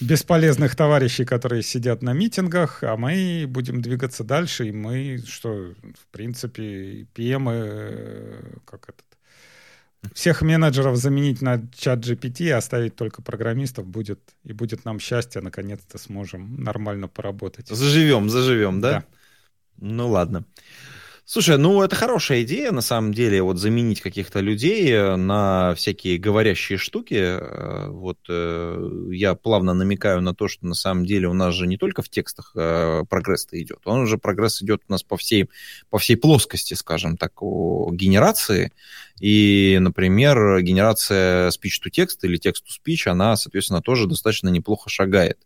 бесполезных 0.01 0.76
товарищей, 0.76 1.24
которые 1.24 1.62
сидят 1.62 2.03
на 2.03 2.12
митингах, 2.12 2.82
а 2.82 2.97
мы 2.97 3.47
будем 3.49 3.80
двигаться 3.80 4.24
дальше, 4.24 4.68
и 4.68 4.72
мы, 4.72 5.22
что, 5.26 5.74
в 5.82 6.07
принципе, 6.11 7.07
PM, 7.14 7.49
э, 7.51 8.42
как 8.64 8.88
этот, 8.88 9.05
всех 10.12 10.42
менеджеров 10.42 10.97
заменить 10.97 11.40
на 11.40 11.62
чат 11.74 12.01
GPT 12.01 12.45
и 12.45 12.51
оставить 12.51 12.97
только 12.97 13.22
программистов 13.22 13.86
будет, 13.86 14.20
и 14.45 14.53
будет 14.53 14.84
нам 14.84 15.01
счастье, 15.01 15.40
наконец-то 15.40 15.97
сможем 15.99 16.62
нормально 16.62 17.09
поработать. 17.09 17.68
Заживем, 17.68 18.28
заживем, 18.28 18.80
да? 18.80 18.90
Да. 18.90 19.05
Ну 19.79 20.09
ладно. 20.09 20.45
Слушай, 21.27 21.57
ну 21.57 21.83
это 21.83 21.97
хорошая 21.97 22.43
идея, 22.43 22.70
на 22.70 22.83
самом 22.83 23.14
деле, 23.14 23.41
вот 23.43 23.57
заменить 23.57 24.03
каких-то 24.03 24.41
людей 24.41 24.93
э, 24.93 25.16
на 25.16 25.75
всякие 25.75 26.18
говорящие 26.18 26.77
штуки. 26.77 27.14
Э, 27.14 27.89
вот 27.89 28.18
э, 28.29 28.91
я 29.11 29.35
плавно 29.35 29.72
намекаю 29.72 30.20
на 30.20 30.35
то, 30.35 30.49
что 30.49 30.66
на 30.66 30.75
самом 30.75 31.07
деле 31.07 31.29
у 31.29 31.33
нас 31.33 31.55
же 31.55 31.66
не 31.66 31.79
только 31.79 32.03
в 32.03 32.11
текстах 32.11 32.53
прогресс-то 32.53 33.61
идет, 33.61 33.79
он 33.87 34.01
уже 34.01 34.18
прогресс 34.18 34.61
идет 34.61 34.83
у 34.87 34.93
нас 34.93 35.03
по 35.03 35.16
всей, 35.16 35.49
по 35.89 35.99
всей 35.99 36.16
плоскости, 36.16 36.75
скажем 36.75 37.16
так, 37.16 37.33
генерации. 37.41 38.72
И, 39.21 39.79
например, 39.81 40.61
генерация 40.62 41.51
speech-to-text 41.51 42.19
или 42.23 42.39
text-to-speech, 42.39 43.09
она, 43.09 43.37
соответственно, 43.37 43.81
тоже 43.81 44.07
достаточно 44.07 44.49
неплохо 44.49 44.91
шагает. 44.91 45.39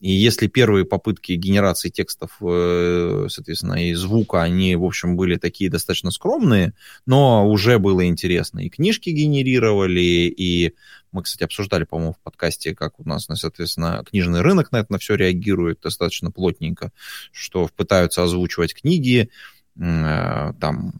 И 0.00 0.10
если 0.10 0.48
первые 0.48 0.84
попытки 0.84 1.32
генерации 1.32 1.90
текстов, 1.90 2.36
э, 2.40 3.26
соответственно, 3.30 3.88
и 3.88 3.94
звука, 3.94 4.42
они, 4.42 4.74
в 4.74 4.84
общем, 4.84 5.16
были 5.16 5.36
такие 5.36 5.70
достаточно 5.70 6.10
скромные, 6.10 6.74
но 7.06 7.48
уже 7.48 7.78
было 7.78 8.04
интересно. 8.06 8.60
И 8.60 8.68
книжки 8.68 9.10
генерировали, 9.10 10.00
и 10.00 10.74
мы, 11.12 11.22
кстати, 11.22 11.44
обсуждали, 11.44 11.84
по-моему, 11.84 12.14
в 12.14 12.18
подкасте, 12.18 12.74
как 12.74 12.98
у 12.98 13.08
нас, 13.08 13.28
соответственно, 13.32 14.04
книжный 14.10 14.40
рынок 14.40 14.72
на 14.72 14.78
это 14.78 14.92
на 14.92 14.98
все 14.98 15.14
реагирует 15.14 15.80
достаточно 15.80 16.32
плотненько, 16.32 16.90
что 17.30 17.70
пытаются 17.76 18.24
озвучивать 18.24 18.74
книги, 18.74 19.30
э, 19.78 20.52
там 20.60 20.94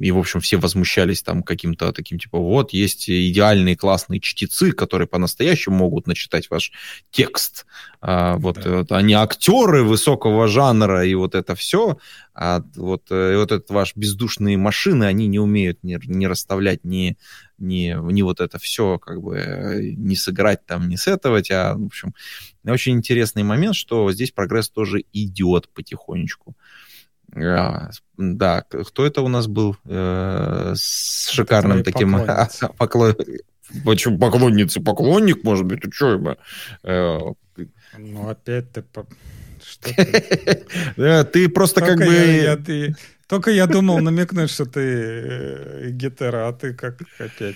и, 0.00 0.10
в 0.12 0.18
общем, 0.18 0.40
все 0.40 0.56
возмущались 0.56 1.22
там 1.22 1.42
каким-то 1.42 1.92
таким, 1.92 2.18
типа, 2.18 2.38
вот, 2.38 2.72
есть 2.72 3.10
идеальные 3.10 3.76
классные 3.76 4.18
чтецы, 4.18 4.72
которые 4.72 5.06
по-настоящему 5.06 5.76
могут 5.76 6.06
начитать 6.06 6.48
ваш 6.48 6.72
текст. 7.10 7.66
А, 8.00 8.36
вот, 8.38 8.60
да. 8.62 8.78
вот 8.78 8.92
они 8.92 9.12
актеры 9.12 9.84
высокого 9.84 10.48
жанра, 10.48 11.04
и 11.04 11.14
вот 11.14 11.34
это 11.34 11.54
все. 11.54 11.98
А 12.34 12.62
вот, 12.76 13.08
э, 13.10 13.34
и 13.34 13.36
вот 13.36 13.52
этот 13.52 13.68
ваш 13.68 13.94
бездушные 13.94 14.56
машины, 14.56 15.04
они 15.04 15.26
не 15.26 15.38
умеют 15.38 15.84
не, 15.84 15.98
не 16.06 16.26
расставлять 16.26 16.82
ни, 16.82 17.18
ни, 17.58 17.94
ни 18.10 18.22
вот 18.22 18.40
это 18.40 18.58
все, 18.58 18.98
как 18.98 19.20
бы, 19.20 19.94
не 19.98 20.16
сыграть 20.16 20.64
там, 20.64 20.88
не 20.88 20.96
сетовать, 20.96 21.50
а, 21.50 21.74
в 21.74 21.84
общем, 21.84 22.14
очень 22.64 22.94
интересный 22.94 23.42
момент, 23.42 23.76
что 23.76 24.10
здесь 24.12 24.30
прогресс 24.30 24.70
тоже 24.70 25.04
идет 25.12 25.68
потихонечку. 25.68 26.56
А, 26.56 26.89
да, 27.32 28.62
кто 28.62 29.06
это 29.06 29.22
у 29.22 29.28
нас 29.28 29.46
был 29.46 29.76
э, 29.84 30.72
с 30.76 31.30
шикарным 31.30 31.82
таким 31.84 32.16
поклон... 32.78 33.14
Почему 33.84 34.18
поклонница? 34.18 34.80
Поклонник, 34.80 35.44
может 35.44 35.64
быть, 35.64 35.82
ты 35.82 35.90
что? 35.92 36.36
Э, 36.82 37.18
ну, 37.98 38.28
опять 38.28 38.72
ты... 38.72 38.84
Ты 41.32 41.48
просто 41.48 41.80
как 41.80 41.98
бы... 41.98 42.94
Только 43.28 43.52
я 43.52 43.66
думал 43.68 44.00
намекнуть, 44.00 44.50
что 44.50 44.64
ты 44.64 44.80
э, 44.80 45.90
гетера, 45.90 46.48
а 46.48 46.52
ты 46.52 46.74
как 46.74 47.00
опять... 47.20 47.54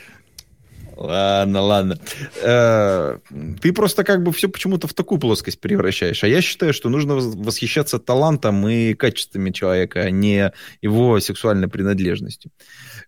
Ладно, 0.97 1.61
ладно. 1.61 1.99
Э, 2.43 3.19
ты 3.61 3.73
просто 3.73 4.05
как 4.05 4.23
бы 4.23 4.33
все 4.33 4.49
почему-то 4.49 4.87
в 4.87 4.95
такую 4.95 5.19
плоскость 5.19 5.61
превращаешь. 5.61 6.23
А 6.25 6.29
я 6.29 6.41
считаю, 6.41 6.73
что 6.73 6.89
нужно 6.89 7.15
восхищаться 7.15 7.99
талантом 7.99 8.67
и 8.69 8.95
качествами 8.95 9.51
человека, 9.51 10.01
а 10.01 10.11
не 10.11 10.53
его 10.83 11.19
сексуальной 11.21 11.69
принадлежностью. 11.69 12.51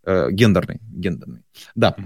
Э, 0.05 0.29
гендерной. 0.31 0.79
гендерной. 0.83 1.43
Да. 1.75 1.97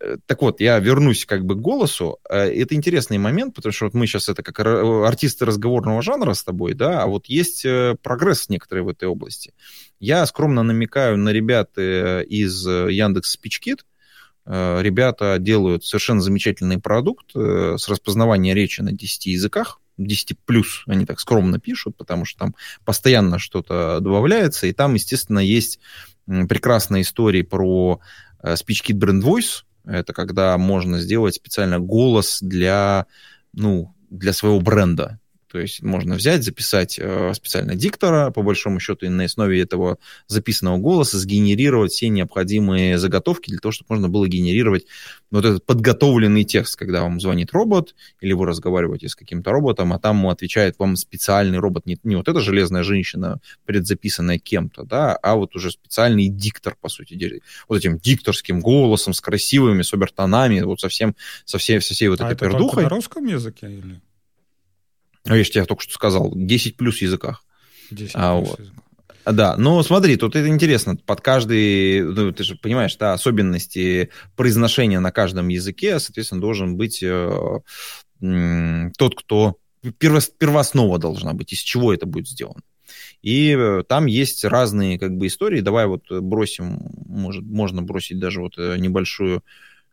Э, 0.00 0.16
так 0.26 0.42
вот, 0.42 0.60
я 0.60 0.78
вернусь 0.78 1.26
как 1.26 1.44
бы 1.44 1.56
к 1.56 1.58
голосу. 1.58 2.18
Это 2.28 2.74
интересный 2.74 3.18
момент, 3.18 3.54
потому 3.54 3.72
что 3.72 3.86
вот 3.86 3.94
мы 3.94 4.06
сейчас 4.06 4.28
это 4.28 4.42
как 4.42 4.60
артисты 4.60 5.44
разговорного 5.44 6.02
жанра 6.02 6.34
с 6.34 6.44
тобой, 6.44 6.74
да, 6.74 7.02
а 7.02 7.06
вот 7.06 7.26
есть 7.26 7.66
прогресс 8.02 8.48
некоторый 8.48 8.80
в 8.80 8.88
этой 8.88 9.08
области. 9.08 9.52
Я 10.00 10.26
скромно 10.26 10.62
намекаю 10.62 11.16
на 11.16 11.30
ребят 11.30 11.76
из 11.78 12.66
Яндекс 12.66 13.36
Э, 13.36 13.84
ребята 14.46 15.38
делают 15.38 15.84
совершенно 15.84 16.20
замечательный 16.20 16.78
продукт 16.78 17.30
э, 17.34 17.76
с 17.78 17.88
распознаванием 17.88 18.54
речи 18.54 18.80
на 18.82 18.92
10 18.92 19.26
языках. 19.26 19.80
10 19.96 20.38
плюс 20.44 20.82
они 20.86 21.06
так 21.06 21.20
скромно 21.20 21.60
пишут, 21.60 21.96
потому 21.96 22.24
что 22.24 22.40
там 22.40 22.54
постоянно 22.84 23.38
что-то 23.38 24.00
добавляется, 24.00 24.66
и 24.66 24.72
там, 24.72 24.94
естественно, 24.94 25.38
есть 25.38 25.78
прекрасная 26.26 27.02
история 27.02 27.44
про 27.44 28.00
э, 28.42 28.54
SpeechKit 28.54 28.98
Brand 28.98 29.22
Voice. 29.22 29.62
Это 29.84 30.12
когда 30.12 30.56
можно 30.58 30.98
сделать 30.98 31.34
специально 31.34 31.78
голос 31.78 32.38
для, 32.40 33.06
ну, 33.52 33.94
для 34.10 34.32
своего 34.32 34.60
бренда. 34.60 35.20
То 35.54 35.60
есть 35.60 35.84
можно 35.84 36.16
взять, 36.16 36.42
записать 36.42 36.98
э, 37.00 37.32
специально 37.32 37.76
диктора, 37.76 38.32
по 38.32 38.42
большому 38.42 38.80
счету, 38.80 39.06
и 39.06 39.08
на 39.08 39.22
основе 39.22 39.62
этого 39.62 39.98
записанного 40.26 40.78
голоса 40.78 41.16
сгенерировать 41.16 41.92
все 41.92 42.08
необходимые 42.08 42.98
заготовки 42.98 43.50
для 43.50 43.60
того, 43.60 43.70
чтобы 43.70 43.86
можно 43.90 44.08
было 44.08 44.26
генерировать 44.26 44.84
вот 45.30 45.44
этот 45.44 45.64
подготовленный 45.64 46.42
текст, 46.42 46.74
когда 46.74 47.02
вам 47.02 47.20
звонит 47.20 47.52
робот, 47.52 47.94
или 48.20 48.32
вы 48.32 48.46
разговариваете 48.46 49.08
с 49.08 49.14
каким-то 49.14 49.52
роботом, 49.52 49.92
а 49.92 50.00
там 50.00 50.26
отвечает 50.26 50.74
вам 50.80 50.96
специальный 50.96 51.58
робот, 51.58 51.86
не, 51.86 52.00
не 52.02 52.16
вот 52.16 52.26
эта 52.26 52.40
железная 52.40 52.82
женщина, 52.82 53.38
предзаписанная 53.64 54.40
кем-то, 54.40 54.82
да, 54.82 55.14
а 55.14 55.36
вот 55.36 55.54
уже 55.54 55.70
специальный 55.70 56.26
диктор, 56.26 56.76
по 56.80 56.88
сути 56.88 57.40
вот 57.68 57.78
этим 57.78 57.98
дикторским 57.98 58.58
голосом, 58.58 59.12
с 59.12 59.20
красивыми, 59.20 59.82
с 59.82 59.94
обертонами, 59.94 60.62
вот 60.62 60.80
со 60.80 60.88
всем, 60.88 61.14
со 61.44 61.58
всей, 61.58 61.80
со 61.80 61.94
всей 61.94 62.08
вот 62.08 62.20
а 62.22 62.24
этой 62.24 62.34
это 62.34 62.46
пердухой. 62.46 62.82
на 62.82 62.88
русском 62.88 63.24
языке 63.24 63.70
или? 63.70 64.00
Ну, 65.26 65.34
я 65.34 65.44
же 65.44 65.50
тебе 65.50 65.64
только 65.64 65.82
что 65.82 65.92
сказал, 65.92 66.32
10 66.34 66.76
плюс 66.76 67.00
языках. 67.00 67.44
10 67.90 68.12
а, 68.14 68.38
плюс 68.38 68.50
вот. 68.50 68.60
языках. 68.60 68.84
Да, 69.26 69.56
но 69.56 69.82
смотри, 69.82 70.16
тут 70.16 70.36
это 70.36 70.48
интересно. 70.48 70.96
Под 70.96 71.20
каждый, 71.22 72.02
ну, 72.02 72.30
ты 72.32 72.44
же 72.44 72.56
понимаешь, 72.56 72.94
да, 72.96 73.14
особенности 73.14 74.10
произношения 74.36 75.00
на 75.00 75.12
каждом 75.12 75.48
языке, 75.48 75.98
соответственно, 75.98 76.42
должен 76.42 76.76
быть 76.76 77.02
э, 77.02 77.60
э, 78.20 78.90
тот, 78.98 79.14
кто 79.14 79.56
первос, 79.98 80.28
первооснова 80.28 80.98
должна 80.98 81.32
быть, 81.32 81.54
из 81.54 81.60
чего 81.60 81.94
это 81.94 82.04
будет 82.04 82.28
сделано. 82.28 82.60
И 83.22 83.56
э, 83.58 83.82
там 83.88 84.04
есть 84.04 84.44
разные 84.44 84.98
как 84.98 85.16
бы 85.16 85.28
истории. 85.28 85.60
Давай 85.60 85.86
вот 85.86 86.02
бросим, 86.10 86.80
может, 87.06 87.44
можно 87.44 87.80
бросить 87.80 88.18
даже 88.18 88.42
вот 88.42 88.58
э, 88.58 88.76
небольшую 88.76 89.42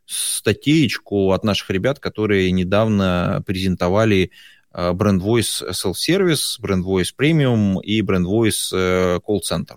статейку 0.04 1.32
от 1.32 1.42
наших 1.42 1.70
ребят, 1.70 2.00
которые 2.00 2.50
недавно 2.50 3.42
презентовали 3.46 4.30
Brand 4.74 5.20
Voice 5.20 5.62
Self-Service, 5.70 6.60
Brand 6.60 6.82
Voice 6.82 7.10
Premium 7.18 7.80
и 7.82 8.00
Brand 8.02 8.24
Voice 8.24 8.70
э, 8.72 9.18
Call 9.26 9.40
Center. 9.40 9.76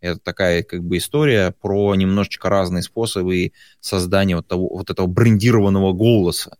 Это 0.00 0.18
такая 0.20 0.62
как 0.62 0.84
бы 0.84 0.98
история 0.98 1.52
про 1.60 1.94
немножечко 1.94 2.48
разные 2.48 2.82
способы 2.82 3.52
создания 3.80 4.36
вот, 4.36 4.46
того, 4.46 4.68
вот 4.68 4.90
этого 4.90 5.06
брендированного 5.06 5.92
голоса. 5.92 6.58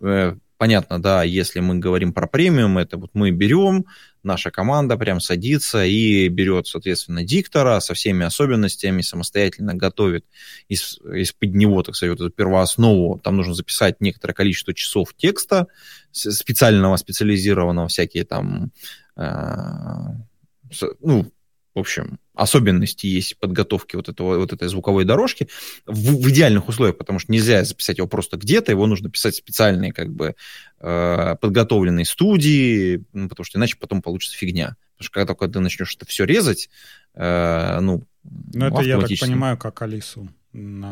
Э, 0.00 0.34
понятно, 0.56 1.00
да, 1.00 1.22
если 1.22 1.60
мы 1.60 1.78
говорим 1.78 2.12
про 2.12 2.26
премиум, 2.26 2.78
это 2.78 2.96
вот 2.96 3.10
мы 3.14 3.30
берем, 3.30 3.86
наша 4.22 4.50
команда 4.50 4.96
прям 4.96 5.20
садится 5.20 5.84
и 5.84 6.28
берет, 6.28 6.66
соответственно, 6.66 7.24
диктора 7.24 7.80
со 7.80 7.94
всеми 7.94 8.24
особенностями, 8.24 9.02
самостоятельно 9.02 9.74
готовит 9.74 10.24
из, 10.68 10.98
из-под 11.00 11.54
него, 11.54 11.82
так 11.82 11.94
сказать, 11.96 12.14
эту 12.14 12.30
первооснову. 12.30 13.18
Там 13.18 13.36
нужно 13.36 13.54
записать 13.54 14.00
некоторое 14.00 14.34
количество 14.34 14.74
часов 14.74 15.14
текста 15.16 15.66
специального, 16.12 16.96
специализированного, 16.96 17.88
всякие 17.88 18.24
там, 18.24 18.72
э, 19.16 19.22
ну, 21.00 21.30
в 21.74 21.78
общем, 21.78 22.18
особенности 22.38 23.06
есть 23.06 23.38
подготовки 23.38 23.96
вот, 23.96 24.08
этого, 24.08 24.38
вот 24.38 24.52
этой 24.52 24.68
звуковой 24.68 25.04
дорожки 25.04 25.48
в, 25.86 26.22
в 26.22 26.30
идеальных 26.30 26.68
условиях, 26.68 26.96
потому 26.96 27.18
что 27.18 27.32
нельзя 27.32 27.64
записать 27.64 27.98
его 27.98 28.06
просто 28.06 28.36
где-то, 28.36 28.70
его 28.70 28.86
нужно 28.86 29.10
писать 29.10 29.34
в 29.34 29.38
специальные 29.38 29.92
как 29.92 30.12
бы 30.14 30.36
э, 30.80 31.36
подготовленные 31.40 32.04
студии, 32.04 33.04
ну, 33.12 33.28
потому 33.28 33.44
что 33.44 33.58
иначе 33.58 33.76
потом 33.76 34.02
получится 34.02 34.38
фигня. 34.38 34.76
Потому 34.96 35.04
что 35.04 35.12
когда 35.12 35.34
только 35.34 35.52
ты 35.52 35.60
начнешь 35.60 35.94
это 35.96 36.06
все 36.06 36.24
резать, 36.24 36.70
э, 37.14 37.78
ну, 37.80 38.04
Ну, 38.22 38.66
это 38.66 38.82
я 38.82 39.00
так 39.00 39.10
понимаю, 39.18 39.58
как 39.58 39.82
Алису. 39.82 40.28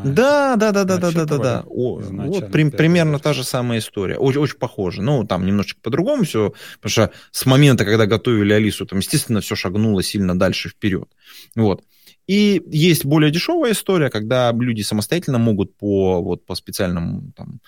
Да, 0.03 0.55
да, 0.55 0.71
да, 0.71 0.83
да, 0.83 0.97
да, 0.97 1.11
да, 1.11 1.25
да, 1.25 1.37
да. 1.37 1.63
Вот 1.67 2.51
при- 2.51 2.69
примерно 2.69 3.19
та 3.19 3.33
же 3.33 3.43
самая 3.43 3.79
история. 3.79 4.17
Очень, 4.17 4.39
очень 4.39 4.57
похоже. 4.57 5.01
Ну, 5.01 5.25
там 5.25 5.45
немножечко 5.45 5.79
по-другому 5.81 6.23
все, 6.23 6.53
потому 6.75 6.89
что 6.91 7.11
с 7.31 7.45
момента, 7.45 7.85
когда 7.85 8.05
готовили 8.05 8.53
Алису, 8.53 8.85
там, 8.85 8.99
естественно, 8.99 9.41
все 9.41 9.55
шагнуло 9.55 10.03
сильно 10.03 10.37
дальше 10.37 10.69
вперед. 10.69 11.09
Вот. 11.55 11.83
И 12.27 12.61
есть 12.69 13.05
более 13.05 13.31
дешевая 13.31 13.71
история, 13.71 14.09
когда 14.09 14.51
люди 14.51 14.81
самостоятельно 14.81 15.37
могут 15.37 15.75
по, 15.77 16.21
вот, 16.21 16.45
по 16.45 16.55
специальному 16.55 17.31
там, 17.35 17.59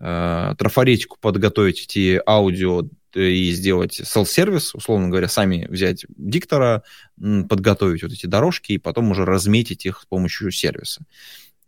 э, 0.00 0.54
трафаретику 0.58 1.16
подготовить 1.20 1.84
эти 1.84 2.20
аудио 2.26 2.82
и 3.14 3.52
сделать 3.52 4.00
селf-сервис, 4.00 4.74
условно 4.74 5.08
говоря, 5.08 5.28
сами 5.28 5.66
взять 5.70 6.04
диктора, 6.16 6.82
подготовить 7.16 8.02
вот 8.02 8.12
эти 8.12 8.26
дорожки 8.26 8.72
и 8.72 8.78
потом 8.78 9.10
уже 9.12 9.24
разметить 9.24 9.86
их 9.86 10.00
с 10.02 10.06
помощью 10.06 10.50
сервиса. 10.50 11.02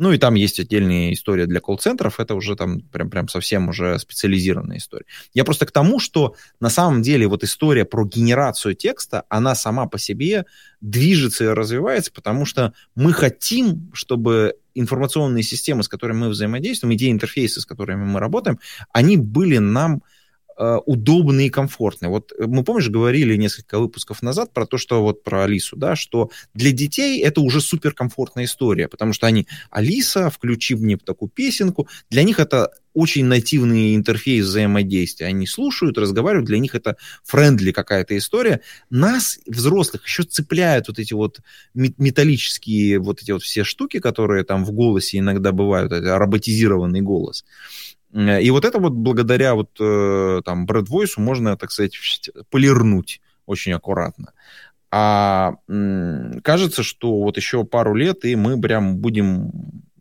Ну 0.01 0.13
и 0.13 0.19
там 0.19 0.35
есть 0.35 0.59
отдельная 0.59 1.13
история 1.13 1.45
для 1.45 1.61
колл-центров, 1.61 2.21
это 2.21 2.35
уже 2.35 2.57
там 2.57 2.81
прям, 2.81 3.11
прям 3.11 3.29
совсем 3.29 3.69
уже 3.69 3.99
специализированная 3.99 4.79
история. 4.79 5.05
Я 5.35 5.45
просто 5.45 5.67
к 5.67 5.73
тому, 5.73 6.01
что 6.01 6.35
на 6.59 6.71
самом 6.71 7.03
деле 7.03 7.29
вот 7.29 7.45
история 7.45 7.85
про 7.85 8.07
генерацию 8.07 8.75
текста, 8.75 9.25
она 9.29 9.55
сама 9.55 9.87
по 9.87 9.99
себе 9.99 10.47
движется 10.81 11.45
и 11.45 11.49
развивается, 11.49 12.11
потому 12.13 12.47
что 12.47 12.73
мы 12.95 13.13
хотим, 13.13 13.91
чтобы 13.93 14.55
информационные 14.75 15.43
системы, 15.43 15.83
с 15.83 15.89
которыми 15.89 16.21
мы 16.21 16.29
взаимодействуем, 16.31 16.95
идеи 16.95 17.11
интерфейсы, 17.11 17.61
с 17.61 17.67
которыми 17.67 18.07
мы 18.07 18.21
работаем, 18.21 18.59
они 18.95 19.19
были 19.19 19.59
нам 19.59 20.03
э, 20.61 20.79
удобные 20.85 21.47
и 21.47 21.51
комфортные. 21.51 22.11
Вот 22.11 22.33
э, 22.39 22.45
мы, 22.47 22.63
помнишь, 22.63 22.89
говорили 22.89 23.37
несколько 23.37 23.79
выпусков 23.79 24.23
назад 24.23 24.53
про 24.53 24.67
то, 24.67 24.77
что 24.77 25.03
вот 25.03 25.25
про 25.25 25.45
Алису, 25.45 25.77
да, 25.77 25.97
что 25.97 26.31
для 26.55 26.71
детей 26.71 27.23
это 27.23 27.41
уже 27.41 27.61
суперкомфортная 27.61 28.45
история, 28.45 28.87
потому 28.89 29.13
что 29.15 29.27
они, 29.27 29.47
Алиса, 29.71 30.29
включи 30.29 30.75
мне 30.75 30.99
такую 30.99 31.31
песенку, 31.31 31.89
для 32.11 32.23
них 32.23 32.39
это 32.39 32.71
очень 32.93 33.25
нативный 33.25 33.95
интерфейс 33.95 34.45
взаимодействия. 34.45 35.27
Они 35.27 35.47
слушают, 35.47 35.97
разговаривают, 35.97 36.47
для 36.47 36.59
них 36.59 36.75
это 36.75 36.97
френдли 37.25 37.73
какая-то 37.73 38.17
история. 38.19 38.61
Нас, 38.91 39.39
взрослых, 39.47 40.05
еще 40.05 40.25
цепляют 40.25 40.89
вот 40.89 40.99
эти 40.99 41.15
вот 41.15 41.41
ме- 41.73 41.95
металлические 41.99 42.99
вот 42.99 43.23
эти 43.23 43.31
вот 43.31 43.43
все 43.43 43.65
штуки, 43.65 44.01
которые 44.01 44.45
там 44.45 44.65
в 44.65 44.73
голосе 44.73 45.19
иногда 45.19 45.53
бывают, 45.53 45.93
это 45.93 46.19
роботизированный 46.19 47.01
голос. 47.01 47.45
Э, 48.13 48.43
И 48.43 48.51
вот 48.51 48.65
это 48.65 48.79
вот 48.79 48.93
благодаря 48.93 49.55
вот 49.55 49.71
э, 49.81 50.41
там 50.45 50.67
Brad 50.67 50.87
Voice 50.87 51.15
можно, 51.17 51.57
так 51.57 51.71
сказать, 51.71 51.99
полирнуть 52.51 53.21
очень 53.47 53.73
аккуратно. 53.73 54.33
А 54.93 55.55
кажется, 56.43 56.83
что 56.83 57.21
вот 57.21 57.37
еще 57.37 57.65
пару 57.65 57.95
лет, 57.95 58.25
и 58.25 58.35
мы 58.35 58.61
прям 58.61 58.97
будем 58.97 59.53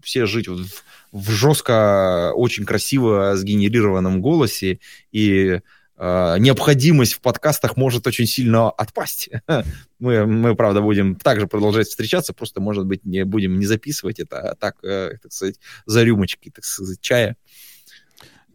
все 0.02 0.26
жить 0.26 0.48
вот 0.48 0.62
в, 0.62 0.84
в 1.12 1.30
жестко, 1.30 2.32
очень 2.34 2.66
красиво 2.66 3.36
сгенерированном 3.36 4.20
голосе, 4.22 4.80
и 5.12 5.62
э, 5.98 6.36
необходимость 6.40 7.14
в 7.14 7.22
подкастах 7.22 7.78
может 7.78 8.08
очень 8.08 8.26
сильно 8.26 8.72
отпасть. 8.72 9.30
Мы, 10.00 10.26
мы, 10.26 10.56
правда, 10.56 10.80
будем 10.80 11.18
также 11.18 11.46
продолжать 11.46 11.90
встречаться, 11.90 12.32
просто, 12.34 12.62
может 12.62 12.86
быть, 12.86 13.04
не 13.04 13.26
будем 13.26 13.60
не 13.60 13.66
записывать 13.66 14.22
это, 14.22 14.52
а 14.52 14.56
так, 14.56 14.78
э, 14.82 15.18
так 15.22 15.34
сказать, 15.34 15.60
за 15.86 16.04
рюмочкой, 16.04 16.54
так 16.54 16.64
сказать, 16.64 17.02
чая. 17.02 17.36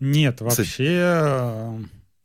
Нет, 0.05 0.43
вообще, 0.43 0.85
э, 1.01 1.79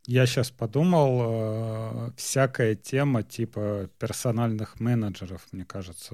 я 0.06 0.26
сейчас 0.26 0.52
подумал, 0.52 2.10
э, 2.10 2.12
всякая 2.18 2.76
тема 2.76 3.24
типа 3.24 3.90
персональных 3.98 4.82
менеджеров, 4.82 5.48
мне 5.54 5.64
кажется, 5.64 6.14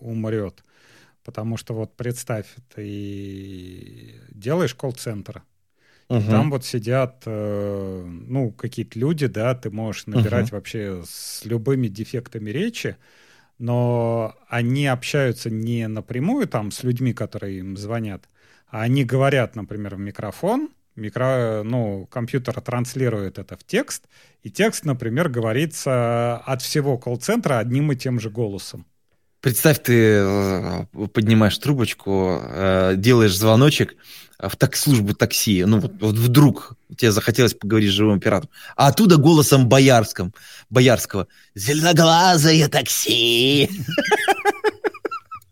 умрет. 0.00 0.64
Потому 1.22 1.58
что 1.58 1.74
вот 1.74 1.96
представь, 1.96 2.46
ты 2.74 4.14
делаешь 4.30 4.74
колл-центр, 4.74 5.42
Мгм. 6.08 6.30
там 6.30 6.50
вот 6.50 6.64
сидят, 6.64 7.24
э, 7.26 8.04
ну, 8.06 8.50
какие-то 8.52 8.98
люди, 8.98 9.26
да, 9.26 9.54
ты 9.54 9.70
можешь 9.70 10.06
набирать 10.06 10.46
Мгм. 10.46 10.56
вообще 10.56 11.02
с 11.06 11.44
любыми 11.44 11.88
дефектами 11.88 12.48
речи, 12.48 12.96
но 13.58 14.34
они 14.48 14.86
общаются 14.86 15.50
не 15.50 15.86
напрямую 15.88 16.48
там 16.48 16.70
с 16.70 16.82
людьми, 16.84 17.12
которые 17.12 17.58
им 17.58 17.76
звонят, 17.76 18.29
они 18.70 19.04
говорят, 19.04 19.56
например, 19.56 19.96
в 19.96 19.98
микрофон, 19.98 20.70
микро, 20.96 21.62
ну, 21.64 22.06
компьютер 22.10 22.60
транслирует 22.60 23.38
это 23.38 23.56
в 23.56 23.64
текст, 23.64 24.04
и 24.42 24.50
текст, 24.50 24.84
например, 24.84 25.28
говорится 25.28 26.36
от 26.36 26.62
всего 26.62 26.98
колл-центра 26.98 27.58
одним 27.58 27.92
и 27.92 27.96
тем 27.96 28.20
же 28.20 28.30
голосом. 28.30 28.86
Представь, 29.40 29.82
ты 29.82 29.94
э, 29.94 30.86
поднимаешь 31.14 31.56
трубочку, 31.56 32.40
э, 32.42 32.94
делаешь 32.96 33.36
звоночек 33.36 33.96
в 34.38 34.54
так, 34.56 34.76
службу 34.76 35.14
такси, 35.14 35.64
ну 35.64 35.80
вот, 35.80 35.92
вот 36.00 36.14
вдруг 36.14 36.74
тебе 36.96 37.10
захотелось 37.10 37.54
поговорить 37.54 37.90
с 37.90 37.94
живым 37.94 38.18
оператором, 38.18 38.50
а 38.76 38.88
оттуда 38.88 39.16
голосом 39.16 39.68
боярском, 39.68 40.34
боярского 40.68 41.26
«Зеленоглазое 41.54 42.68
такси!» 42.68 43.70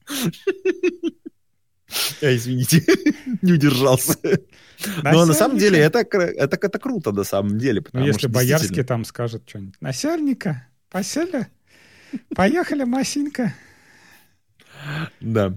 А, 2.23 2.27
Извините, 2.37 2.85
не 3.43 3.53
удержался. 3.53 4.17
Но 5.03 5.27
на 5.27 5.35
самом 5.35 5.59
деле 5.59 5.79
это, 5.79 6.01
это, 6.01 6.57
это 6.57 6.79
круто, 6.79 7.13
на 7.13 7.25
самом 7.25 7.59
деле. 7.59 7.83
Ну, 7.93 8.07
если 8.07 8.21
что 8.21 8.29
Боярский 8.29 8.69
действительно- 8.69 8.87
там 8.87 9.05
скажет 9.05 9.43
что-нибудь. 9.47 9.75
Насельника, 9.81 10.67
посели, 10.91 11.49
поехали, 12.35 12.85
Масенька. 12.85 13.55
Да. 15.21 15.55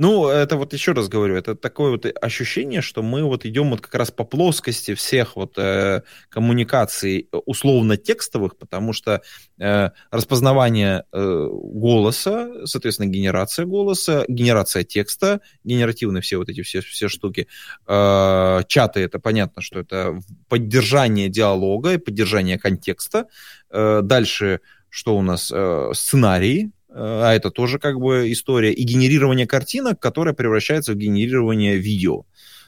Ну, 0.00 0.28
это 0.28 0.56
вот 0.56 0.72
еще 0.74 0.92
раз 0.92 1.08
говорю, 1.08 1.34
это 1.34 1.56
такое 1.56 1.90
вот 1.90 2.06
ощущение, 2.22 2.82
что 2.82 3.02
мы 3.02 3.24
вот 3.24 3.44
идем 3.44 3.70
вот 3.70 3.80
как 3.80 3.96
раз 3.96 4.12
по 4.12 4.22
плоскости 4.22 4.94
всех 4.94 5.34
вот 5.34 5.58
э, 5.58 6.02
коммуникаций 6.28 7.28
условно 7.46 7.96
текстовых, 7.96 8.56
потому 8.56 8.92
что 8.92 9.22
э, 9.58 9.90
распознавание 10.12 11.02
э, 11.10 11.48
голоса, 11.50 12.48
соответственно, 12.64 13.08
генерация 13.08 13.66
голоса, 13.66 14.24
генерация 14.28 14.84
текста, 14.84 15.40
генеративные 15.64 16.22
все 16.22 16.36
вот 16.36 16.48
эти 16.48 16.62
все, 16.62 16.80
все 16.80 17.08
штуки, 17.08 17.48
э, 17.88 18.60
чаты, 18.68 19.00
это 19.00 19.18
понятно, 19.18 19.62
что 19.62 19.80
это 19.80 20.20
поддержание 20.48 21.28
диалога 21.28 21.94
и 21.94 21.98
поддержание 21.98 22.56
контекста. 22.56 23.26
Э, 23.68 24.02
дальше, 24.04 24.60
что 24.90 25.16
у 25.16 25.22
нас, 25.22 25.50
э, 25.52 25.90
сценарии, 25.92 26.70
а 27.00 27.32
это 27.32 27.50
тоже 27.50 27.78
как 27.78 28.00
бы 28.00 28.30
история, 28.32 28.72
и 28.72 28.82
генерирование 28.82 29.46
картинок, 29.46 30.00
которое 30.00 30.32
превращается 30.32 30.92
в 30.92 30.96
генерирование 30.96 31.76
видео. 31.76 32.24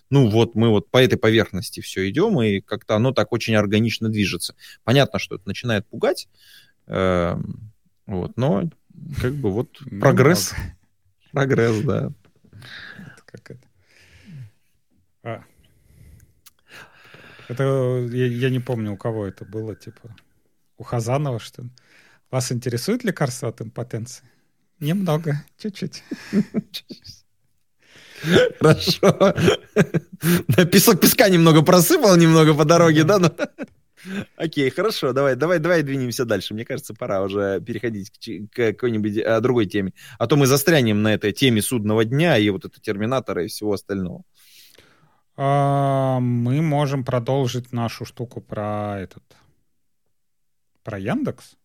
Ну 0.08 0.28
вот 0.28 0.54
мы 0.54 0.68
вот 0.70 0.90
по 0.90 1.02
этой 1.02 1.16
поверхности 1.18 1.80
все 1.80 2.08
идем, 2.08 2.40
и 2.40 2.60
как-то 2.60 2.96
оно 2.96 3.12
так 3.12 3.32
очень 3.32 3.54
органично 3.56 4.08
движется. 4.08 4.54
Понятно, 4.84 5.18
что 5.18 5.36
это 5.36 5.46
начинает 5.46 5.86
пугать, 5.86 6.28
эм, 6.86 7.72
вот, 8.06 8.36
но 8.36 8.70
как 9.20 9.34
бы 9.34 9.50
вот 9.50 9.78
Ну, 9.80 10.00
прогресс, 10.00 10.52
ладно. 10.52 10.76
прогресс, 11.32 11.80
да. 11.80 12.12
Это 12.52 13.22
как 13.24 13.50
это? 13.50 13.68
А. 15.22 15.44
Это 17.48 18.08
я, 18.12 18.26
я 18.26 18.50
не 18.50 18.60
помню, 18.60 18.92
у 18.92 18.96
кого 18.96 19.26
это 19.26 19.44
было, 19.44 19.74
типа 19.74 20.14
у 20.76 20.82
Хазанова, 20.82 21.38
что 21.38 21.62
ли. 21.62 21.70
Вас 22.30 22.52
интересует 22.52 23.04
лекарство 23.04 23.48
от 23.48 23.60
импотенции? 23.60 24.24
Немного, 24.78 25.44
чуть-чуть. 25.58 26.02
Хорошо. 28.60 29.34
Да, 30.48 30.64
Песок 30.66 31.00
песка 31.00 31.28
немного 31.28 31.62
просыпал, 31.62 32.16
немного 32.16 32.54
по 32.54 32.64
дороге, 32.64 33.04
да? 33.04 33.18
но- 33.18 33.32
Окей, 34.36 34.70
хорошо, 34.70 35.12
давай, 35.12 35.36
давай, 35.36 35.58
давай 35.58 35.82
двинемся 35.82 36.24
дальше. 36.24 36.54
Мне 36.54 36.64
кажется, 36.64 36.94
пора 36.94 37.22
уже 37.22 37.60
переходить 37.60 38.10
к, 38.10 38.54
к 38.54 38.72
какой-нибудь 38.72 39.18
а, 39.18 39.40
другой 39.40 39.66
теме. 39.66 39.92
А 40.18 40.26
то 40.26 40.36
мы 40.36 40.46
застрянем 40.46 41.02
на 41.02 41.12
этой 41.14 41.32
теме 41.32 41.60
судного 41.60 42.04
дня 42.04 42.38
и 42.38 42.48
вот 42.50 42.64
это 42.64 42.80
терминатора 42.80 43.44
и 43.44 43.48
всего 43.48 43.72
остального. 43.74 44.22
А, 45.36 46.18
мы 46.20 46.62
можем 46.62 47.04
продолжить 47.04 47.72
нашу 47.72 48.04
штуку 48.04 48.40
про 48.40 48.98
этот 49.00 49.24
про 50.82 50.98
Яндекс. 50.98 51.56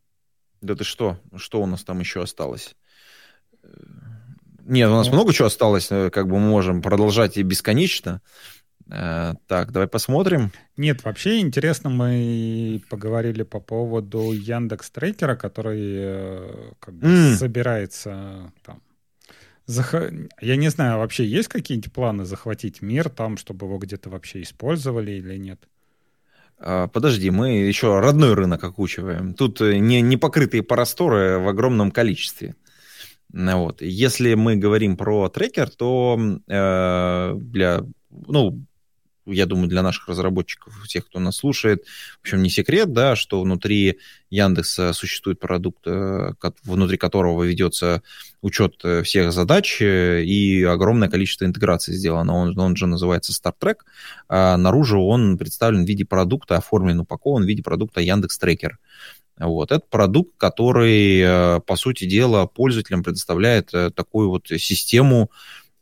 Да 0.65 0.75
ты 0.75 0.83
что? 0.83 1.17
Что 1.35 1.61
у 1.61 1.65
нас 1.65 1.83
там 1.83 1.99
еще 1.99 2.21
осталось? 2.21 2.75
Нет, 4.65 4.89
у 4.89 4.93
нас 4.93 5.07
Ну. 5.07 5.13
много 5.13 5.31
чего 5.31 5.47
осталось, 5.47 5.91
э, 5.91 6.09
как 6.09 6.27
бы 6.27 6.39
мы 6.39 6.49
можем 6.49 6.81
продолжать 6.81 7.37
и 7.37 7.43
бесконечно. 7.43 8.21
Э, 8.89 9.33
так, 9.47 9.71
давай 9.71 9.87
посмотрим. 9.87 10.51
Нет, 10.75 11.03
вообще 11.03 11.39
интересно, 11.39 11.91
мы 11.91 12.81
поговорили 12.89 13.43
по 13.43 13.59
поводу 13.59 14.31
Яндекс 14.31 14.89
Трекера, 14.89 15.35
который 15.35 15.93
э, 15.97 16.71
как 16.79 16.95
бы 16.95 17.07
mm. 17.07 17.35
собирается 17.35 18.51
там. 18.63 18.81
Зах... 19.67 19.95
Я 20.41 20.55
не 20.55 20.69
знаю, 20.69 20.97
вообще 20.97 21.25
есть 21.25 21.47
какие-нибудь 21.47 21.93
планы 21.93 22.25
захватить 22.25 22.81
мир 22.81 23.09
там, 23.09 23.37
чтобы 23.37 23.67
его 23.67 23.77
где-то 23.77 24.09
вообще 24.09 24.41
использовали 24.41 25.11
или 25.11 25.37
нет? 25.37 25.59
А, 26.67 26.87
подожди, 26.87 27.29
мы 27.29 27.59
еще 27.59 27.99
родной 27.99 28.33
рынок 28.33 28.63
окучиваем. 28.63 29.35
Тут 29.35 29.61
э, 29.61 29.77
не, 29.77 30.01
не 30.01 30.17
покрытые 30.17 30.63
просторы 30.63 31.37
в 31.37 31.47
огромном 31.47 31.91
количестве. 31.91 32.55
Вот. 33.31 33.81
Если 33.81 34.33
мы 34.33 34.55
говорим 34.55 34.97
про 34.97 35.29
трекер, 35.29 35.69
то 35.69 36.19
э, 36.47 37.33
для, 37.35 37.81
ну, 38.09 38.65
я 39.25 39.45
думаю, 39.45 39.67
для 39.67 39.81
наших 39.81 40.07
разработчиков, 40.07 40.73
тех, 40.87 41.05
кто 41.05 41.19
нас 41.19 41.37
слушает, 41.37 41.85
в 42.17 42.21
общем, 42.21 42.43
не 42.43 42.49
секрет, 42.49 42.93
да, 42.93 43.15
что 43.15 43.41
внутри 43.41 43.99
Яндекса 44.29 44.93
существует 44.93 45.39
продукт, 45.39 45.85
э, 45.87 46.33
внутри 46.63 46.97
которого 46.97 47.43
ведется 47.43 48.03
учет 48.41 48.75
э, 48.83 49.03
всех 49.03 49.31
задач 49.31 49.81
э, 49.81 50.23
и 50.23 50.63
огромное 50.63 51.09
количество 51.09 51.45
интеграций 51.45 51.95
сделано. 51.95 52.33
Он, 52.35 52.57
он 52.57 52.75
же 52.75 52.87
называется 52.87 53.31
Star 53.31 53.53
Trek. 53.59 53.77
А 54.27 54.57
наружу 54.57 54.99
он 55.01 55.37
представлен 55.37 55.85
в 55.85 55.87
виде 55.87 56.05
продукта, 56.05 56.57
оформлен, 56.57 56.99
упакован 56.99 57.43
в 57.43 57.47
виде 57.47 57.63
продукта 57.63 58.01
Яндекс 58.01 58.37
Трекер. 58.37 58.79
Вот. 59.37 59.71
Это 59.71 59.83
продукт, 59.89 60.31
который, 60.37 61.59
по 61.61 61.75
сути 61.75 62.05
дела, 62.05 62.45
пользователям 62.45 63.03
предоставляет 63.03 63.69
такую 63.93 64.29
вот 64.29 64.47
систему, 64.47 65.29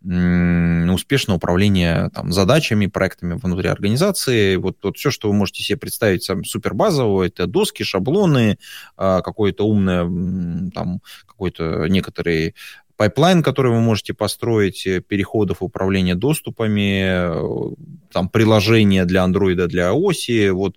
успешного 0.03 1.37
управления 1.37 2.09
там, 2.13 2.33
задачами, 2.33 2.87
проектами 2.87 3.39
внутри 3.41 3.69
организации. 3.69 4.57
Вот, 4.57 4.77
вот 4.83 4.97
все, 4.97 5.11
что 5.11 5.29
вы 5.29 5.33
можете 5.33 5.63
себе 5.63 5.77
представить 5.77 6.23
сам 6.23 6.43
супер 6.43 6.73
базового, 6.73 7.23
это 7.23 7.47
доски, 7.47 7.83
шаблоны, 7.83 8.57
а, 8.97 9.21
какое-то 9.21 9.65
умное, 9.65 10.03
там, 10.71 10.99
какой-то 11.25 11.87
некоторый 11.87 12.53
пайплайн, 12.97 13.43
который 13.43 13.71
вы 13.71 13.79
можете 13.79 14.13
построить, 14.13 14.85
э, 14.85 15.01
переходов 15.01 15.57
управления 15.61 16.15
доступами, 16.15 17.03
э, 17.03 17.75
там, 18.11 18.29
приложения 18.29 19.05
для 19.05 19.25
Android, 19.25 19.67
для 19.67 19.89
iOS, 19.89 20.51
вот 20.51 20.75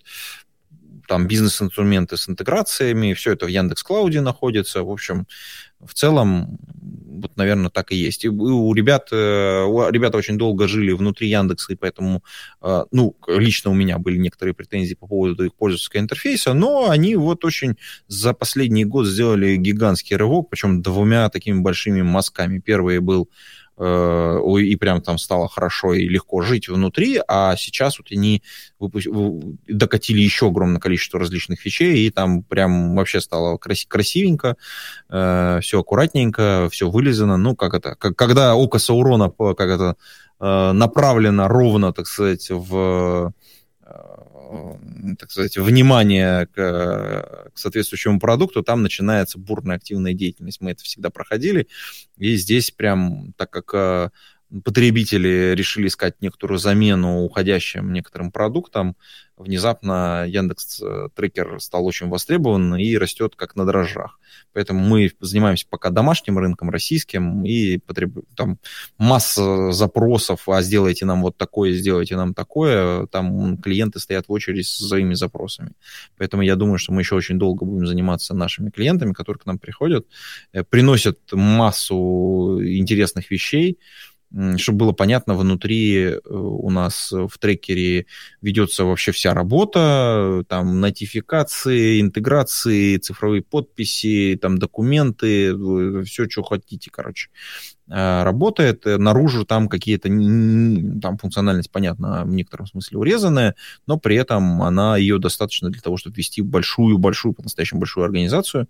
там 1.06 1.26
бизнес-инструменты 1.26 2.16
с 2.16 2.28
интеграциями, 2.28 3.14
все 3.14 3.32
это 3.32 3.46
в 3.46 3.48
Яндекс 3.48 3.82
Клауде 3.82 4.20
находится. 4.20 4.82
В 4.82 4.90
общем, 4.90 5.26
в 5.84 5.94
целом, 5.94 6.58
вот, 7.20 7.36
наверное, 7.36 7.70
так 7.70 7.92
и 7.92 7.96
есть. 7.96 8.24
И 8.24 8.28
у 8.28 8.72
ребят, 8.74 9.08
э, 9.12 9.62
у 9.64 9.88
ребята 9.90 10.18
очень 10.18 10.38
долго 10.38 10.68
жили 10.68 10.92
внутри 10.92 11.28
Яндекса, 11.28 11.72
и 11.72 11.76
поэтому, 11.76 12.22
э, 12.62 12.84
ну, 12.90 13.16
лично 13.26 13.70
у 13.70 13.74
меня 13.74 13.98
были 13.98 14.18
некоторые 14.18 14.54
претензии 14.54 14.94
по 14.94 15.06
поводу 15.06 15.44
их 15.44 15.54
пользовательского 15.54 16.00
интерфейса, 16.00 16.52
но 16.54 16.90
они 16.90 17.16
вот 17.16 17.44
очень 17.44 17.76
за 18.08 18.32
последний 18.32 18.84
год 18.84 19.06
сделали 19.06 19.56
гигантский 19.56 20.16
рывок, 20.16 20.50
причем 20.50 20.82
двумя 20.82 21.28
такими 21.30 21.60
большими 21.60 22.02
мазками. 22.02 22.58
Первый 22.58 23.00
был 23.00 23.28
и 23.78 24.76
прям 24.76 25.02
там 25.02 25.18
стало 25.18 25.48
хорошо 25.48 25.92
и 25.92 26.08
легко 26.08 26.40
жить 26.40 26.68
внутри, 26.68 27.20
а 27.28 27.56
сейчас 27.56 27.98
вот 27.98 28.08
они 28.10 28.42
докатили 29.68 30.20
еще 30.20 30.48
огромное 30.48 30.80
количество 30.80 31.20
различных 31.20 31.64
вещей, 31.64 32.06
и 32.06 32.10
там 32.10 32.42
прям 32.42 32.96
вообще 32.96 33.20
стало 33.20 33.58
красивенько, 33.58 34.56
э, 35.10 35.58
все 35.60 35.80
аккуратненько, 35.80 36.68
все 36.70 36.88
вылезано, 36.88 37.36
ну, 37.36 37.54
как 37.54 37.74
это, 37.74 37.94
как, 37.96 38.16
когда 38.16 38.54
око 38.54 38.78
Саурона, 38.78 39.30
как 39.30 39.60
это, 39.68 39.96
э, 40.40 40.72
направлено 40.72 41.48
ровно, 41.48 41.92
так 41.92 42.06
сказать, 42.06 42.48
в 42.50 43.32
так 45.18 45.30
сказать, 45.30 45.56
внимание 45.56 46.46
к, 46.46 47.50
к 47.54 47.58
соответствующему 47.58 48.18
продукту, 48.18 48.62
там 48.62 48.82
начинается 48.82 49.38
бурная 49.38 49.76
активная 49.76 50.14
деятельность. 50.14 50.60
Мы 50.60 50.72
это 50.72 50.82
всегда 50.84 51.10
проходили. 51.10 51.68
И 52.16 52.36
здесь 52.36 52.70
прям, 52.70 53.32
так 53.36 53.50
как 53.50 53.70
э, 53.74 54.10
потребители 54.64 55.54
решили 55.56 55.88
искать 55.88 56.20
некоторую 56.20 56.58
замену 56.58 57.24
уходящим 57.24 57.92
некоторым 57.92 58.30
продуктам, 58.30 58.96
внезапно 59.36 60.24
Яндекс 60.26 60.80
э, 60.82 61.08
Трекер 61.14 61.60
стал 61.60 61.84
очень 61.84 62.08
востребован 62.08 62.76
и 62.76 62.96
растет 62.96 63.36
как 63.36 63.54
на 63.54 63.66
дрожжах. 63.66 64.18
Поэтому 64.52 64.80
мы 64.80 65.12
занимаемся 65.20 65.66
пока 65.68 65.90
домашним 65.90 66.38
рынком, 66.38 66.70
российским, 66.70 67.44
и 67.44 67.76
потреб... 67.78 68.24
там 68.34 68.58
масса 68.96 69.72
запросов, 69.72 70.48
а 70.48 70.62
сделайте 70.62 71.04
нам 71.04 71.22
вот 71.22 71.36
такое, 71.36 71.72
сделайте 71.72 72.16
нам 72.16 72.32
такое, 72.32 73.06
там 73.08 73.58
клиенты 73.58 73.98
стоят 73.98 74.28
в 74.28 74.32
очереди 74.32 74.62
с 74.62 74.88
своими 74.88 75.14
запросами. 75.14 75.72
Поэтому 76.16 76.42
я 76.42 76.56
думаю, 76.56 76.78
что 76.78 76.92
мы 76.92 77.02
еще 77.02 77.14
очень 77.14 77.38
долго 77.38 77.66
будем 77.66 77.86
заниматься 77.86 78.34
нашими 78.34 78.70
клиентами, 78.70 79.12
которые 79.12 79.40
к 79.40 79.46
нам 79.46 79.58
приходят, 79.58 80.06
э, 80.52 80.64
приносят 80.64 81.18
массу 81.32 82.58
интересных 82.62 83.30
вещей, 83.30 83.78
чтобы 84.56 84.78
было 84.78 84.92
понятно, 84.92 85.34
внутри 85.34 85.96
э, 85.96 86.18
у 86.28 86.70
нас 86.70 87.12
в 87.12 87.38
трекере 87.38 88.06
ведется 88.42 88.84
вообще 88.84 89.12
вся 89.12 89.34
работа, 89.34 90.44
там 90.48 90.80
нотификации, 90.80 92.00
интеграции, 92.00 92.98
цифровые 92.98 93.42
подписи, 93.42 94.38
там 94.40 94.58
документы, 94.58 95.54
все, 96.04 96.28
что 96.28 96.42
хотите, 96.42 96.90
короче. 96.90 97.30
Э, 97.88 98.24
работает. 98.24 98.84
Э, 98.86 98.96
наружу 98.96 99.44
там 99.44 99.68
какие-то, 99.68 100.08
там 100.08 101.18
функциональность, 101.18 101.70
понятно, 101.70 102.24
в 102.24 102.30
некотором 102.30 102.66
смысле 102.66 102.98
урезанная, 102.98 103.54
но 103.86 103.96
при 103.96 104.16
этом 104.16 104.62
она 104.62 104.96
ее 104.96 105.18
достаточно 105.18 105.70
для 105.70 105.80
того, 105.80 105.96
чтобы 105.96 106.16
вести 106.16 106.42
большую-большую, 106.42 107.32
по-настоящему 107.34 107.80
большую 107.80 108.04
организацию. 108.04 108.66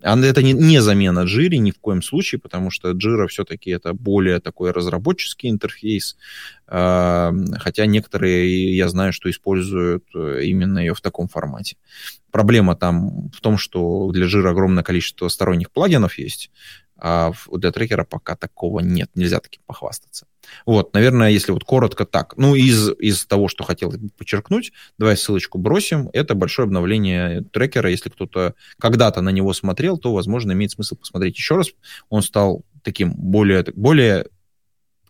Это 0.00 0.42
не, 0.42 0.52
не 0.52 0.80
замена 0.80 1.24
Jira 1.24 1.56
ни 1.56 1.72
в 1.72 1.80
коем 1.80 2.00
случае, 2.00 2.40
потому 2.40 2.70
что 2.70 2.92
Jira 2.92 3.26
все-таки 3.26 3.70
это 3.70 3.92
более 3.92 4.38
такой 4.38 4.70
разработческий 4.70 5.50
интерфейс, 5.50 6.16
э, 6.68 7.32
хотя 7.58 7.86
некоторые, 7.86 8.76
я 8.76 8.88
знаю, 8.88 9.12
что 9.12 9.28
используют 9.30 10.04
именно 10.14 10.78
ее 10.78 10.94
в 10.94 11.00
таком 11.00 11.26
формате. 11.26 11.76
Проблема 12.30 12.76
там 12.76 13.30
в 13.30 13.40
том, 13.40 13.58
что 13.58 14.08
для 14.12 14.26
Jira 14.26 14.50
огромное 14.50 14.84
количество 14.84 15.26
сторонних 15.26 15.72
плагинов 15.72 16.18
есть, 16.18 16.52
а 17.00 17.32
для 17.52 17.72
трекера 17.72 18.04
пока 18.04 18.36
такого 18.36 18.80
нет, 18.80 19.10
нельзя 19.14 19.40
таким 19.40 19.62
похвастаться. 19.66 20.26
Вот, 20.66 20.94
наверное, 20.94 21.30
если 21.30 21.52
вот 21.52 21.64
коротко 21.64 22.04
так. 22.04 22.36
Ну, 22.36 22.54
из, 22.54 22.90
из 22.98 23.26
того, 23.26 23.48
что 23.48 23.64
хотел 23.64 23.92
подчеркнуть, 24.16 24.72
давай 24.98 25.16
ссылочку 25.16 25.58
бросим. 25.58 26.10
Это 26.12 26.34
большое 26.34 26.66
обновление 26.66 27.42
трекера. 27.52 27.90
Если 27.90 28.10
кто-то 28.10 28.54
когда-то 28.78 29.20
на 29.20 29.30
него 29.30 29.52
смотрел, 29.52 29.98
то, 29.98 30.12
возможно, 30.12 30.52
имеет 30.52 30.72
смысл 30.72 30.96
посмотреть 30.96 31.36
еще 31.36 31.56
раз. 31.56 31.68
Он 32.08 32.22
стал 32.22 32.64
таким 32.82 33.12
более, 33.14 33.64
более 33.74 34.26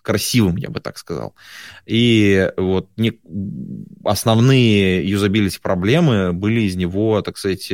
красивым, 0.02 0.56
я 0.56 0.70
бы 0.70 0.80
так 0.80 0.98
сказал. 0.98 1.34
И 1.86 2.50
вот 2.56 2.88
не, 2.96 3.20
основные 4.04 5.06
юзабилити 5.08 5.58
проблемы 5.60 6.32
были 6.32 6.62
из 6.62 6.76
него, 6.76 7.20
так 7.22 7.38
сказать, 7.38 7.70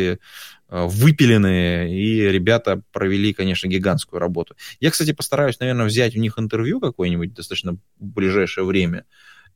выпиленные, 0.68 1.96
и 1.96 2.20
ребята 2.22 2.82
провели, 2.92 3.32
конечно, 3.32 3.68
гигантскую 3.68 4.18
работу. 4.18 4.56
Я, 4.80 4.90
кстати, 4.90 5.12
постараюсь, 5.12 5.60
наверное, 5.60 5.86
взять 5.86 6.16
у 6.16 6.20
них 6.20 6.38
интервью 6.38 6.80
какое-нибудь 6.80 7.34
достаточно 7.34 7.76
ближайшее 7.98 8.64
время, 8.64 9.04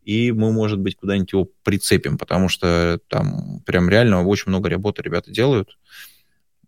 и 0.05 0.33
мы, 0.33 0.53
может 0.53 0.79
быть, 0.79 0.97
куда-нибудь 0.97 1.33
его 1.33 1.49
прицепим, 1.63 2.17
потому 2.17 2.49
что 2.49 3.01
там 3.09 3.61
прям 3.67 3.89
реально 3.89 4.25
очень 4.25 4.49
много 4.49 4.71
работы 4.71 5.03
ребята 5.03 5.31
делают. 5.31 5.79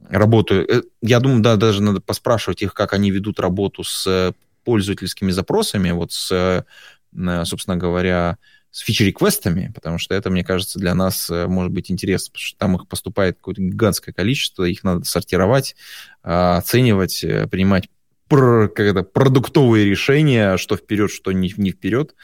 Работаю. 0.09 0.69
Э, 0.69 0.83
я 1.01 1.21
думаю, 1.21 1.41
да, 1.41 1.57
даже 1.57 1.83
надо 1.83 2.01
поспрашивать 2.01 2.63
их, 2.63 2.75
как 2.75 2.93
они 2.93 3.11
ведут 3.11 3.41
работу 3.41 3.85
с 3.85 4.35
пользовательскими 4.65 5.31
запросами, 5.31 5.93
вот 5.93 6.13
с, 6.13 6.31
э, 6.33 7.45
собственно 7.45 7.77
говоря, 7.77 8.39
с 8.73 8.81
фичи-реквестами, 8.81 9.71
потому 9.75 9.99
что 9.99 10.15
это, 10.15 10.31
мне 10.31 10.43
кажется, 10.43 10.79
для 10.79 10.95
нас 10.95 11.29
э, 11.29 11.47
может 11.47 11.71
быть 11.71 11.91
интересно, 11.91 12.33
потому 12.33 12.43
что 12.43 12.59
там 12.59 12.77
их 12.77 12.89
поступает 12.89 13.37
какое-то 13.37 13.61
гигантское 13.61 14.15
количество, 14.15 14.65
их 14.65 14.83
надо 14.83 15.05
сортировать, 15.05 15.77
а, 16.23 16.57
оценивать, 16.57 17.23
э, 17.23 17.47
принимать 17.47 17.89
как 18.29 18.81
это, 18.81 19.03
продуктовые 19.03 19.85
решения, 19.85 20.57
что 20.57 20.79
вперед, 20.79 21.11
что 21.11 21.33
не, 21.33 21.53
не 21.59 21.71
вперед. 21.71 22.15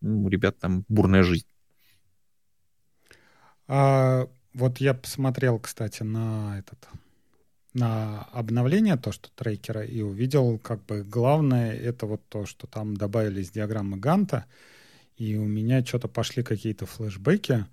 Ну, 0.00 0.24
у 0.24 0.28
ребят 0.30 0.58
там 0.58 0.86
бурная 0.88 1.22
жизнь. 1.22 1.44
А, 3.66 4.28
вот 4.54 4.78
я 4.78 4.94
посмотрел, 4.94 5.58
кстати, 5.58 6.02
на 6.02 6.58
этот 6.58 6.78
на 7.74 8.26
обновление 8.32 8.96
то, 8.96 9.12
что 9.12 9.28
трекера, 9.34 9.84
и 9.84 10.00
увидел, 10.00 10.58
как 10.58 10.84
бы 10.86 11.04
главное, 11.04 11.74
это 11.74 12.06
вот 12.06 12.22
то, 12.28 12.46
что 12.46 12.66
там 12.66 12.96
добавились 12.96 13.50
диаграммы 13.50 13.98
Ганта, 13.98 14.46
и 15.18 15.36
у 15.36 15.44
меня 15.44 15.84
что-то 15.84 16.08
пошли 16.08 16.42
какие-то 16.42 16.86
флешбеки. 16.86 17.66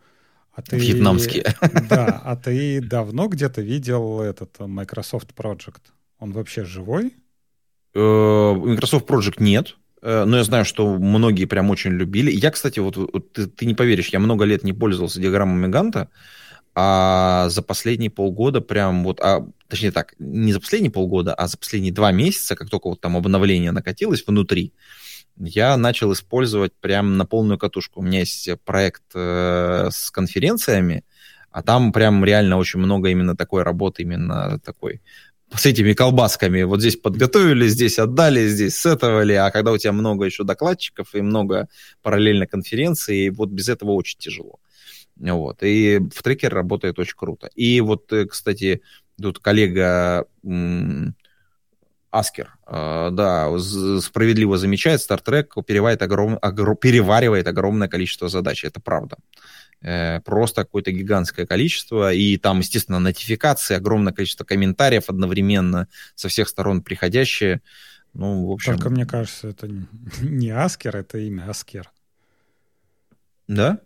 А 0.53 0.61
ты, 0.61 0.77
Вьетнамские. 0.77 1.43
Да, 1.89 2.21
а 2.23 2.35
ты 2.35 2.81
давно 2.81 3.27
где-то 3.27 3.61
видел 3.61 4.21
этот 4.21 4.57
Microsoft 4.59 5.29
Project? 5.35 5.81
Он 6.19 6.31
вообще 6.31 6.63
живой? 6.63 7.13
Э, 7.93 8.53
Microsoft 8.53 9.07
Project 9.07 9.35
нет. 9.39 9.75
э, 10.01 10.23
но 10.25 10.37
я 10.37 10.43
знаю, 10.43 10.65
что 10.65 10.97
многие 10.97 11.45
прям 11.45 11.69
очень 11.69 11.91
любили. 11.91 12.31
Я, 12.31 12.51
кстати, 12.51 12.79
вот, 12.79 12.97
вот 12.97 13.33
ты, 13.33 13.47
ты 13.47 13.65
не 13.65 13.73
поверишь, 13.73 14.09
я 14.09 14.19
много 14.19 14.45
лет 14.45 14.63
не 14.63 14.73
пользовался 14.73 15.19
диаграммами 15.19 15.67
Ганта, 15.71 16.09
а 16.73 17.47
за 17.49 17.61
последние 17.61 18.09
полгода 18.09 18.59
прям 18.59 19.03
вот, 19.03 19.19
а, 19.21 19.47
точнее 19.67 19.91
так, 19.91 20.15
не 20.19 20.51
за 20.51 20.59
последние 20.59 20.91
полгода, 20.91 21.33
а 21.33 21.47
за 21.47 21.57
последние 21.57 21.93
два 21.93 22.11
месяца, 22.11 22.55
как 22.55 22.69
только 22.69 22.89
вот 22.89 23.01
там 23.01 23.15
обновление 23.15 23.71
накатилось 23.71 24.23
внутри, 24.25 24.73
я 25.37 25.77
начал 25.77 26.13
использовать 26.13 26.73
прям 26.73 27.17
на 27.17 27.25
полную 27.25 27.57
катушку. 27.57 27.99
У 27.99 28.03
меня 28.03 28.19
есть 28.19 28.49
проект 28.63 29.03
э, 29.13 29.89
с 29.91 30.11
конференциями, 30.11 31.03
а 31.51 31.61
там 31.61 31.91
прям 31.91 32.23
реально 32.23 32.57
очень 32.57 32.79
много 32.79 33.09
именно 33.09 33.35
такой 33.35 33.63
работы, 33.63 34.03
именно 34.03 34.59
такой 34.59 35.01
с 35.53 35.65
этими 35.65 35.93
колбасками. 35.93 36.63
Вот 36.63 36.79
здесь 36.79 36.97
подготовили, 36.97 37.67
здесь 37.67 37.99
отдали, 37.99 38.47
здесь 38.47 38.77
сетовали, 38.77 39.33
а 39.33 39.51
когда 39.51 39.71
у 39.71 39.77
тебя 39.77 39.91
много 39.91 40.25
еще 40.25 40.43
докладчиков 40.43 41.13
и 41.13 41.21
много 41.21 41.67
параллельно 42.01 42.47
конференций, 42.47 43.29
вот 43.29 43.49
без 43.49 43.69
этого 43.69 43.91
очень 43.91 44.17
тяжело. 44.19 44.59
Вот. 45.17 45.63
И 45.63 45.99
в 46.13 46.23
трекер 46.23 46.53
работает 46.53 46.99
очень 46.99 47.15
круто. 47.15 47.49
И 47.55 47.79
вот, 47.81 48.11
э, 48.11 48.25
кстати, 48.25 48.81
тут 49.21 49.39
коллега 49.39 50.25
Аскер, 52.19 52.55
э, 52.67 53.09
да, 53.11 53.59
справедливо 53.59 54.57
замечает, 54.57 55.01
Star 55.01 55.21
Trek 55.23 55.63
переваривает, 55.63 56.01
огром, 56.01 56.39
огр, 56.41 56.75
переваривает 56.75 57.47
огромное 57.47 57.87
количество 57.87 58.29
задач. 58.29 58.63
Это 58.63 58.79
правда. 58.79 59.17
Э, 59.81 60.21
просто 60.21 60.63
какое-то 60.63 60.91
гигантское 60.91 61.45
количество. 61.45 62.13
И 62.13 62.37
там, 62.37 62.59
естественно, 62.59 62.99
нотификации, 62.99 63.75
огромное 63.75 64.13
количество 64.13 64.45
комментариев 64.45 65.09
одновременно 65.09 65.87
со 66.15 66.29
всех 66.29 66.47
сторон 66.47 66.81
приходящие. 66.81 67.61
Ну, 68.13 68.47
в 68.47 68.51
общем... 68.51 68.75
Только 68.75 68.89
мне 68.89 69.05
кажется, 69.05 69.49
это 69.49 69.67
не 70.21 70.49
Аскер, 70.51 70.95
это 70.95 71.17
имя 71.17 71.49
Аскер. 71.49 71.91
Да? 73.47 73.79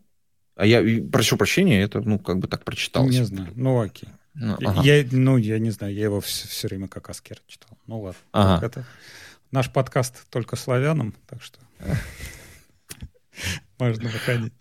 А 0.56 0.66
я 0.66 0.84
прошу 1.12 1.36
прощения, 1.36 1.82
это, 1.82 2.02
ну, 2.02 2.20
как 2.20 2.38
бы 2.38 2.48
так 2.48 2.64
прочитал. 2.64 3.08
Не 3.08 3.26
знаю. 3.26 3.52
Ну, 3.56 3.82
окей. 3.82 4.10
Ну, 4.40 4.58
ага. 4.66 4.82
я, 4.84 5.06
ну, 5.12 5.36
я 5.36 5.60
не 5.60 5.70
знаю, 5.70 5.94
я 5.94 6.06
его 6.06 6.22
все, 6.22 6.48
все 6.48 6.68
время 6.70 6.88
как 6.88 7.10
Аскер 7.10 7.40
читал. 7.48 7.78
Ну 7.88 8.00
ладно. 8.00 8.20
Ага. 8.32 8.66
Это 8.66 8.86
наш 9.52 9.70
подкаст 9.70 10.26
только 10.30 10.56
славянам, 10.56 11.14
так 11.28 11.42
что 11.42 11.60
можно 13.80 14.10
выходить. 14.10 14.54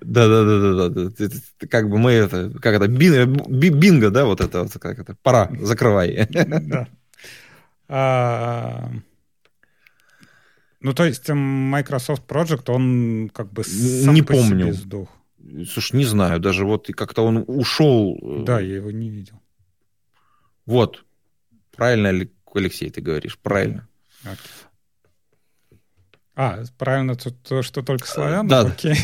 Да, 0.00 0.28
да, 0.28 0.44
да, 0.44 0.88
да, 0.88 1.08
да. 1.08 1.66
Как 1.68 1.90
бы 1.90 1.98
мы 1.98 2.12
это, 2.12 2.50
как 2.60 2.74
это, 2.74 2.86
бинго, 2.86 4.10
да, 4.10 4.26
вот 4.26 4.40
это, 4.40 4.68
как 4.78 4.98
это, 5.00 5.16
пора, 5.22 5.50
закрывай. 5.60 6.28
Да. 6.30 6.88
А, 7.88 8.90
ну, 10.80 10.92
то 10.92 11.04
есть 11.04 11.28
Microsoft 11.28 12.24
Project, 12.28 12.70
он 12.70 13.30
как 13.32 13.52
бы 13.52 13.64
сам 13.64 14.14
не 14.14 14.22
по 14.22 14.34
помню. 14.34 14.66
себе 14.66 14.72
сдох. 14.72 15.08
Слушай, 15.68 15.96
не 15.96 16.04
знаю, 16.04 16.40
даже 16.40 16.64
вот 16.64 16.88
как-то 16.88 17.22
он 17.22 17.44
ушел. 17.46 18.18
Э, 18.22 18.44
да, 18.44 18.60
я 18.60 18.76
его 18.76 18.90
не 18.90 19.10
видел. 19.10 19.40
Вот. 20.64 21.04
Правильно, 21.74 22.08
Алексей, 22.54 22.90
ты 22.90 23.00
говоришь, 23.00 23.38
правильно. 23.38 23.88
А, 26.34 26.62
правильно, 26.78 27.14
то, 27.14 27.62
что 27.62 27.82
только 27.82 28.06
славян? 28.06 28.46
Да. 28.46 28.60
Окей. 28.60 28.96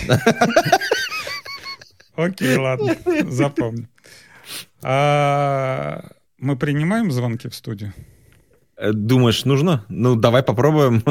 Окей, 2.15 2.57
ладно, 2.57 2.97
запомню. 3.29 3.89
А, 4.83 6.05
мы 6.39 6.57
принимаем 6.57 7.11
звонки 7.11 7.49
в 7.49 7.55
студию? 7.55 7.95
Э, 8.77 8.93
думаешь, 8.93 9.45
нужно? 9.45 9.85
Ну, 9.89 10.17
давай 10.17 10.43
попробуем. 10.43 11.03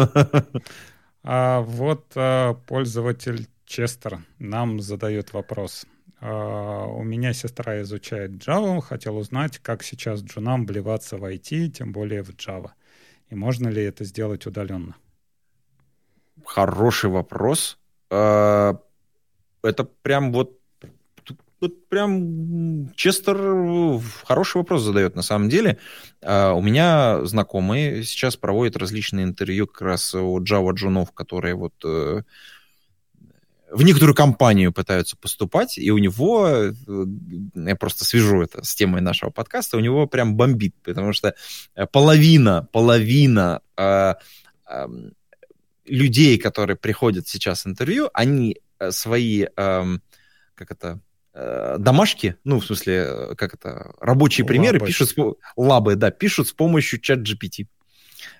А 1.23 1.61
вот 1.61 2.05
а, 2.15 2.55
пользователь 2.65 3.47
Честер 3.71 4.19
нам 4.37 4.81
задает 4.81 5.31
вопрос. 5.31 5.85
Uh, 6.19 6.93
у 6.93 7.03
меня 7.03 7.31
сестра 7.31 7.81
изучает 7.81 8.31
Java, 8.31 8.81
хотел 8.81 9.15
узнать, 9.15 9.59
как 9.59 9.81
сейчас 9.81 10.21
джунам 10.21 10.65
вливаться 10.65 11.15
в 11.15 11.23
IT, 11.23 11.69
тем 11.69 11.93
более 11.93 12.21
в 12.21 12.31
Java. 12.31 12.71
И 13.29 13.35
можно 13.35 13.69
ли 13.69 13.81
это 13.81 14.03
сделать 14.03 14.45
удаленно? 14.45 14.97
Хороший 16.45 17.09
вопрос. 17.09 17.79
Uh, 18.09 18.77
это 19.63 19.85
прям 19.85 20.33
вот, 20.33 20.59
вот 21.61 21.87
прям 21.87 22.93
Честер 22.95 23.37
хороший 24.25 24.57
вопрос 24.57 24.81
задает 24.81 25.15
на 25.15 25.21
самом 25.21 25.47
деле. 25.47 25.77
Uh, 26.21 26.53
у 26.55 26.61
меня 26.61 27.23
знакомые 27.23 28.03
сейчас 28.03 28.35
проводят 28.35 28.75
различные 28.75 29.23
интервью 29.23 29.65
как 29.65 29.81
раз 29.81 30.13
у 30.13 30.39
Java 30.41 30.73
джунов, 30.73 31.13
которые 31.13 31.55
вот 31.55 31.73
э, 31.85 32.23
в 33.71 33.83
некоторую 33.83 34.13
компанию 34.15 34.73
пытаются 34.73 35.15
поступать, 35.15 35.77
и 35.77 35.91
у 35.91 35.97
него, 35.97 36.47
э, 36.47 36.73
я 37.55 37.75
просто 37.75 38.03
свяжу 38.03 38.41
это 38.41 38.63
с 38.63 38.75
темой 38.75 39.01
нашего 39.01 39.29
подкаста, 39.29 39.77
у 39.77 39.79
него 39.79 40.07
прям 40.07 40.35
бомбит, 40.35 40.75
потому 40.83 41.13
что 41.13 41.33
э, 41.75 41.87
половина, 41.87 42.67
половина 42.71 43.61
э, 43.77 44.15
э, 44.67 44.87
людей, 45.85 46.37
которые 46.37 46.75
приходят 46.75 47.27
сейчас 47.27 47.63
в 47.63 47.69
интервью, 47.69 48.09
они 48.13 48.57
э, 48.79 48.91
свои, 48.91 49.45
э, 49.55 49.83
как 50.55 50.71
это, 50.71 50.99
домашки, 51.33 52.35
ну, 52.43 52.59
в 52.59 52.65
смысле, 52.65 53.35
как 53.37 53.53
это, 53.53 53.93
рабочие 54.01 54.43
лабы. 54.43 54.53
примеры 54.53 54.79
пишут, 54.85 55.15
лабы, 55.55 55.95
да, 55.95 56.11
пишут 56.11 56.49
с 56.49 56.51
помощью 56.51 56.99
чат 56.99 57.19
GPT 57.19 57.67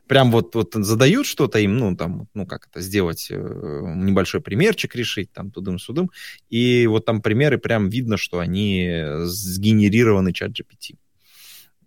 прям 0.08 0.32
вот, 0.32 0.56
вот 0.56 0.74
задают 0.74 1.26
что-то 1.26 1.60
им, 1.60 1.78
ну, 1.78 1.96
там, 1.96 2.28
ну, 2.34 2.46
как 2.46 2.68
это 2.68 2.82
сделать, 2.82 3.28
э, 3.30 3.36
небольшой 3.36 4.42
примерчик 4.42 4.96
решить, 4.96 5.32
там, 5.32 5.52
тудым-судым, 5.52 6.12
и 6.50 6.88
вот 6.88 7.06
там 7.06 7.22
примеры 7.22 7.58
прям 7.58 7.90
видно, 7.90 8.18
что 8.18 8.40
они 8.40 9.04
сгенерированы 9.24 10.34
чат 10.34 10.52
GPT. 10.52 10.98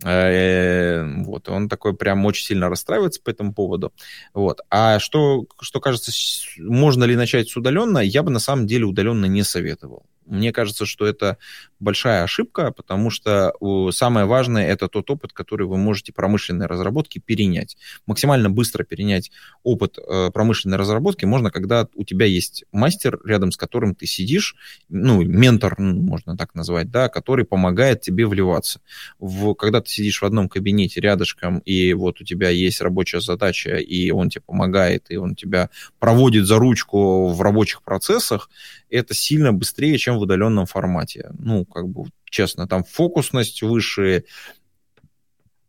Э, 0.02 1.04
вот, 1.24 1.48
он 1.48 1.68
такой 1.68 1.96
прям 1.96 2.24
очень 2.26 2.44
сильно 2.44 2.68
расстраивается 2.68 3.22
по 3.22 3.30
этому 3.30 3.54
поводу. 3.54 3.92
Вот. 4.34 4.60
А 4.68 4.98
что, 4.98 5.46
что 5.60 5.80
кажется, 5.80 6.12
можно 6.58 7.04
ли 7.04 7.16
начать 7.16 7.48
с 7.48 7.56
удаленно, 7.56 7.98
я 7.98 8.22
бы 8.22 8.30
на 8.30 8.40
самом 8.40 8.66
деле 8.66 8.84
удаленно 8.84 9.26
не 9.26 9.42
советовал. 9.44 10.04
Мне 10.26 10.52
кажется, 10.52 10.86
что 10.86 11.06
это 11.06 11.38
большая 11.80 12.24
ошибка, 12.24 12.72
потому 12.72 13.10
что 13.10 13.52
самое 13.92 14.26
важное 14.26 14.66
это 14.66 14.88
тот 14.88 15.10
опыт, 15.10 15.32
который 15.32 15.66
вы 15.66 15.76
можете 15.76 16.12
промышленной 16.12 16.66
разработки 16.66 17.18
перенять. 17.18 17.76
Максимально 18.06 18.50
быстро 18.50 18.84
перенять 18.84 19.30
опыт 19.62 19.98
э, 19.98 20.30
промышленной 20.32 20.78
разработки 20.78 21.24
можно, 21.24 21.50
когда 21.50 21.88
у 21.94 22.04
тебя 22.04 22.26
есть 22.26 22.64
мастер, 22.72 23.20
рядом 23.24 23.52
с 23.52 23.56
которым 23.56 23.94
ты 23.94 24.06
сидишь, 24.06 24.56
ну, 24.88 25.22
ментор, 25.22 25.78
можно 25.78 26.36
так 26.36 26.54
назвать, 26.54 26.90
да, 26.90 27.08
который 27.08 27.44
помогает 27.44 28.00
тебе 28.00 28.26
вливаться. 28.26 28.80
В, 29.18 29.54
когда 29.54 29.80
ты 29.80 29.90
сидишь 29.90 30.22
в 30.22 30.24
одном 30.24 30.48
кабинете 30.48 31.00
рядышком, 31.00 31.58
и 31.58 31.92
вот 31.92 32.20
у 32.20 32.24
тебя 32.24 32.48
есть 32.48 32.80
рабочая 32.80 33.20
задача, 33.20 33.76
и 33.76 34.10
он 34.10 34.30
тебе 34.30 34.42
помогает, 34.46 35.06
и 35.10 35.16
он 35.16 35.34
тебя 35.34 35.70
проводит 35.98 36.46
за 36.46 36.58
ручку 36.58 37.28
в 37.28 37.42
рабочих 37.42 37.82
процессах, 37.82 38.48
это 38.94 39.14
сильно 39.14 39.52
быстрее, 39.52 39.98
чем 39.98 40.18
в 40.18 40.22
удаленном 40.22 40.66
формате. 40.66 41.30
Ну, 41.38 41.64
как 41.64 41.88
бы, 41.88 42.04
честно, 42.30 42.66
там 42.66 42.84
фокусность 42.84 43.62
выше, 43.62 44.24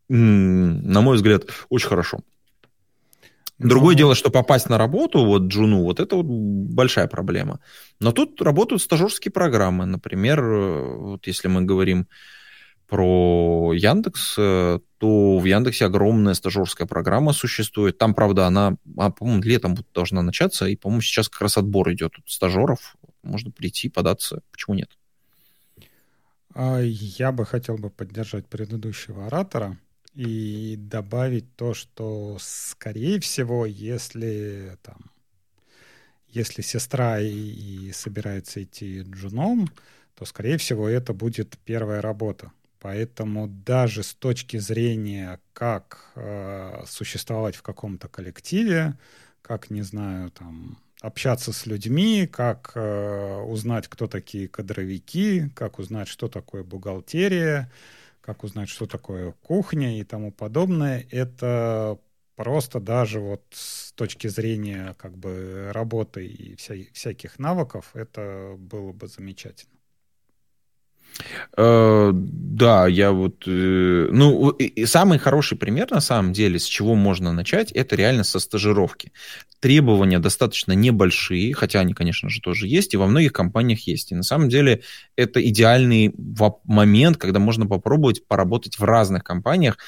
на 0.08 1.00
мой 1.00 1.16
взгляд, 1.16 1.44
очень 1.68 1.88
хорошо. 1.88 2.20
Другое 3.58 3.94
ну... 3.94 3.98
дело, 3.98 4.14
что 4.14 4.30
попасть 4.30 4.68
на 4.68 4.78
работу, 4.78 5.24
вот 5.24 5.44
Джуну, 5.44 5.82
вот 5.82 5.98
это 5.98 6.16
вот 6.16 6.26
большая 6.26 7.06
проблема. 7.08 7.60
Но 8.00 8.12
тут 8.12 8.40
работают 8.42 8.82
стажерские 8.82 9.32
программы. 9.32 9.86
Например, 9.86 10.42
вот 10.42 11.26
если 11.26 11.48
мы 11.48 11.62
говорим 11.62 12.06
про 12.86 13.72
Яндекс, 13.74 14.34
э, 14.38 14.78
то 14.98 15.38
в 15.38 15.44
Яндексе 15.44 15.86
огромная 15.86 16.34
стажерская 16.34 16.86
программа 16.86 17.32
существует. 17.32 17.98
Там, 17.98 18.14
правда, 18.14 18.46
она, 18.46 18.76
а, 18.96 19.10
по-моему, 19.10 19.42
летом 19.42 19.76
должна 19.92 20.22
начаться, 20.22 20.66
и, 20.66 20.76
по-моему, 20.76 21.00
сейчас 21.00 21.28
как 21.28 21.42
раз 21.42 21.56
отбор 21.56 21.92
идет 21.92 22.12
стажеров 22.26 22.94
можно 23.26 23.50
прийти, 23.50 23.88
податься. 23.88 24.42
Почему 24.50 24.76
нет? 24.76 24.90
А, 26.54 26.80
я 26.80 27.32
бы 27.32 27.44
хотел 27.44 27.76
бы 27.76 27.90
поддержать 27.90 28.46
предыдущего 28.46 29.26
оратора 29.26 29.78
и 30.14 30.76
добавить 30.78 31.54
то, 31.56 31.74
что, 31.74 32.38
скорее 32.40 33.20
всего, 33.20 33.66
если 33.66 34.78
там, 34.82 35.10
если 36.28 36.62
сестра 36.62 37.20
и, 37.20 37.28
и 37.30 37.92
собирается 37.92 38.62
идти 38.62 39.02
джуном, 39.02 39.68
то, 40.14 40.24
скорее 40.24 40.56
всего, 40.56 40.88
это 40.88 41.12
будет 41.12 41.58
первая 41.64 42.00
работа. 42.00 42.50
Поэтому 42.80 43.48
даже 43.48 44.02
с 44.02 44.14
точки 44.14 44.58
зрения, 44.58 45.40
как 45.52 46.12
э, 46.14 46.84
существовать 46.86 47.56
в 47.56 47.62
каком-то 47.62 48.08
коллективе, 48.08 48.98
как, 49.42 49.70
не 49.70 49.82
знаю, 49.82 50.30
там, 50.30 50.78
общаться 51.06 51.52
с 51.52 51.66
людьми, 51.66 52.26
как 52.26 52.72
э, 52.74 53.40
узнать, 53.42 53.88
кто 53.88 54.06
такие 54.08 54.48
кадровики, 54.48 55.50
как 55.54 55.78
узнать, 55.78 56.08
что 56.08 56.28
такое 56.28 56.64
бухгалтерия, 56.64 57.70
как 58.20 58.44
узнать, 58.44 58.68
что 58.68 58.86
такое 58.86 59.32
кухня 59.32 59.98
и 60.00 60.04
тому 60.04 60.32
подобное. 60.32 61.06
Это 61.10 61.98
просто 62.34 62.80
даже 62.80 63.20
вот 63.20 63.44
с 63.50 63.92
точки 63.92 64.26
зрения 64.28 64.94
как 64.98 65.16
бы 65.16 65.70
работы 65.72 66.26
и 66.26 66.56
вся, 66.56 66.74
всяких 66.92 67.38
навыков 67.38 67.90
это 67.94 68.56
было 68.58 68.92
бы 68.92 69.06
замечательно. 69.08 69.75
Э, 71.56 72.10
да, 72.12 72.86
я 72.86 73.12
вот... 73.12 73.44
Э, 73.46 74.08
ну, 74.10 74.50
и 74.50 74.86
самый 74.86 75.18
хороший 75.18 75.56
пример, 75.56 75.90
на 75.90 76.00
самом 76.00 76.32
деле, 76.32 76.58
с 76.58 76.64
чего 76.64 76.94
можно 76.94 77.32
начать, 77.32 77.72
это 77.72 77.96
реально 77.96 78.24
со 78.24 78.38
стажировки. 78.38 79.12
Требования 79.60 80.18
достаточно 80.18 80.72
небольшие, 80.72 81.54
хотя 81.54 81.80
они, 81.80 81.94
конечно 81.94 82.28
же, 82.28 82.40
тоже 82.40 82.68
есть, 82.68 82.94
и 82.94 82.96
во 82.96 83.06
многих 83.06 83.32
компаниях 83.32 83.80
есть. 83.86 84.12
И 84.12 84.14
на 84.14 84.22
самом 84.22 84.48
деле 84.48 84.82
это 85.16 85.46
идеальный 85.46 86.14
момент, 86.64 87.16
когда 87.16 87.38
можно 87.38 87.66
попробовать 87.66 88.26
поработать 88.26 88.78
в 88.78 88.84
разных 88.84 89.24
компаниях, 89.24 89.78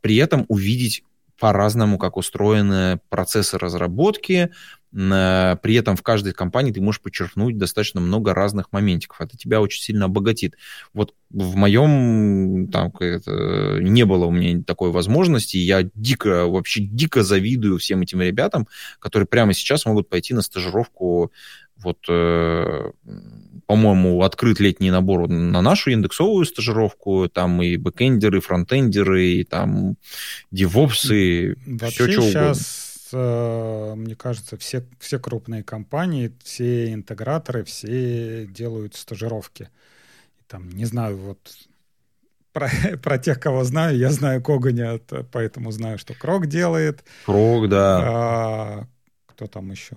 при 0.00 0.16
этом 0.16 0.44
увидеть 0.48 1.02
по-разному, 1.38 1.98
как 1.98 2.16
устроены 2.16 3.00
процессы 3.08 3.58
разработки, 3.58 4.50
при 4.92 5.74
этом 5.74 5.94
в 5.94 6.02
каждой 6.02 6.32
компании 6.32 6.72
ты 6.72 6.80
можешь 6.80 7.02
подчеркнуть 7.02 7.58
достаточно 7.58 8.00
много 8.00 8.32
разных 8.32 8.72
моментиков. 8.72 9.20
Это 9.20 9.36
тебя 9.36 9.60
очень 9.60 9.82
сильно 9.82 10.06
обогатит. 10.06 10.54
Вот 10.94 11.14
в 11.28 11.54
моем 11.56 12.68
там 12.72 12.90
не 12.98 14.04
было 14.04 14.24
у 14.24 14.30
меня 14.30 14.62
такой 14.62 14.90
возможности. 14.92 15.58
Я 15.58 15.82
дико, 15.94 16.46
вообще 16.46 16.80
дико 16.80 17.22
завидую 17.22 17.78
всем 17.78 18.00
этим 18.00 18.22
ребятам, 18.22 18.68
которые 18.98 19.26
прямо 19.26 19.52
сейчас 19.52 19.84
могут 19.84 20.08
пойти 20.08 20.32
на 20.32 20.40
стажировку 20.40 21.30
вот, 21.78 21.98
э, 22.08 22.90
по-моему, 23.66 24.22
открыт 24.22 24.60
летний 24.60 24.90
набор 24.90 25.28
на 25.28 25.60
нашу 25.62 25.90
индексовую 25.90 26.44
стажировку, 26.44 27.28
там 27.28 27.62
и 27.62 27.76
бэкэндеры, 27.76 28.38
и 28.38 28.40
фронтендеры, 28.40 29.24
и 29.26 29.44
там 29.44 29.96
девопсы, 30.50 31.56
Вообще 31.66 32.06
все, 32.06 32.12
что 32.12 32.22
сейчас 32.22 32.86
Э, 33.12 33.94
мне 33.96 34.14
кажется, 34.14 34.56
все, 34.56 34.84
все 34.98 35.18
крупные 35.18 35.62
компании, 35.62 36.32
все 36.42 36.92
интеграторы, 36.92 37.64
все 37.64 38.46
делают 38.46 38.94
стажировки. 38.94 39.70
Там, 40.48 40.68
не 40.70 40.84
знаю, 40.84 41.16
вот 41.16 41.38
про, 42.52 42.68
про 43.02 43.18
тех, 43.18 43.40
кого 43.40 43.64
знаю, 43.64 43.96
я 43.96 44.10
знаю 44.10 44.42
Коганя, 44.42 44.98
поэтому 45.32 45.70
знаю, 45.70 45.98
что 45.98 46.14
Крок 46.14 46.46
делает. 46.46 47.04
Крок, 47.24 47.68
да. 47.68 48.00
А, 48.02 48.86
кто 49.26 49.46
там 49.46 49.70
еще? 49.70 49.96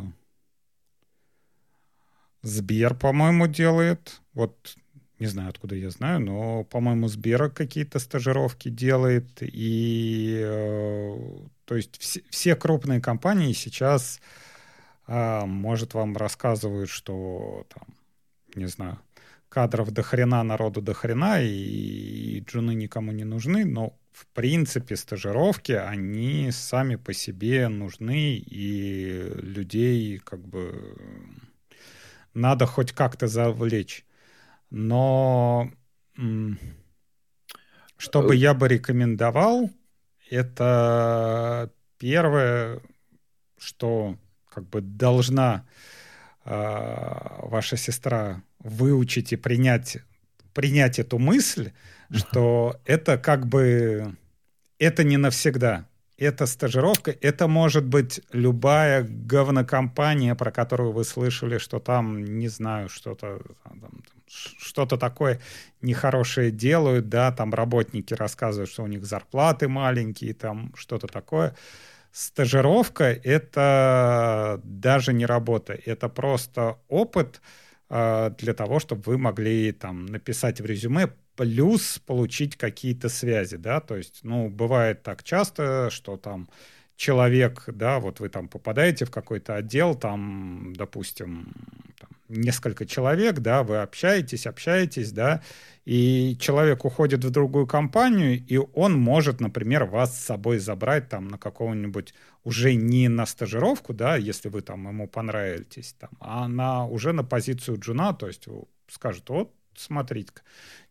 Сбер, 2.42 2.96
по-моему, 2.96 3.48
делает. 3.48 4.22
Вот 4.34 4.76
не 5.20 5.28
знаю, 5.28 5.50
откуда 5.50 5.76
я 5.76 5.90
знаю, 5.90 6.22
но, 6.22 6.64
по-моему, 6.64 7.10
Сбера 7.10 7.50
какие-то 7.50 8.00
стажировки 8.00 8.70
делает. 8.70 9.28
И, 9.42 10.40
э, 10.42 11.18
то 11.66 11.76
есть, 11.76 12.00
все, 12.00 12.22
все 12.30 12.56
крупные 12.56 13.02
компании 13.02 13.52
сейчас, 13.52 14.22
э, 15.08 15.46
может, 15.46 15.94
вам 15.94 16.16
рассказывают, 16.16 16.90
что, 16.90 17.66
там, 17.68 17.84
не 18.56 18.68
знаю, 18.68 18.98
кадров 19.50 19.92
до 19.92 20.04
хрена, 20.04 20.42
народу 20.44 20.82
до 20.82 20.94
хрена, 20.94 21.42
и, 21.44 21.50
и 21.50 22.40
джуны 22.40 22.74
никому 22.74 23.12
не 23.12 23.26
нужны, 23.26 23.66
но, 23.66 23.98
в 24.14 24.26
принципе, 24.28 24.96
стажировки, 24.96 25.74
они 25.74 26.50
сами 26.52 26.96
по 26.96 27.12
себе 27.14 27.68
нужны, 27.68 28.38
и 28.38 29.34
людей, 29.42 30.20
как 30.20 30.40
бы, 30.48 30.96
надо 32.40 32.66
хоть 32.66 32.92
как-то 32.92 33.28
завлечь. 33.28 34.06
Но 34.70 35.72
что 37.98 38.22
бы 38.22 38.36
я 38.36 38.54
бы 38.54 38.68
рекомендовал, 38.68 39.70
это 40.30 41.72
первое, 41.98 42.82
что 43.58 44.18
как 44.50 44.70
бы 44.70 44.82
должна 44.82 45.66
э, 46.46 46.52
ваша 47.44 47.78
сестра 47.78 48.42
выучить 48.60 49.34
и 49.34 49.36
принять, 49.36 49.98
принять 50.54 51.00
эту 51.00 51.20
мысль, 51.20 51.72
что 52.12 52.80
это 52.86 53.18
как 53.18 53.48
бы 53.48 54.16
это 54.78 55.04
не 55.04 55.18
навсегда. 55.18 55.89
Это 56.20 56.48
стажировка, 56.48 57.16
это 57.22 57.48
может 57.48 57.86
быть 57.86 58.20
любая 58.34 59.04
говнокомпания, 59.04 60.36
про 60.36 60.52
которую 60.52 60.92
вы 60.92 61.06
слышали, 61.06 61.60
что 61.60 61.80
там, 61.80 62.22
не 62.38 62.50
знаю, 62.50 62.90
что-то 62.90 63.40
что-то 64.28 64.98
такое 64.98 65.40
нехорошее 65.82 66.52
делают, 66.52 67.08
да, 67.08 67.32
там 67.32 67.54
работники 67.54 68.14
рассказывают, 68.14 68.70
что 68.70 68.84
у 68.84 68.88
них 68.88 69.06
зарплаты 69.06 69.70
маленькие, 69.70 70.34
там 70.34 70.74
что-то 70.76 71.08
такое. 71.08 71.56
Стажировка— 72.12 73.06
это 73.24 74.60
даже 74.66 75.14
не 75.14 75.26
работа, 75.26 75.74
это 75.74 76.10
просто 76.10 76.80
опыт 76.90 77.42
э, 77.90 78.32
для 78.38 78.54
того, 78.54 78.80
чтобы 78.80 79.04
вы 79.06 79.18
могли 79.18 79.72
там 79.72 80.06
написать 80.06 80.60
в 80.60 80.66
резюме, 80.66 81.14
плюс 81.40 82.00
получить 82.06 82.58
какие-то 82.58 83.08
связи, 83.08 83.56
да, 83.56 83.80
то 83.80 83.96
есть, 83.96 84.20
ну, 84.24 84.50
бывает 84.50 85.04
так 85.04 85.24
часто, 85.24 85.90
что 85.90 86.18
там 86.18 86.50
человек, 86.98 87.64
да, 87.68 88.02
вот 88.02 88.20
вы 88.20 88.28
там 88.28 88.50
попадаете 88.50 89.06
в 89.06 89.10
какой-то 89.10 89.56
отдел, 89.56 89.96
там, 89.96 90.74
допустим, 90.76 91.54
там, 91.98 92.10
несколько 92.28 92.86
человек, 92.86 93.40
да, 93.40 93.64
вы 93.64 93.78
общаетесь, 93.78 94.48
общаетесь, 94.48 95.14
да, 95.14 95.42
и 95.86 96.36
человек 96.42 96.84
уходит 96.84 97.24
в 97.24 97.30
другую 97.30 97.68
компанию, 97.68 98.46
и 98.46 98.58
он 98.74 99.00
может, 99.00 99.40
например, 99.40 99.86
вас 99.86 100.20
с 100.20 100.26
собой 100.26 100.60
забрать 100.60 101.08
там 101.08 101.30
на 101.30 101.38
какого-нибудь 101.38 102.14
уже 102.44 102.74
не 102.74 103.08
на 103.08 103.26
стажировку, 103.26 103.94
да, 103.94 104.18
если 104.18 104.50
вы 104.50 104.60
там 104.60 104.86
ему 104.90 105.08
понравитесь, 105.08 105.96
там, 105.98 106.10
а 106.20 106.50
на, 106.50 106.86
уже 106.86 107.14
на 107.14 107.24
позицию 107.24 107.80
джуна, 107.80 108.12
то 108.12 108.28
есть 108.28 108.46
скажет, 108.90 109.30
вот, 109.30 109.54
смотрите 109.80 110.34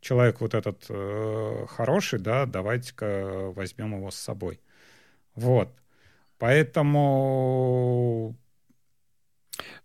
человек 0.01 0.41
вот 0.41 0.55
этот 0.55 0.87
э, 0.89 1.67
хороший, 1.69 2.19
да, 2.19 2.47
давайте-ка 2.47 3.53
возьмем 3.55 3.97
его 3.97 4.11
с 4.11 4.17
собой. 4.17 4.61
Вот. 5.35 5.69
Поэтому 6.39 8.35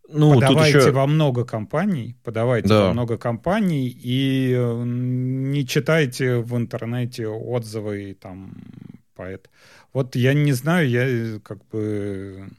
ну, 0.07 0.33
подавайте 0.35 0.77
еще... 0.77 0.91
во 0.91 1.07
много 1.07 1.45
компаний, 1.45 2.15
подавайте 2.23 2.67
да. 2.67 2.87
во 2.87 2.93
много 2.93 3.17
компаний 3.17 3.87
и 3.87 4.53
э, 4.55 4.83
не 4.85 5.65
читайте 5.65 6.37
в 6.37 6.55
интернете 6.55 7.27
отзывы 7.27 8.15
там 8.19 8.53
поэт. 9.15 9.49
Вот 9.93 10.15
я 10.15 10.33
не 10.33 10.53
знаю, 10.53 10.89
я 10.89 11.07
э, 11.07 11.39
как 11.39 11.65
бы 11.67 12.49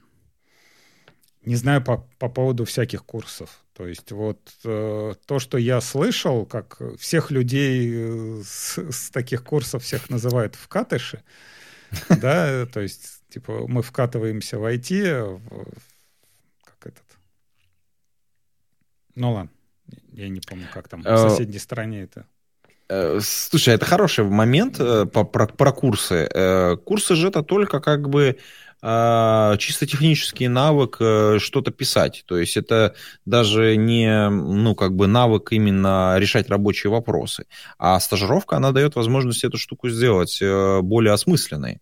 не 1.44 1.56
знаю 1.56 1.82
по, 1.82 2.06
по 2.18 2.28
поводу 2.28 2.64
всяких 2.64 3.04
курсов. 3.04 3.64
То 3.74 3.86
есть 3.86 4.12
вот 4.12 4.38
э, 4.64 5.14
то, 5.26 5.38
что 5.38 5.59
я 5.59 5.80
слышал, 5.80 6.46
как 6.46 6.80
всех 6.98 7.30
людей 7.30 7.90
э, 7.92 8.42
с, 8.44 8.78
с 8.78 9.10
таких 9.10 9.42
курсов 9.42 9.82
всех 9.82 10.10
называют 10.10 10.55
вкатыши, 10.55 11.22
да, 12.09 12.66
то 12.66 12.80
есть 12.80 13.14
Типа 13.34 13.66
мы 13.66 13.82
вкатываемся 13.82 14.60
в 14.60 14.64
IT, 14.64 15.24
в, 15.24 15.64
как 16.62 16.86
этот... 16.86 17.02
Ну 19.16 19.32
ладно, 19.32 19.51
я 20.12 20.28
не 20.28 20.38
помню, 20.38 20.68
как 20.72 20.86
там 20.86 21.02
в 21.02 21.06
э, 21.06 21.28
соседней 21.28 21.59
стране 21.59 22.05
это. 22.05 22.26
Э, 22.88 23.18
слушай, 23.20 23.74
это 23.74 23.86
хороший 23.86 24.22
момент 24.22 24.78
про, 24.78 25.24
про 25.24 25.72
курсы. 25.72 26.28
Курсы 26.84 27.16
же 27.16 27.26
это 27.26 27.42
только 27.42 27.80
как 27.80 28.09
бы 28.09 28.38
чисто 29.59 29.86
технический 29.86 30.48
навык 30.48 30.97
что-то 31.40 31.70
писать. 31.70 32.24
То 32.27 32.36
есть 32.36 32.56
это 32.56 32.94
даже 33.24 33.77
не, 33.77 34.28
ну, 34.28 34.74
как 34.74 34.94
бы 34.94 35.06
навык 35.06 35.52
именно 35.52 36.16
решать 36.19 36.51
рабочие 36.51 36.90
вопросы. 36.90 37.47
А 37.78 37.98
стажировка, 37.98 38.56
она 38.56 38.73
дает 38.73 38.94
возможность 38.94 39.44
эту 39.44 39.56
штуку 39.56 39.89
сделать 39.89 40.43
более 40.82 41.12
осмысленной. 41.15 41.81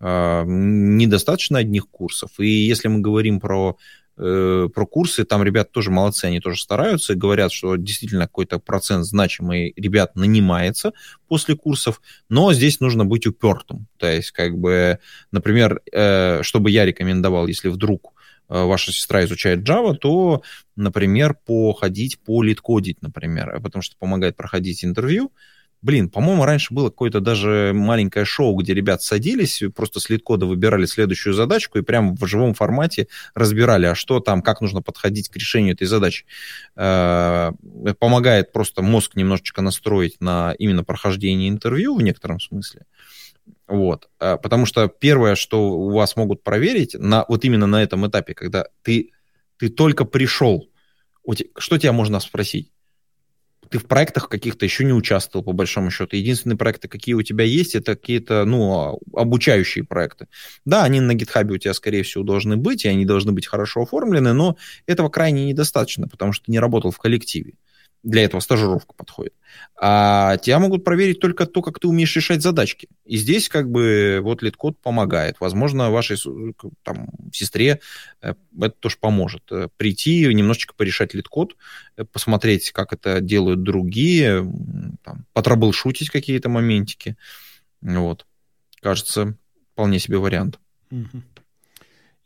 А, 0.00 0.44
недостаточно 0.46 1.58
одних 1.58 1.88
курсов. 1.88 2.30
И 2.38 2.46
если 2.48 2.88
мы 2.88 3.00
говорим 3.00 3.40
про 3.40 3.76
э, 4.18 4.68
про 4.74 4.86
курсы, 4.86 5.24
там 5.24 5.42
ребят 5.42 5.70
тоже 5.72 5.90
молодцы, 5.90 6.26
они 6.26 6.40
тоже 6.40 6.60
стараются, 6.60 7.14
говорят, 7.14 7.52
что 7.52 7.76
действительно 7.76 8.26
какой-то 8.26 8.58
процент 8.58 9.04
значимый 9.04 9.72
ребят 9.76 10.16
нанимается 10.16 10.92
после 11.28 11.56
курсов, 11.56 12.00
но 12.28 12.52
здесь 12.52 12.80
нужно 12.80 13.04
быть 13.04 13.26
упертым. 13.26 13.86
То 13.96 14.10
есть, 14.10 14.32
как 14.32 14.58
бы, 14.58 14.98
например, 15.30 15.80
э, 15.92 16.42
чтобы 16.42 16.70
я 16.70 16.84
рекомендовал, 16.84 17.46
если 17.46 17.68
вдруг 17.68 18.12
э, 18.48 18.62
ваша 18.62 18.92
сестра 18.92 19.24
изучает 19.24 19.60
Java, 19.60 19.94
то, 19.94 20.42
например, 20.76 21.36
походить, 21.46 22.18
политкодить, 22.20 23.00
например, 23.02 23.60
потому 23.62 23.82
что 23.82 23.96
помогает 23.96 24.36
проходить 24.36 24.84
интервью, 24.84 25.32
Блин, 25.80 26.10
по-моему, 26.10 26.44
раньше 26.44 26.74
было 26.74 26.90
какое-то 26.90 27.20
даже 27.20 27.72
маленькое 27.72 28.24
шоу, 28.24 28.56
где 28.56 28.74
ребят 28.74 29.02
садились, 29.02 29.62
просто 29.74 30.00
с 30.00 30.10
лид-кода 30.10 30.44
выбирали 30.44 30.86
следующую 30.86 31.34
задачку 31.34 31.78
и 31.78 31.82
прямо 31.82 32.16
в 32.16 32.26
живом 32.26 32.54
формате 32.54 33.06
разбирали, 33.34 33.86
а 33.86 33.94
что 33.94 34.18
там, 34.18 34.42
как 34.42 34.60
нужно 34.60 34.82
подходить 34.82 35.28
к 35.28 35.36
решению 35.36 35.74
этой 35.74 35.86
задачи. 35.86 36.26
Э, 36.74 37.52
помогает 38.00 38.52
просто 38.52 38.82
мозг 38.82 39.14
немножечко 39.14 39.62
настроить 39.62 40.20
на 40.20 40.52
именно 40.58 40.82
прохождение 40.82 41.48
интервью 41.48 41.94
в 41.94 42.02
некотором 42.02 42.40
смысле. 42.40 42.84
Вот. 43.68 44.08
А, 44.18 44.36
потому 44.36 44.66
что 44.66 44.88
первое, 44.88 45.36
что 45.36 45.70
у 45.70 45.92
вас 45.92 46.16
могут 46.16 46.42
проверить, 46.42 46.94
на, 46.94 47.24
вот 47.28 47.44
именно 47.44 47.66
на 47.66 47.82
этом 47.82 48.06
этапе, 48.08 48.34
когда 48.34 48.66
ты, 48.82 49.12
ты 49.58 49.68
только 49.68 50.04
пришел, 50.04 50.68
что 51.56 51.78
тебя 51.78 51.92
можно 51.92 52.18
спросить? 52.20 52.72
Ты 53.70 53.78
в 53.78 53.86
проектах 53.86 54.28
каких-то 54.28 54.64
еще 54.64 54.84
не 54.84 54.92
участвовал, 54.92 55.44
по 55.44 55.52
большому 55.52 55.90
счету. 55.90 56.16
Единственные 56.16 56.56
проекты, 56.56 56.88
какие 56.88 57.14
у 57.14 57.22
тебя 57.22 57.44
есть, 57.44 57.74
это 57.74 57.96
какие-то, 57.96 58.44
ну, 58.44 59.00
обучающие 59.14 59.84
проекты. 59.84 60.26
Да, 60.64 60.84
они 60.84 61.00
на 61.00 61.12
GitHub 61.12 61.50
у 61.50 61.58
тебя, 61.58 61.74
скорее 61.74 62.02
всего, 62.02 62.24
должны 62.24 62.56
быть, 62.56 62.84
и 62.84 62.88
они 62.88 63.04
должны 63.04 63.32
быть 63.32 63.46
хорошо 63.46 63.82
оформлены, 63.82 64.32
но 64.32 64.56
этого 64.86 65.08
крайне 65.08 65.46
недостаточно, 65.46 66.08
потому 66.08 66.32
что 66.32 66.46
ты 66.46 66.52
не 66.52 66.58
работал 66.58 66.90
в 66.90 66.98
коллективе 66.98 67.54
для 68.02 68.22
этого 68.22 68.40
стажировка 68.40 68.94
подходит. 68.94 69.34
А 69.80 70.36
тебя 70.38 70.58
могут 70.58 70.84
проверить 70.84 71.20
только 71.20 71.46
то, 71.46 71.62
как 71.62 71.78
ты 71.78 71.88
умеешь 71.88 72.14
решать 72.16 72.42
задачки. 72.42 72.88
И 73.04 73.16
здесь 73.16 73.48
как 73.48 73.70
бы 73.70 74.20
вот 74.22 74.42
LeetCode 74.42 74.78
помогает. 74.80 75.36
Возможно, 75.40 75.90
вашей 75.90 76.16
там, 76.82 77.08
сестре 77.32 77.80
э, 78.20 78.34
это 78.60 78.74
тоже 78.78 78.96
поможет. 79.00 79.42
Э, 79.50 79.68
прийти, 79.76 80.32
немножечко 80.32 80.74
порешать 80.74 81.14
LeetCode, 81.14 81.56
э, 81.96 82.04
посмотреть, 82.04 82.70
как 82.70 82.92
это 82.92 83.20
делают 83.20 83.62
другие, 83.62 84.40
там, 85.02 85.26
по 85.32 85.41
troubleshoot 85.41 85.96
ить 85.96 86.10
какие-то 86.10 86.48
моментики. 86.48 87.16
Вот. 87.80 88.26
Кажется, 88.80 89.36
вполне 89.72 89.98
себе 89.98 90.18
вариант. 90.18 90.58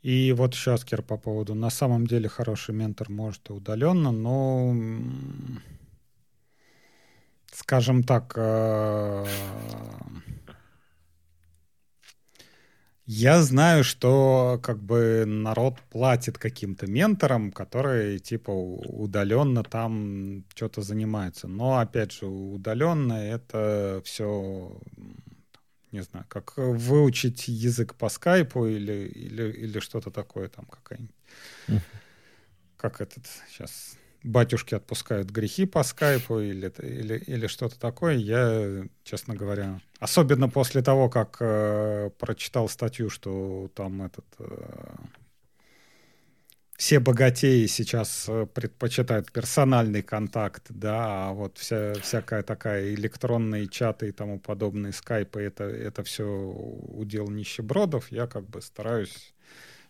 И 0.03 0.33
вот 0.33 0.53
еще, 0.53 0.73
Аскер, 0.73 1.01
по 1.01 1.17
поводу, 1.17 1.55
на 1.55 1.69
самом 1.69 2.05
деле 2.05 2.27
хороший 2.27 2.75
ментор 2.75 3.09
может 3.09 3.49
и 3.49 3.53
удаленно, 3.53 4.11
но, 4.11 4.75
скажем 7.53 8.03
так, 8.03 8.33
э, 8.35 9.25
я 13.05 13.41
знаю, 13.41 13.85
что 13.85 14.59
как 14.61 14.83
бы 14.83 15.23
народ 15.25 15.79
платит 15.89 16.37
каким-то 16.37 16.85
менторам, 16.85 17.53
которые 17.53 18.19
типа 18.19 18.49
удаленно 18.51 19.63
там 19.63 20.43
что-то 20.53 20.81
занимаются. 20.81 21.47
Но 21.47 21.79
опять 21.79 22.11
же, 22.11 22.25
удаленно 22.25 23.13
это 23.13 24.01
все 24.03 24.77
не 25.93 26.01
знаю, 26.03 26.25
как 26.27 26.57
выучить 26.57 27.47
язык 27.47 27.95
по 27.95 28.09
скайпу 28.09 28.65
или, 28.65 29.07
или, 29.07 29.51
или 29.51 29.79
что-то 29.79 30.11
такое 30.11 30.49
там 30.49 30.65
какая-нибудь. 30.65 31.15
Uh-huh. 31.67 31.79
Как 32.77 32.99
этот 32.99 33.25
сейчас 33.49 33.97
батюшки 34.23 34.73
отпускают 34.73 35.29
грехи 35.29 35.65
по 35.65 35.83
скайпу 35.83 36.39
или, 36.39 36.69
или, 36.79 37.17
или 37.19 37.47
что-то 37.47 37.79
такое. 37.79 38.15
Я, 38.15 38.85
честно 39.03 39.35
говоря, 39.35 39.79
особенно 39.99 40.49
после 40.49 40.81
того, 40.81 41.09
как 41.09 41.37
э, 41.39 42.09
прочитал 42.17 42.67
статью, 42.69 43.09
что 43.09 43.69
там 43.75 44.01
этот... 44.01 44.25
Э, 44.39 44.95
все 46.83 46.99
богатеи 46.99 47.65
сейчас 47.67 48.25
э, 48.27 48.45
предпочитают 48.45 49.31
персональный 49.31 50.01
контакт, 50.01 50.65
да, 50.67 51.29
а 51.29 51.31
вот 51.31 51.57
вся, 51.57 51.93
всякая 51.93 52.43
такая 52.43 52.93
электронные 52.93 53.69
чаты 53.69 54.09
и 54.09 54.11
тому 54.11 54.37
подобные 54.37 54.91
скайпы, 54.91 55.41
это, 55.41 55.63
это 55.63 56.03
все 56.03 56.25
удел 56.25 57.29
нищебродов. 57.29 58.11
Я 58.11 58.27
как 58.27 58.49
бы 58.49 58.61
стараюсь 58.61 59.33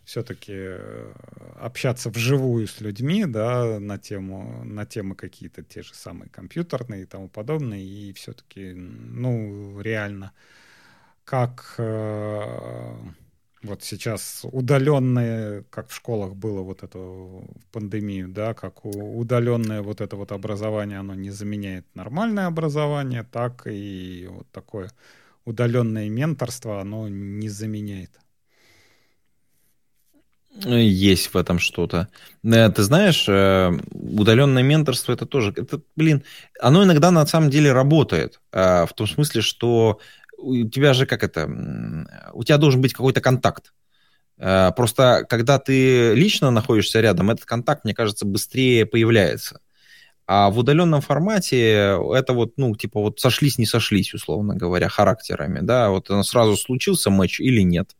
все-таки 0.04 0.52
э, 0.54 1.12
общаться 1.56 2.10
вживую 2.10 2.68
с 2.68 2.80
людьми, 2.80 3.24
да, 3.26 3.80
на 3.80 3.98
тему, 3.98 4.62
на 4.62 4.86
темы 4.86 5.16
какие-то 5.16 5.64
те 5.64 5.82
же 5.82 5.94
самые 5.94 6.30
компьютерные 6.30 7.02
и 7.02 7.06
тому 7.06 7.28
подобное, 7.28 7.80
и 7.80 8.12
все-таки, 8.12 8.72
ну, 8.72 9.80
реально, 9.80 10.30
как 11.24 11.74
э, 11.78 12.96
вот 13.64 13.82
сейчас 13.82 14.44
удаленное, 14.44 15.64
как 15.70 15.88
в 15.88 15.94
школах 15.94 16.34
было 16.34 16.60
вот 16.60 16.82
это 16.82 16.98
в 16.98 17.46
пандемию, 17.72 18.28
да, 18.28 18.54
как 18.54 18.84
удаленное 18.84 19.82
вот 19.82 20.00
это 20.00 20.16
вот 20.16 20.32
образование, 20.32 20.98
оно 20.98 21.14
не 21.14 21.30
заменяет 21.30 21.86
нормальное 21.94 22.46
образование, 22.46 23.24
так 23.24 23.66
и 23.66 24.28
вот 24.30 24.46
такое 24.52 24.90
удаленное 25.44 26.08
менторство, 26.08 26.80
оно 26.80 27.08
не 27.08 27.48
заменяет. 27.48 28.20
Есть 30.56 31.34
в 31.34 31.36
этом 31.36 31.58
что-то. 31.58 32.08
Э, 32.44 32.70
ты 32.70 32.82
знаешь, 32.84 33.24
э, 33.28 33.72
удаленное 33.90 34.62
менторство 34.62 35.12
это 35.12 35.26
тоже, 35.26 35.52
это, 35.56 35.80
блин, 35.96 36.22
оно 36.60 36.84
иногда 36.84 37.10
на 37.10 37.26
самом 37.26 37.50
деле 37.50 37.72
работает. 37.72 38.40
Э, 38.52 38.86
в 38.86 38.92
том 38.94 39.08
смысле, 39.08 39.40
что 39.42 39.98
у 40.44 40.68
тебя 40.68 40.94
же 40.94 41.06
как 41.06 41.22
это, 41.24 41.48
у 42.32 42.44
тебя 42.44 42.58
должен 42.58 42.80
быть 42.80 42.92
какой-то 42.92 43.20
контакт. 43.20 43.72
Э, 44.38 44.72
просто 44.76 45.26
когда 45.28 45.58
ты 45.58 46.14
лично 46.14 46.50
находишься 46.50 47.00
рядом, 47.00 47.30
этот 47.30 47.44
контакт, 47.44 47.84
мне 47.84 47.94
кажется, 47.94 48.26
быстрее 48.26 48.86
появляется. 48.86 49.60
А 50.26 50.50
в 50.50 50.58
удаленном 50.58 51.02
формате 51.02 51.98
это 52.14 52.32
вот, 52.32 52.54
ну, 52.56 52.74
типа 52.74 53.00
вот 53.00 53.20
сошлись, 53.20 53.58
не 53.58 53.66
сошлись, 53.66 54.14
условно 54.14 54.56
говоря, 54.56 54.88
характерами, 54.88 55.60
да, 55.60 55.90
вот 55.90 56.08
сразу 56.22 56.56
случился 56.56 57.10
матч 57.10 57.40
или 57.40 57.60
нет. 57.60 57.94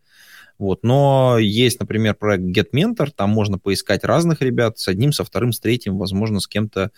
Вот. 0.59 0.85
Но 0.85 1.37
есть, 1.39 1.81
например, 1.81 2.15
проект 2.15 2.45
GetMentor, 2.45 3.11
там 3.15 3.31
можно 3.31 3.59
поискать 3.59 4.05
разных 4.05 4.41
ребят, 4.41 4.79
с 4.79 4.89
одним, 4.89 5.13
со 5.13 5.25
вторым, 5.25 5.53
с 5.53 5.61
третьим, 5.61 5.99
возможно, 5.99 6.41
с 6.41 6.47
кем-то 6.47 6.93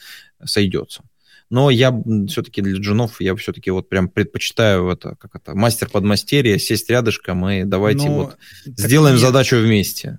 сойдется. 0.44 1.02
Но 1.48 1.70
я 1.70 1.94
все-таки 2.28 2.60
для 2.60 2.78
джунов, 2.78 3.20
я 3.20 3.34
все-таки 3.36 3.70
вот 3.70 3.88
прям 3.88 4.08
предпочитаю 4.08 4.88
это, 4.88 5.14
как 5.16 5.36
это, 5.36 5.54
мастер 5.54 5.88
подмастерье, 5.88 6.58
сесть 6.58 6.90
рядышком 6.90 7.48
и 7.48 7.64
давайте 7.64 8.08
ну, 8.08 8.14
вот 8.14 8.36
сделаем 8.64 9.14
нет. 9.14 9.22
задачу 9.22 9.56
вместе. 9.56 10.18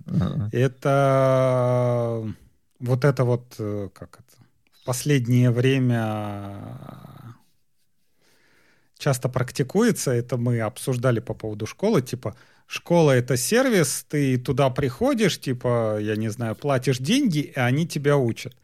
Это 0.54 2.34
вот 2.80 3.04
это 3.04 3.24
вот, 3.26 3.56
э, 3.60 3.90
как 3.94 4.20
это, 4.20 4.46
в 4.82 4.86
последнее 4.86 5.52
время 5.52 6.56
часто 8.98 9.30
практикуется, 9.30 10.12
это 10.12 10.38
мы 10.38 10.60
обсуждали 10.62 11.20
по 11.20 11.34
поводу 11.34 11.66
школы, 11.66 12.02
типа, 12.02 12.36
школа 12.68 13.12
это 13.12 13.38
сервис, 13.38 14.06
ты 14.10 14.38
туда 14.38 14.70
приходишь, 14.70 15.40
типа, 15.40 16.00
я 16.00 16.16
не 16.16 16.30
знаю, 16.30 16.56
платишь 16.56 16.98
деньги, 16.98 17.40
и 17.40 17.60
они 17.60 17.88
тебя 17.88 18.18
учат. 18.18 18.56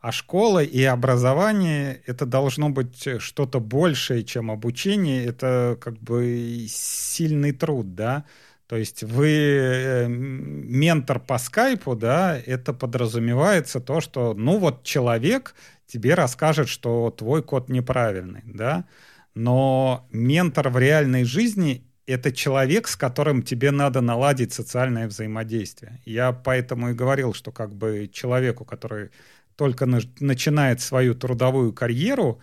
А 0.00 0.12
школа 0.12 0.62
и 0.62 0.82
образование— 0.82 2.00
это 2.06 2.24
должно 2.24 2.70
быть 2.70 3.06
что-то 3.18 3.60
большее, 3.60 4.24
чем 4.24 4.50
обучение. 4.50 5.24
Это 5.26 5.76
как 5.80 5.98
бы 5.98 6.66
сильный 6.68 7.52
труд, 7.52 7.94
да. 7.94 8.24
То 8.66 8.76
есть 8.76 9.02
вы 9.02 9.28
э, 9.28 10.06
ментор 10.08 11.18
по 11.18 11.38
скайпу, 11.38 11.96
да, 11.96 12.38
это 12.38 12.72
подразумевается 12.72 13.80
то, 13.80 14.00
что, 14.00 14.32
ну 14.32 14.58
вот 14.58 14.84
человек 14.84 15.54
тебе 15.86 16.14
расскажет, 16.14 16.68
что 16.68 17.10
твой 17.10 17.42
код 17.42 17.68
неправильный, 17.68 18.42
да. 18.44 18.86
Но 19.34 20.06
ментор 20.12 20.70
в 20.70 20.78
реальной 20.78 21.24
жизни 21.24 21.84
это 22.06 22.32
человек, 22.32 22.88
с 22.88 22.96
которым 22.96 23.42
тебе 23.42 23.70
надо 23.70 24.00
наладить 24.00 24.52
социальное 24.52 25.08
взаимодействие. 25.08 26.00
Я 26.04 26.32
поэтому 26.32 26.90
и 26.90 26.94
говорил, 26.94 27.34
что 27.34 27.52
как 27.52 27.74
бы 27.74 28.08
человеку, 28.12 28.64
который 28.64 29.10
только 29.56 29.86
на, 29.86 30.00
начинает 30.20 30.80
свою 30.80 31.14
трудовую 31.14 31.72
карьеру, 31.72 32.40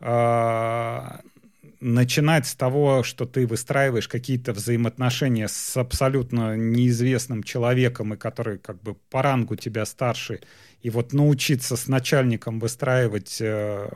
э, 0.00 1.00
начинать 1.80 2.46
с 2.46 2.54
того, 2.54 3.02
что 3.02 3.26
ты 3.26 3.46
выстраиваешь 3.46 4.06
какие-то 4.06 4.52
взаимоотношения 4.52 5.48
с 5.48 5.76
абсолютно 5.76 6.56
неизвестным 6.56 7.42
человеком, 7.42 8.14
и 8.14 8.16
который 8.16 8.58
как 8.58 8.80
бы 8.82 8.94
по 9.10 9.22
рангу 9.22 9.56
тебя 9.56 9.84
старше, 9.84 10.40
и 10.80 10.90
вот 10.90 11.12
научиться 11.12 11.76
с 11.76 11.88
начальником 11.88 12.60
выстраивать, 12.60 13.38
э, 13.40 13.88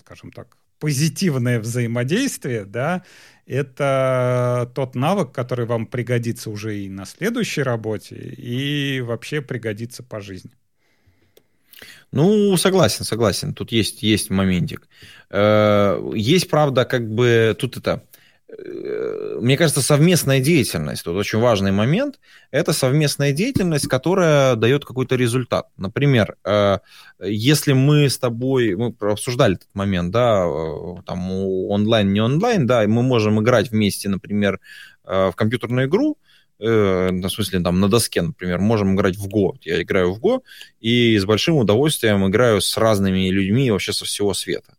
скажем 0.00 0.30
так, 0.30 0.56
позитивное 0.78 1.58
взаимодействие, 1.58 2.64
да, 2.64 3.02
это 3.46 4.70
тот 4.74 4.94
навык, 4.94 5.32
который 5.32 5.66
вам 5.66 5.86
пригодится 5.86 6.50
уже 6.50 6.78
и 6.78 6.88
на 6.88 7.04
следующей 7.04 7.62
работе, 7.62 8.14
и 8.14 9.00
вообще 9.00 9.40
пригодится 9.40 10.02
по 10.02 10.20
жизни. 10.20 10.52
Ну, 12.12 12.56
согласен, 12.56 13.04
согласен. 13.04 13.54
Тут 13.54 13.72
есть, 13.72 14.02
есть 14.02 14.30
моментик. 14.30 14.88
Э, 15.30 16.00
есть, 16.14 16.48
правда, 16.48 16.84
как 16.84 17.08
бы 17.08 17.54
тут 17.58 17.76
это... 17.76 18.02
Э, 18.48 19.38
мне 19.40 19.58
кажется, 19.58 19.82
совместная 19.82 20.40
деятельность, 20.40 21.04
тут 21.04 21.16
очень 21.16 21.38
важный 21.38 21.70
момент, 21.70 22.18
это 22.50 22.72
совместная 22.72 23.32
деятельность, 23.32 23.86
которая 23.88 24.56
дает 24.56 24.86
какой-то 24.86 25.16
результат. 25.16 25.66
Например, 25.76 26.36
э, 26.44 26.78
если 27.20 27.74
мы 27.74 28.08
с 28.08 28.18
тобой, 28.18 28.74
мы 28.74 28.94
обсуждали 29.00 29.56
этот 29.56 29.74
момент, 29.74 30.10
да, 30.10 30.46
там 31.04 31.30
онлайн, 31.30 32.12
не 32.12 32.20
онлайн, 32.20 32.66
да, 32.66 32.86
мы 32.86 33.02
можем 33.02 33.38
играть 33.40 33.70
вместе, 33.70 34.08
например, 34.08 34.60
в 35.04 35.32
компьютерную 35.36 35.86
игру, 35.88 36.18
э, 36.60 37.10
в 37.10 37.28
смысле, 37.28 37.60
там, 37.60 37.80
на 37.80 37.88
доске, 37.88 38.22
например, 38.22 38.58
можем 38.58 38.94
играть 38.94 39.16
в 39.16 39.26
Go. 39.28 39.56
Я 39.62 39.82
играю 39.82 40.12
в 40.12 40.20
Go 40.20 40.40
и 40.80 41.16
с 41.18 41.24
большим 41.24 41.56
удовольствием 41.56 42.26
играю 42.28 42.60
с 42.60 42.76
разными 42.76 43.30
людьми 43.30 43.70
вообще 43.70 43.92
со 43.92 44.04
всего 44.04 44.34
света. 44.34 44.76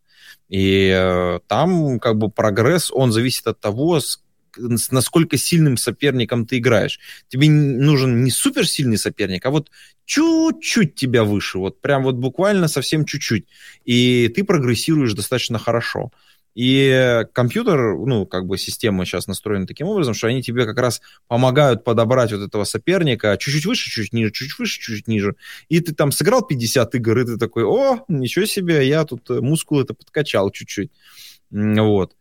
И 0.48 0.92
э, 0.92 1.38
там 1.46 2.00
как 2.00 2.18
бы 2.18 2.28
прогресс, 2.28 2.90
он 2.92 3.12
зависит 3.12 3.46
от 3.46 3.60
того, 3.60 4.00
с, 4.00 4.20
с 4.56 4.90
насколько 4.90 5.36
сильным 5.36 5.76
соперником 5.76 6.44
ты 6.44 6.58
играешь. 6.58 6.98
Тебе 7.28 7.48
нужен 7.48 8.24
не 8.24 8.30
суперсильный 8.30 8.98
соперник, 8.98 9.46
а 9.46 9.50
вот 9.50 9.70
чуть-чуть 10.06 10.96
тебя 10.96 11.22
выше, 11.22 11.58
вот 11.58 11.80
прям 11.80 12.02
вот 12.02 12.16
буквально 12.16 12.66
совсем 12.66 13.04
чуть-чуть. 13.04 13.46
И 13.84 14.28
ты 14.34 14.42
прогрессируешь 14.42 15.14
достаточно 15.14 15.58
хорошо. 15.58 16.10
И 16.54 17.24
компьютер, 17.32 17.96
ну, 17.96 18.26
как 18.26 18.46
бы 18.46 18.58
система 18.58 19.04
сейчас 19.04 19.26
настроена 19.26 19.66
таким 19.66 19.86
образом, 19.86 20.14
что 20.14 20.26
они 20.26 20.42
тебе 20.42 20.66
как 20.66 20.78
раз 20.78 21.00
помогают 21.28 21.84
подобрать 21.84 22.32
вот 22.32 22.42
этого 22.42 22.64
соперника 22.64 23.36
чуть-чуть 23.38 23.66
выше, 23.66 23.90
чуть 23.90 24.12
ниже, 24.12 24.32
чуть 24.32 24.58
выше, 24.58 24.80
чуть 24.80 25.06
ниже. 25.06 25.36
И 25.68 25.80
ты 25.80 25.94
там 25.94 26.10
сыграл 26.12 26.42
50 26.42 26.94
игр, 26.96 27.18
и 27.18 27.24
ты 27.24 27.36
такой, 27.36 27.64
о, 27.64 28.04
ничего 28.08 28.46
себе, 28.46 28.86
я 28.88 29.04
тут 29.04 29.30
э, 29.30 29.40
мускулы 29.40 29.82
это 29.82 29.94
подкачал 29.94 30.50
чуть-чуть. 30.50 30.90
Вот. 31.50 32.14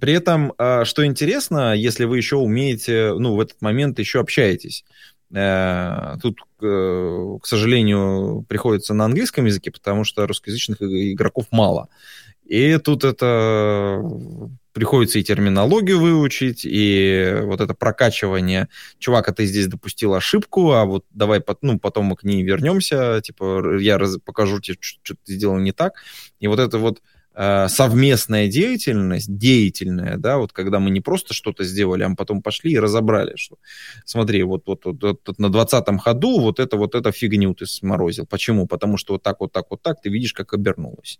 При 0.00 0.12
этом, 0.12 0.52
а, 0.58 0.84
что 0.84 1.04
интересно, 1.04 1.74
если 1.74 2.04
вы 2.04 2.18
еще 2.18 2.36
умеете, 2.36 3.14
ну, 3.16 3.34
в 3.34 3.40
этот 3.40 3.60
момент 3.62 3.98
еще 3.98 4.20
общаетесь. 4.20 4.84
Э, 5.32 6.16
тут, 6.20 6.40
э, 6.60 7.38
к 7.40 7.46
сожалению, 7.46 8.44
приходится 8.48 8.94
на 8.94 9.04
английском 9.04 9.46
языке, 9.46 9.70
потому 9.70 10.04
что 10.04 10.26
русскоязычных 10.26 10.82
игроков 10.82 11.46
мало. 11.50 11.88
И 12.50 12.78
тут 12.78 13.04
это 13.04 14.02
приходится 14.72 15.20
и 15.20 15.22
терминологию 15.22 16.00
выучить, 16.00 16.62
и 16.64 17.42
вот 17.44 17.60
это 17.60 17.74
прокачивание. 17.74 18.68
Чувак, 18.98 19.28
а 19.28 19.32
ты 19.32 19.46
здесь 19.46 19.68
допустил 19.68 20.14
ошибку, 20.14 20.72
а 20.72 20.84
вот 20.84 21.04
давай 21.10 21.40
ну, 21.62 21.78
потом 21.78 22.06
мы 22.06 22.16
к 22.16 22.24
ней 22.24 22.42
вернемся, 22.42 23.20
типа 23.22 23.78
я 23.78 24.00
покажу 24.24 24.60
тебе, 24.60 24.78
что 24.80 25.14
ты 25.24 25.34
сделал 25.34 25.58
не 25.58 25.70
так. 25.70 25.94
И 26.40 26.48
вот 26.48 26.58
это 26.58 26.78
вот 26.78 27.00
Э, 27.00 27.19
совместная 27.36 28.48
деятельность, 28.48 29.36
деятельная, 29.36 30.16
да, 30.16 30.38
вот 30.38 30.52
когда 30.52 30.78
мы 30.80 30.90
не 30.90 31.00
просто 31.00 31.32
что-то 31.32 31.64
сделали, 31.64 32.02
а 32.02 32.14
потом 32.16 32.42
пошли 32.42 32.72
и 32.72 32.78
разобрали, 32.78 33.36
что 33.36 33.56
смотри, 34.04 34.42
вот, 34.42 34.62
вот, 34.66 34.84
вот, 34.84 35.02
вот 35.02 35.38
на 35.38 35.46
20-м 35.46 35.98
ходу 35.98 36.40
вот 36.40 36.58
это 36.58 36.76
вот 36.76 36.94
это 36.94 37.12
фигню 37.12 37.54
ты 37.54 37.66
сморозил. 37.66 38.26
Почему? 38.26 38.66
Потому 38.66 38.96
что 38.96 39.14
вот 39.14 39.22
так, 39.22 39.40
вот 39.40 39.52
так, 39.52 39.66
вот 39.70 39.82
так 39.82 40.02
ты 40.02 40.10
видишь, 40.10 40.32
как 40.32 40.52
обернулось. 40.52 41.18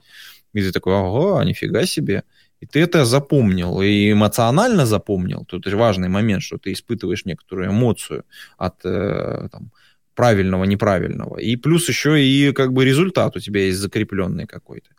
И 0.52 0.60
ты 0.60 0.72
такой, 0.72 0.94
ага, 0.94 1.44
нифига 1.44 1.86
себе. 1.86 2.24
И 2.60 2.66
ты 2.66 2.80
это 2.80 3.04
запомнил, 3.06 3.80
и 3.80 4.12
эмоционально 4.12 4.84
запомнил. 4.84 5.44
Тут 5.46 5.66
важный 5.72 6.08
момент, 6.08 6.42
что 6.42 6.58
ты 6.58 6.72
испытываешь 6.72 7.24
некоторую 7.24 7.70
эмоцию 7.70 8.24
от 8.58 8.84
э, 8.84 9.48
там, 9.50 9.70
правильного, 10.14 10.64
неправильного. 10.64 11.38
И 11.38 11.56
плюс 11.56 11.88
еще 11.88 12.22
и 12.22 12.52
как 12.52 12.72
бы 12.72 12.84
результат 12.84 13.36
у 13.36 13.40
тебя 13.40 13.60
есть 13.64 13.78
закрепленный 13.78 14.46
какой-то. 14.46 14.90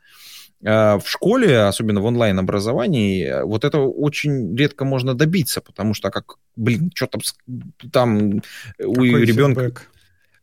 А, 0.63 0.99
в 0.99 1.09
школе, 1.09 1.61
особенно 1.61 2.01
в 2.01 2.05
онлайн-образовании, 2.05 3.43
вот 3.43 3.63
это 3.63 3.79
очень 3.79 4.55
редко 4.55 4.85
можно 4.85 5.13
добиться, 5.15 5.61
потому 5.61 5.93
что 5.93 6.11
как, 6.11 6.35
блин, 6.55 6.91
что 6.93 7.07
там, 7.07 7.21
там 7.91 8.41
у 8.79 9.03
ребенка... 9.03 9.83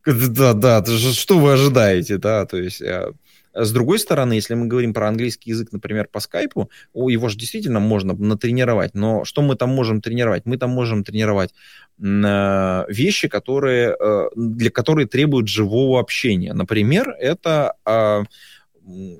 Да, 0.05 0.53
да, 0.53 0.83
что 0.85 1.39
вы 1.39 1.53
ожидаете, 1.53 2.17
да, 2.17 2.45
то 2.45 2.57
есть... 2.57 2.81
А, 2.81 3.13
с 3.51 3.71
другой 3.71 3.97
стороны, 3.97 4.33
если 4.33 4.53
мы 4.53 4.67
говорим 4.67 4.93
про 4.93 5.07
английский 5.07 5.49
язык, 5.49 5.71
например, 5.71 6.07
по 6.11 6.19
скайпу, 6.19 6.69
его 6.93 7.29
же 7.29 7.37
действительно 7.37 7.79
можно 7.79 8.13
натренировать, 8.13 8.93
но 8.93 9.25
что 9.25 9.41
мы 9.41 9.55
там 9.55 9.69
можем 9.69 10.01
тренировать? 10.01 10.45
Мы 10.45 10.57
там 10.57 10.69
можем 10.69 11.03
тренировать 11.03 11.53
а, 12.01 12.85
вещи, 12.87 13.27
которые, 13.27 13.97
для 14.35 14.69
которые 14.69 15.07
требуют 15.07 15.47
живого 15.47 15.99
общения. 15.99 16.53
Например, 16.53 17.09
это 17.19 17.73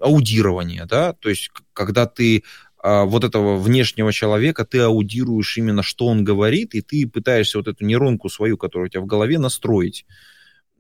аудирование, 0.02 0.86
да, 0.86 1.14
то 1.14 1.30
есть 1.30 1.52
когда 1.74 2.06
ты 2.06 2.44
а, 2.82 3.04
вот 3.04 3.24
этого 3.24 3.58
внешнего 3.58 4.14
человека, 4.14 4.66
ты 4.66 4.80
аудируешь 4.80 5.58
именно, 5.58 5.84
что 5.84 6.08
он 6.08 6.24
говорит, 6.24 6.76
и 6.76 6.82
ты 6.82 7.08
пытаешься 7.08 7.58
вот 7.58 7.68
эту 7.68 7.86
нейронку 7.86 8.30
свою, 8.30 8.58
которая 8.58 8.88
у 8.88 8.90
тебя 8.90 9.02
в 9.02 9.06
голове, 9.06 9.38
настроить. 9.38 10.06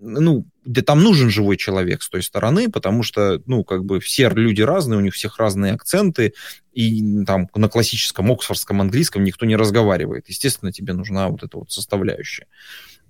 Ну, 0.02 0.45
где 0.64 0.82
там 0.82 1.03
нужен 1.03 1.30
живой 1.30 1.57
человек 1.57 2.02
с 2.03 2.10
той 2.10 2.24
стороны, 2.24 2.72
потому 2.72 3.03
что, 3.03 3.41
ну, 3.48 3.66
как 3.66 3.84
бы 3.84 3.99
все 3.99 4.30
люди 4.30 4.61
разные, 4.61 4.98
у 4.98 5.02
них 5.02 5.14
всех 5.14 5.40
разные 5.40 5.74
акценты, 5.74 6.34
и 6.72 7.26
там 7.26 7.49
на 7.53 7.68
классическом 7.68 8.32
оксфордском 8.32 8.80
английском 8.80 9.26
никто 9.26 9.45
не 9.45 9.57
разговаривает. 9.57 10.30
Естественно, 10.30 10.72
тебе 10.72 10.94
нужна 10.94 11.28
вот 11.28 11.44
эта 11.44 11.57
вот 11.57 11.70
составляющая. 11.70 12.48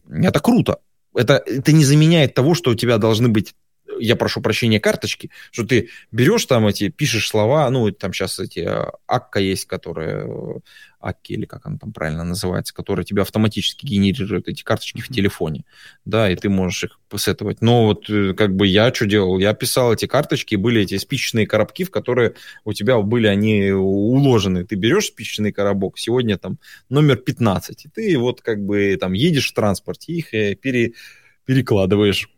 Это 0.10 0.40
круто. 0.40 0.80
Это, 1.16 1.36
это 1.46 1.72
не 1.74 1.86
заменяет 1.86 2.34
того, 2.34 2.56
что 2.56 2.72
у 2.72 2.76
тебя 2.76 2.98
должны 2.98 3.30
быть 3.30 3.54
я 4.00 4.16
прошу 4.16 4.42
прощения, 4.42 4.80
карточки, 4.80 5.32
что 5.52 5.66
ты 5.66 5.90
берешь 6.12 6.46
там 6.46 6.68
эти, 6.68 6.90
пишешь 6.90 7.28
слова, 7.28 7.70
ну, 7.70 7.92
там 7.92 8.14
сейчас 8.14 8.40
эти 8.40 8.60
а, 8.60 8.92
акка 9.08 9.40
есть, 9.40 9.66
которые, 9.66 10.26
э, 10.28 10.60
акки 11.00 11.34
или 11.34 11.46
как 11.46 11.66
она 11.66 11.78
там 11.78 11.94
правильно 11.94 12.24
называется, 12.24 12.74
которые 12.74 13.06
тебе 13.06 13.22
автоматически 13.22 13.86
генерируют 13.86 14.48
эти 14.48 14.64
карточки 14.64 15.02
в 15.02 15.08
телефоне, 15.08 15.64
да, 16.06 16.30
и 16.30 16.36
ты 16.36 16.50
можешь 16.50 16.86
их 16.86 17.00
посетовать. 17.10 17.62
Но 17.62 17.86
вот 17.86 18.10
э, 18.10 18.34
как 18.34 18.56
бы 18.56 18.68
я 18.68 18.94
что 18.94 19.06
делал? 19.06 19.40
Я 19.40 19.54
писал 19.54 19.94
эти 19.94 20.06
карточки, 20.06 20.56
были 20.56 20.82
эти 20.82 20.98
спичечные 20.98 21.48
коробки, 21.48 21.84
в 21.84 21.92
которые 21.92 22.36
у 22.66 22.74
тебя 22.74 23.00
были 23.00 23.28
они 23.28 23.72
уложены. 23.72 24.66
Ты 24.66 24.76
берешь 24.76 25.06
спичечный 25.06 25.52
коробок, 25.52 25.98
сегодня 25.98 26.38
там 26.38 26.60
номер 26.90 27.18
15, 27.18 27.86
и 27.86 27.90
ты 27.90 28.18
вот 28.18 28.42
как 28.42 28.64
бы 28.64 28.98
там 29.00 29.14
едешь 29.14 29.52
в 29.52 29.54
транспорте, 29.54 30.14
их 30.14 30.34
э, 30.34 30.56
пере, 30.56 30.94
перекладываешь 31.46 32.30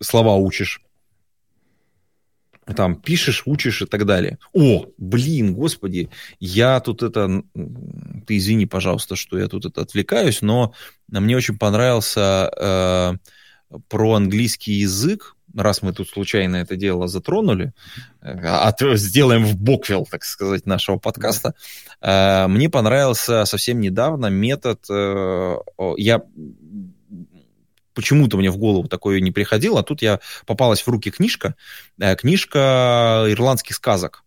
слова 0.00 0.36
учишь. 0.36 0.80
Там 2.76 2.96
пишешь, 2.96 3.42
учишь 3.44 3.82
и 3.82 3.86
так 3.86 4.06
далее. 4.06 4.38
О, 4.54 4.86
блин, 4.96 5.54
господи, 5.54 6.08
я 6.40 6.80
тут 6.80 7.02
это... 7.02 7.42
Ты 8.26 8.38
извини, 8.38 8.64
пожалуйста, 8.64 9.16
что 9.16 9.38
я 9.38 9.48
тут 9.48 9.66
это 9.66 9.82
отвлекаюсь, 9.82 10.40
но 10.40 10.72
мне 11.08 11.36
очень 11.36 11.58
понравился 11.58 12.50
э, 12.58 13.78
про 13.88 14.14
английский 14.14 14.72
язык, 14.72 15.36
раз 15.54 15.82
мы 15.82 15.92
тут 15.92 16.08
случайно 16.08 16.56
это 16.56 16.76
дело 16.76 17.06
затронули, 17.06 17.72
э, 18.22 18.30
от, 18.30 18.80
сделаем 18.98 19.44
в 19.44 19.56
боквел, 19.56 20.06
так 20.10 20.24
сказать, 20.24 20.66
нашего 20.66 20.98
подкаста. 20.98 21.54
Э, 22.00 22.46
мне 22.48 22.68
понравился 22.68 23.44
совсем 23.44 23.80
недавно 23.80 24.26
метод, 24.26 24.84
э, 24.90 25.56
я 25.96 26.22
почему-то 27.94 28.36
мне 28.36 28.50
в 28.50 28.58
голову 28.58 28.88
такое 28.88 29.20
не 29.20 29.30
приходило, 29.30 29.80
а 29.80 29.82
тут 29.82 30.02
я 30.02 30.20
попалась 30.46 30.82
в 30.82 30.88
руки 30.88 31.10
книжка, 31.10 31.54
э, 31.98 32.14
книжка 32.16 33.24
ирландских 33.28 33.76
сказок. 33.76 34.24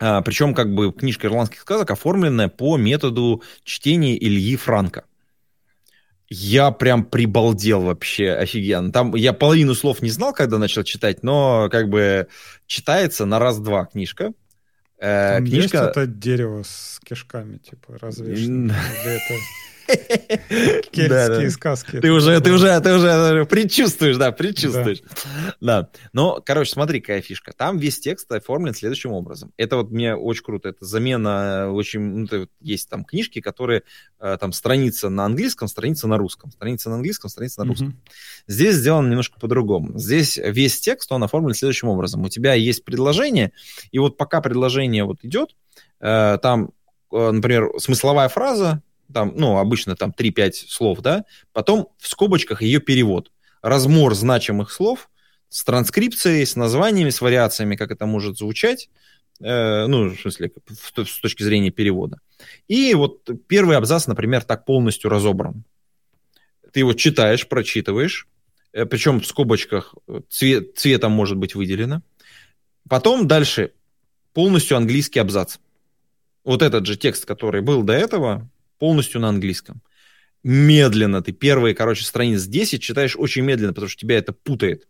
А, 0.00 0.22
Причем 0.22 0.54
как 0.54 0.72
бы 0.72 0.92
книжка 0.92 1.26
ирландских 1.26 1.60
сказок 1.60 1.90
оформленная 1.90 2.48
по 2.48 2.76
методу 2.76 3.42
чтения 3.64 4.16
Ильи 4.16 4.56
Франка. 4.56 5.04
Я 6.30 6.70
прям 6.72 7.04
прибалдел 7.04 7.82
вообще, 7.82 8.32
офигенно. 8.32 8.92
Там 8.92 9.14
я 9.14 9.32
половину 9.32 9.74
слов 9.74 10.02
не 10.02 10.10
знал, 10.10 10.34
когда 10.34 10.58
начал 10.58 10.84
читать, 10.84 11.22
но 11.22 11.68
как 11.70 11.88
бы 11.88 12.28
читается 12.66 13.24
на 13.24 13.38
раз-два 13.38 13.86
книжка. 13.86 14.32
Э, 14.98 15.36
Там 15.36 15.46
книжка... 15.46 15.78
есть 15.78 15.90
это 15.90 16.06
дерево 16.06 16.64
с 16.64 17.00
кишками, 17.02 17.56
типа, 17.58 17.98
развешено. 17.98 18.74
Кельтские 20.92 21.50
сказки. 21.50 22.00
Ты 22.00 22.12
уже, 22.12 22.40
ты 22.40 22.52
уже, 22.52 22.78
ты 22.80 22.94
уже 22.94 23.46
предчувствуешь, 23.46 24.16
да, 24.16 24.32
предчувствуешь. 24.32 25.02
Да. 25.60 25.88
Но, 26.12 26.42
короче, 26.44 26.72
смотри, 26.72 27.00
какая 27.00 27.22
фишка. 27.22 27.52
Там 27.56 27.78
весь 27.78 27.98
текст 27.98 28.30
оформлен 28.30 28.74
следующим 28.74 29.12
образом. 29.12 29.52
Это 29.56 29.76
вот 29.76 29.90
мне 29.90 30.14
очень 30.14 30.44
круто. 30.44 30.68
Это 30.68 30.84
замена 30.84 31.70
очень... 31.72 32.28
Ну, 32.30 32.48
есть 32.60 32.90
там 32.90 33.04
книжки, 33.04 33.40
которые 33.40 33.82
э, 34.20 34.36
там 34.38 34.52
страница 34.52 35.08
на 35.08 35.24
английском, 35.24 35.68
страница 35.68 36.06
на 36.06 36.18
русском. 36.18 36.50
Страница 36.50 36.90
на 36.90 36.96
английском, 36.96 37.30
страница 37.30 37.62
на 37.62 37.68
русском. 37.68 37.98
Здесь 38.46 38.74
сделано 38.74 39.08
немножко 39.08 39.40
по-другому. 39.40 39.98
Здесь 39.98 40.36
весь 40.36 40.80
текст, 40.80 41.10
он 41.12 41.24
оформлен 41.24 41.54
следующим 41.54 41.88
образом. 41.88 42.24
У 42.24 42.28
тебя 42.28 42.54
есть 42.54 42.84
предложение, 42.84 43.52
и 43.90 43.98
вот 43.98 44.16
пока 44.18 44.40
предложение 44.42 45.04
вот 45.04 45.18
идет, 45.22 45.56
э, 46.00 46.38
там 46.42 46.72
э, 47.10 47.30
например, 47.30 47.70
смысловая 47.78 48.28
фраза, 48.28 48.82
там, 49.12 49.32
ну, 49.36 49.58
обычно 49.58 49.96
там 49.96 50.14
3-5 50.16 50.52
слов, 50.68 51.00
да, 51.00 51.24
потом 51.52 51.88
в 51.98 52.08
скобочках 52.08 52.62
ее 52.62 52.80
перевод. 52.80 53.30
Размор 53.62 54.14
значимых 54.14 54.70
слов 54.70 55.10
с 55.48 55.64
транскрипцией, 55.64 56.44
с 56.44 56.56
названиями, 56.56 57.10
с 57.10 57.20
вариациями, 57.20 57.76
как 57.76 57.90
это 57.90 58.06
может 58.06 58.36
звучать, 58.36 58.90
э, 59.40 59.86
ну, 59.86 60.10
в 60.10 60.20
смысле, 60.20 60.52
в, 60.66 61.04
с 61.04 61.20
точки 61.20 61.42
зрения 61.42 61.70
перевода. 61.70 62.18
И 62.68 62.94
вот 62.94 63.28
первый 63.46 63.76
абзац, 63.76 64.06
например, 64.06 64.44
так 64.44 64.64
полностью 64.64 65.10
разобран. 65.10 65.64
Ты 66.72 66.80
его 66.80 66.92
читаешь, 66.92 67.48
прочитываешь, 67.48 68.28
э, 68.72 68.84
причем 68.84 69.20
в 69.20 69.26
скобочках 69.26 69.94
цвет, 70.28 70.76
цветом 70.76 71.12
может 71.12 71.36
быть 71.36 71.54
выделено. 71.54 72.02
Потом 72.88 73.26
дальше 73.26 73.72
полностью 74.34 74.76
английский 74.76 75.18
абзац. 75.18 75.58
Вот 76.44 76.62
этот 76.62 76.86
же 76.86 76.96
текст, 76.96 77.26
который 77.26 77.60
был 77.60 77.82
до 77.82 77.92
этого, 77.92 78.48
полностью 78.78 79.20
на 79.20 79.28
английском. 79.28 79.82
Медленно 80.44 81.22
ты 81.22 81.32
первые, 81.32 81.74
короче, 81.74 82.04
страниц 82.04 82.44
10 82.44 82.80
читаешь 82.80 83.16
очень 83.16 83.42
медленно, 83.42 83.72
потому 83.72 83.88
что 83.88 84.00
тебя 84.00 84.18
это 84.18 84.32
путает. 84.32 84.86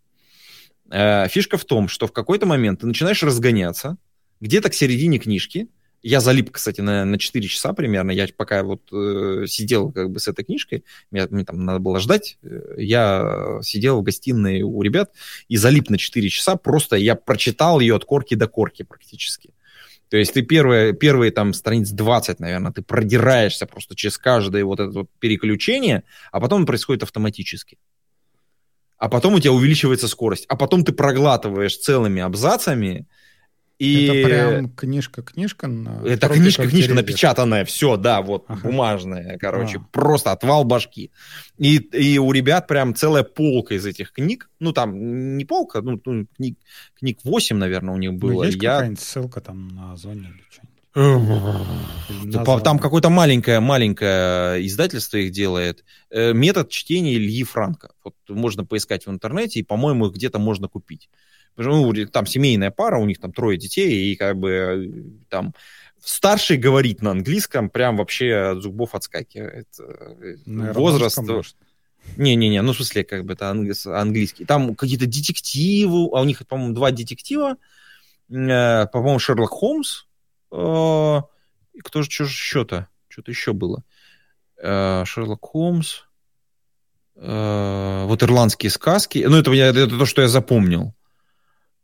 Э, 0.90 1.28
фишка 1.28 1.56
в 1.56 1.65
том, 1.65 1.89
что 1.89 2.06
в 2.06 2.12
какой-то 2.12 2.47
момент 2.47 2.81
ты 2.81 2.86
начинаешь 2.86 3.23
разгоняться, 3.23 3.97
где-то 4.40 4.70
к 4.70 4.74
середине 4.74 5.19
книжки, 5.19 5.69
Я 6.01 6.20
залип, 6.20 6.52
кстати, 6.52 6.81
на, 6.81 7.05
на 7.05 7.19
4 7.19 7.48
часа 7.48 7.73
примерно. 7.73 8.12
Я 8.12 8.28
пока 8.36 8.62
вот 8.62 8.82
э, 8.93 9.47
сидел 9.48 9.90
как 9.90 10.10
бы 10.10 10.20
с 10.20 10.28
этой 10.28 10.44
книжкой, 10.44 10.85
мне, 11.10 11.27
мне 11.28 11.44
там 11.44 11.65
надо 11.65 11.81
было 11.81 11.98
ждать, 11.98 12.39
э, 12.43 12.74
я 12.78 13.59
сидел 13.62 14.01
в 14.01 14.05
гостиной 14.05 14.62
у 14.62 14.81
ребят 14.82 15.10
и 15.48 15.56
залип 15.56 15.90
на 15.90 15.98
4 15.98 16.28
часа. 16.28 16.55
Просто 16.56 16.94
я 16.97 17.16
прочитал 17.16 17.81
ее 17.81 17.97
от 17.97 18.05
корки 18.05 18.36
до 18.36 18.47
корки 18.47 18.85
практически. 18.85 19.51
То 20.10 20.16
есть 20.16 20.32
ты 20.32 20.43
первые, 20.43 20.94
первые 20.94 21.30
там 21.30 21.52
страниц 21.52 21.90
20, 21.90 22.40
наверное, 22.40 22.72
ты 22.72 22.82
продираешься 22.82 23.66
просто 23.66 23.94
через 23.94 24.16
каждое 24.18 24.64
вот 24.64 24.80
это 24.80 24.90
вот 24.90 25.10
переключение, 25.18 26.05
а 26.32 26.40
потом 26.40 26.66
происходит 26.66 27.02
автоматически. 27.02 27.78
А 28.97 29.09
потом 29.09 29.35
у 29.35 29.40
тебя 29.40 29.52
увеличивается 29.52 30.09
скорость, 30.09 30.47
а 30.48 30.56
потом 30.56 30.85
ты 30.85 30.93
проглатываешь 30.93 31.76
целыми 31.76 32.20
абзацами, 32.20 33.06
и... 33.78 34.06
Это 34.06 34.28
прям 34.28 34.68
книжка-книжка? 34.70 35.70
Это 36.05 36.28
книжка-книжка 36.28 36.94
напечатанная, 36.94 37.64
все, 37.64 37.96
да, 37.96 38.22
вот, 38.22 38.44
ага. 38.48 38.60
бумажная, 38.62 39.38
короче, 39.38 39.78
а. 39.78 39.86
просто 39.92 40.32
отвал 40.32 40.64
башки. 40.64 41.12
И, 41.59 41.76
и 41.76 42.18
у 42.18 42.32
ребят 42.32 42.66
прям 42.66 42.94
целая 42.94 43.22
полка 43.22 43.74
из 43.74 43.86
этих 43.86 44.12
книг, 44.12 44.50
ну, 44.59 44.72
там 44.72 45.36
не 45.36 45.44
полка, 45.44 45.80
ну, 45.80 46.00
ну 46.05 46.26
книг, 46.36 46.59
книг 46.98 47.18
8, 47.22 47.56
наверное, 47.56 47.94
у 47.94 47.98
них 47.98 48.10
ну, 48.12 48.18
было. 48.18 48.32
Ну, 48.32 48.42
есть 48.44 48.60
Я... 48.60 48.74
какая-нибудь 48.74 49.00
ссылка 49.00 49.40
там 49.40 49.68
на 49.68 49.92
Озоне 49.92 50.28
или 50.28 50.42
что-нибудь? 50.50 50.78
Там 52.64 52.80
какое-то 52.80 53.10
маленькое, 53.10 53.60
маленькое 53.60 54.66
издательство 54.66 55.18
их 55.18 55.30
делает. 55.30 55.84
Э, 56.10 56.32
метод 56.32 56.70
чтения 56.70 57.14
Ильи 57.14 57.44
Франка. 57.44 57.90
Вот 58.02 58.14
можно 58.28 58.64
поискать 58.64 59.06
в 59.06 59.10
интернете, 59.10 59.60
и, 59.60 59.62
по-моему, 59.62 60.06
их 60.06 60.14
где-то 60.14 60.40
можно 60.40 60.66
купить 60.66 61.09
ну, 61.59 61.93
там 62.06 62.26
семейная 62.26 62.70
пара, 62.70 62.98
у 62.98 63.05
них 63.05 63.20
там 63.20 63.32
трое 63.32 63.59
детей, 63.59 64.12
и 64.12 64.16
как 64.16 64.39
бы 64.39 64.51
э, 64.51 64.86
там 65.28 65.55
старший 66.01 66.56
говорит 66.56 67.02
на 67.02 67.10
английском, 67.10 67.68
прям 67.68 67.97
вообще 67.97 68.35
от 68.35 68.62
зубов 68.62 68.94
отскакивает. 68.94 69.68
Э, 69.80 70.36
Наверное, 70.47 70.72
Возраст... 70.72 71.18
Не-не-не, 72.16 72.62
ну, 72.62 72.72
в 72.72 72.76
смысле, 72.76 73.05
как 73.05 73.24
бы 73.24 73.35
это 73.35 73.51
английский. 73.51 74.44
Там 74.44 74.74
какие-то 74.74 75.06
детективы, 75.06 76.09
а 76.12 76.22
у 76.22 76.24
них, 76.24 76.47
по-моему, 76.47 76.74
два 76.74 76.90
детектива. 76.90 77.56
Э, 78.30 78.86
по-моему, 78.86 79.18
Шерлок 79.18 79.51
Холмс. 79.51 80.05
Кто 80.51 81.28
же, 81.94 82.10
что 82.10 82.24
же 82.24 82.30
еще-то? 82.30 82.89
Что-то 83.09 83.30
еще 83.30 83.52
было. 83.52 83.85
Шерлок 84.56 85.44
Холмс. 85.44 86.02
Вот 87.14 88.22
ирландские 88.22 88.70
сказки. 88.70 89.26
Ну, 89.28 89.36
это, 89.39 89.52
это 89.52 89.98
то, 89.98 90.06
что 90.06 90.22
я 90.22 90.28
запомнил. 90.28 90.94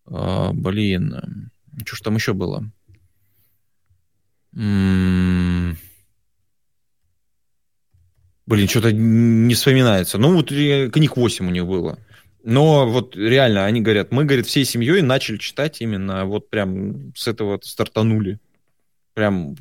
А, 0.07 0.53
блин, 0.53 1.51
что 1.85 1.97
ж 1.97 2.01
там 2.01 2.17
еще 2.17 2.35
было? 2.35 2.71
Блин, 4.53 5.79
что-то 8.69 8.93
не 8.93 9.55
вспоминается. 9.55 10.19
Ну, 10.19 10.35
вот 10.35 10.49
книг 10.49 11.17
8 11.17 11.47
у 11.47 11.51
них 11.51 11.67
было. 11.67 11.99
Но 12.43 12.87
вот 12.87 13.17
реально, 13.17 13.65
они 13.65 13.81
говорят, 13.81 14.13
мы, 14.13 14.27
говорит, 14.27 14.47
всей 14.47 14.67
семьей 14.67 15.01
начали 15.01 15.39
читать 15.39 15.81
именно 15.81 16.27
вот 16.27 16.51
прям 16.51 17.15
с 17.17 17.27
этого 17.27 17.59
стартанули. 17.63 18.39
Прям 19.15 19.55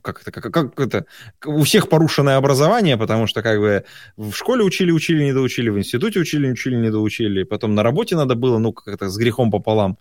как 0.00 0.22
это, 0.22 0.30
как, 0.30 0.52
как 0.52 0.80
это, 0.80 1.06
у 1.44 1.64
всех 1.64 1.88
порушенное 1.88 2.36
образование, 2.36 2.96
потому 2.96 3.26
что 3.26 3.42
как 3.42 3.58
бы 3.58 3.84
в 4.16 4.32
школе 4.32 4.62
учили, 4.62 4.92
учили, 4.92 5.24
не 5.24 5.32
доучили, 5.32 5.70
в 5.70 5.78
институте 5.78 6.20
учили, 6.20 6.48
учили, 6.48 6.76
не 6.76 6.90
доучили, 6.90 7.42
потом 7.42 7.74
на 7.74 7.82
работе 7.82 8.14
надо 8.14 8.36
было, 8.36 8.58
ну, 8.58 8.72
как-то 8.72 9.08
с 9.08 9.16
грехом 9.16 9.50
пополам. 9.50 9.98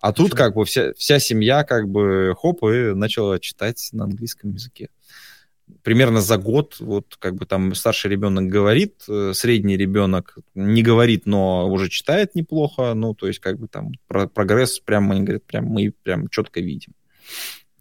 А 0.00 0.12
тут 0.12 0.34
как 0.34 0.54
бы 0.54 0.64
вся, 0.64 0.92
вся 0.96 1.18
семья 1.18 1.64
как 1.64 1.88
бы 1.88 2.34
хоп 2.38 2.62
и 2.64 2.94
начала 2.94 3.38
читать 3.40 3.88
на 3.92 4.04
английском 4.04 4.52
языке. 4.52 4.90
Примерно 5.82 6.20
за 6.20 6.36
год, 6.36 6.76
вот 6.78 7.16
как 7.18 7.34
бы 7.36 7.46
там 7.46 7.74
старший 7.74 8.10
ребенок 8.10 8.44
говорит, 8.44 9.02
э, 9.08 9.32
средний 9.34 9.76
ребенок 9.76 10.36
не 10.54 10.82
говорит, 10.82 11.26
но 11.26 11.68
уже 11.70 11.88
читает 11.88 12.34
неплохо, 12.34 12.92
ну, 12.94 13.14
то 13.14 13.26
есть 13.26 13.40
как 13.40 13.58
бы 13.58 13.66
там 13.66 13.92
прогресс 14.06 14.78
прям, 14.78 15.10
они 15.10 15.22
говорят, 15.22 15.44
прям 15.44 15.64
мы 15.64 15.90
прям 16.02 16.28
четко 16.28 16.60
видим. 16.60 16.92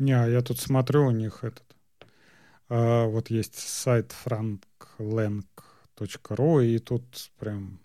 Не, 0.03 0.31
я 0.31 0.41
тут 0.41 0.59
смотрю, 0.59 1.07
у 1.07 1.11
них 1.11 1.45
этот... 1.45 1.63
А, 2.67 3.05
вот 3.05 3.29
есть 3.29 3.57
сайт 3.57 4.13
franklang.ru, 4.25 6.65
и 6.65 6.79
тут 6.79 7.31
прям 7.39 7.79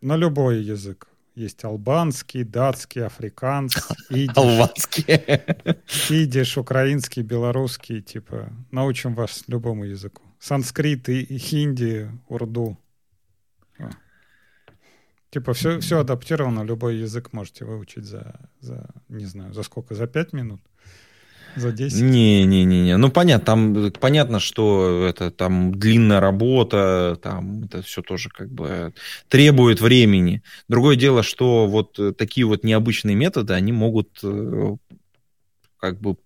на 0.00 0.16
любой 0.16 0.62
язык. 0.62 1.08
Есть 1.34 1.64
албанский, 1.64 2.44
датский, 2.44 3.04
африканский, 3.04 3.82
идиш. 4.08 4.36
Албанский. 4.36 5.04
Идиш, 6.08 6.56
украинский, 6.56 7.22
белорусский, 7.22 8.00
типа, 8.00 8.50
научим 8.70 9.14
вас 9.14 9.44
любому 9.46 9.84
языку. 9.84 10.22
Санскрит 10.40 11.10
и, 11.10 11.20
и 11.20 11.38
хинди, 11.38 12.10
урду. 12.28 12.78
А. 13.78 13.90
Типа 15.30 15.52
все, 15.52 15.80
все 15.80 15.98
адаптировано, 15.98 16.64
любой 16.64 16.96
язык 16.96 17.34
можете 17.34 17.66
выучить 17.66 18.06
за, 18.06 18.40
за, 18.60 18.88
не 19.10 19.26
знаю, 19.26 19.52
за 19.52 19.62
сколько, 19.62 19.94
за 19.94 20.06
пять 20.06 20.32
минут. 20.32 20.62
За 21.56 21.72
10? 21.72 22.00
Не-не-не. 22.02 22.96
Ну, 22.96 23.10
понятно, 23.10 23.44
там 23.44 23.92
понятно, 23.92 24.40
что 24.40 25.06
это 25.08 25.30
там 25.30 25.74
длинная 25.74 26.20
работа, 26.20 27.18
там 27.22 27.64
это 27.64 27.82
все 27.82 28.02
тоже 28.02 28.28
как 28.28 28.50
бы 28.50 28.92
требует 29.28 29.80
времени. 29.80 30.42
Другое 30.68 30.96
дело, 30.96 31.22
что 31.22 31.66
вот 31.66 31.98
такие 32.16 32.46
вот 32.46 32.64
необычные 32.64 33.16
методы, 33.16 33.54
они 33.54 33.72
могут 33.72 34.20
э, 34.22 34.76
как 35.78 36.00
бы 36.00 36.16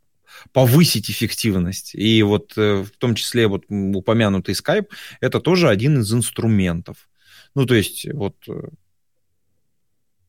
повысить 0.52 1.10
эффективность. 1.10 1.94
И 1.94 2.22
вот 2.22 2.52
э, 2.56 2.82
в 2.82 2.90
том 2.98 3.14
числе 3.14 3.46
вот 3.46 3.64
упомянутый 3.68 4.54
Skype, 4.54 4.88
это 5.20 5.40
тоже 5.40 5.68
один 5.68 6.00
из 6.00 6.12
инструментов. 6.12 7.08
Ну, 7.54 7.66
то 7.66 7.74
есть 7.74 8.06
вот 8.12 8.36
э, 8.48 8.68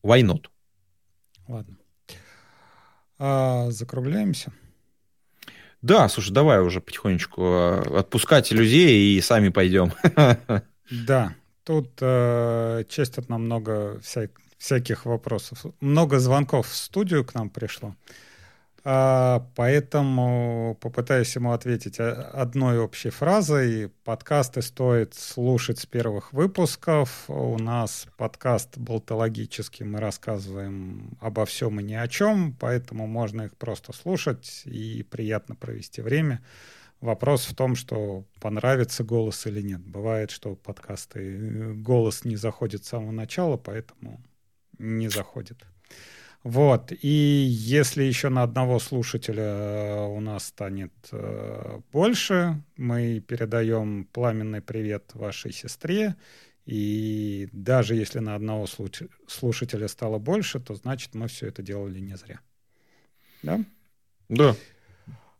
why 0.02 0.22
not? 0.22 0.46
Ладно. 1.48 1.76
А, 3.18 3.70
закругляемся. 3.70 4.52
Да, 5.84 6.08
слушай, 6.08 6.32
давай 6.32 6.60
уже 6.62 6.80
потихонечку 6.80 7.42
э, 7.42 7.98
отпускать 7.98 8.50
людей 8.52 9.18
и 9.18 9.20
сами 9.20 9.50
пойдем. 9.50 9.92
Да, 10.90 11.34
тут 11.64 11.90
э, 12.00 12.84
честят 12.88 13.30
нам 13.30 13.44
много 13.44 13.98
вся, 14.02 14.28
всяких 14.58 15.06
вопросов. 15.06 15.64
Много 15.80 16.20
звонков 16.20 16.68
в 16.68 16.74
студию 16.74 17.24
к 17.24 17.34
нам 17.34 17.50
пришло. 17.50 17.96
А, 18.86 19.48
поэтому 19.54 20.76
попытаюсь 20.78 21.34
ему 21.34 21.52
ответить 21.52 21.98
одной 21.98 22.78
общей 22.78 23.08
фразой. 23.08 23.88
Подкасты 24.04 24.60
стоит 24.60 25.14
слушать 25.14 25.78
с 25.78 25.86
первых 25.86 26.34
выпусков. 26.34 27.24
У 27.28 27.58
нас 27.58 28.06
подкаст 28.18 28.76
болтологический, 28.76 29.86
мы 29.86 30.00
рассказываем 30.00 31.16
обо 31.18 31.46
всем 31.46 31.80
и 31.80 31.82
ни 31.82 31.94
о 31.94 32.06
чем, 32.08 32.54
поэтому 32.60 33.06
можно 33.06 33.42
их 33.42 33.56
просто 33.56 33.94
слушать 33.94 34.62
и 34.66 35.02
приятно 35.02 35.54
провести 35.54 36.02
время. 36.02 36.44
Вопрос 37.00 37.46
в 37.46 37.54
том, 37.54 37.76
что 37.76 38.24
понравится 38.38 39.02
голос 39.02 39.46
или 39.46 39.62
нет. 39.62 39.80
Бывает, 39.80 40.30
что 40.30 40.56
подкасты 40.56 41.20
э, 41.20 41.72
голос 41.72 42.24
не 42.24 42.36
заходит 42.36 42.84
с 42.84 42.88
самого 42.88 43.12
начала, 43.12 43.56
поэтому 43.56 44.22
не 44.78 45.08
заходит. 45.08 45.64
Вот, 46.44 46.92
и 46.92 47.08
если 47.08 48.02
еще 48.02 48.28
на 48.28 48.42
одного 48.42 48.78
слушателя 48.78 49.42
э, 49.42 50.06
у 50.06 50.20
нас 50.20 50.48
станет 50.48 50.92
э, 51.10 51.80
больше, 51.90 52.62
мы 52.76 53.20
передаем 53.20 54.04
пламенный 54.12 54.60
привет 54.60 55.10
вашей 55.14 55.54
сестре, 55.54 56.16
и 56.66 57.48
даже 57.52 57.94
если 57.94 58.18
на 58.18 58.34
одного 58.34 58.66
слушателя 59.26 59.88
стало 59.88 60.18
больше, 60.18 60.60
то 60.60 60.74
значит 60.74 61.14
мы 61.14 61.28
все 61.28 61.46
это 61.46 61.62
делали 61.62 61.98
не 61.98 62.14
зря. 62.18 62.40
Да? 63.42 63.64
Да. 64.28 64.54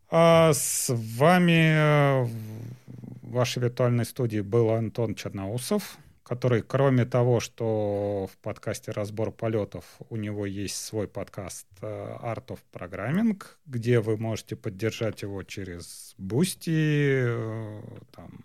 А 0.09 0.53
с 0.53 0.91
вами 0.91 2.23
э, 2.23 2.23
в 2.23 3.29
вашей 3.29 3.61
виртуальной 3.61 4.05
студии 4.05 4.39
был 4.41 4.71
Антон 4.71 5.13
Черноусов 5.13 5.99
который, 6.25 6.63
кроме 6.63 7.05
того, 7.05 7.39
что 7.39 8.27
в 8.33 8.37
подкасте 8.39 8.91
«Разбор 8.91 9.31
полетов» 9.31 9.85
у 10.09 10.15
него 10.15 10.47
есть 10.47 10.83
свой 10.83 11.07
подкаст 11.07 11.67
э, 11.81 11.85
«Art 11.85 12.47
of 12.47 12.59
Programming», 12.73 13.41
где 13.67 13.99
вы 13.99 14.17
можете 14.17 14.55
поддержать 14.55 15.21
его 15.21 15.43
через 15.43 16.15
Бусти, 16.17 17.25
э, 17.27 17.81
там, 18.15 18.39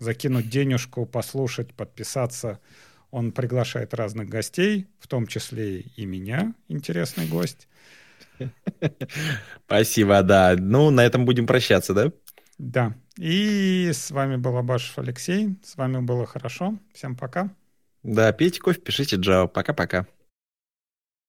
закинуть 0.00 0.50
денежку, 0.50 1.06
послушать, 1.06 1.72
подписаться. 1.72 2.58
Он 3.12 3.30
приглашает 3.30 3.94
разных 3.94 4.28
гостей, 4.28 4.88
в 4.98 5.06
том 5.06 5.28
числе 5.28 5.82
и 5.82 6.04
меня, 6.04 6.52
интересный 6.66 7.28
гость. 7.28 7.68
Спасибо, 9.66 10.20
да. 10.24 10.56
Ну, 10.58 10.90
на 10.90 11.06
этом 11.06 11.26
будем 11.26 11.46
прощаться, 11.46 11.94
да? 11.94 12.10
Да. 12.58 12.94
И 13.18 13.90
с 13.92 14.10
вами 14.10 14.36
был 14.36 14.56
Абашев 14.56 14.98
Алексей. 14.98 15.58
С 15.62 15.76
вами 15.76 16.00
было 16.00 16.26
хорошо. 16.26 16.78
Всем 16.92 17.16
пока. 17.16 17.50
Да, 18.02 18.32
пейте 18.32 18.60
кофе, 18.60 18.80
пишите 18.80 19.16
Java. 19.16 19.48
Пока-пока. 19.48 20.06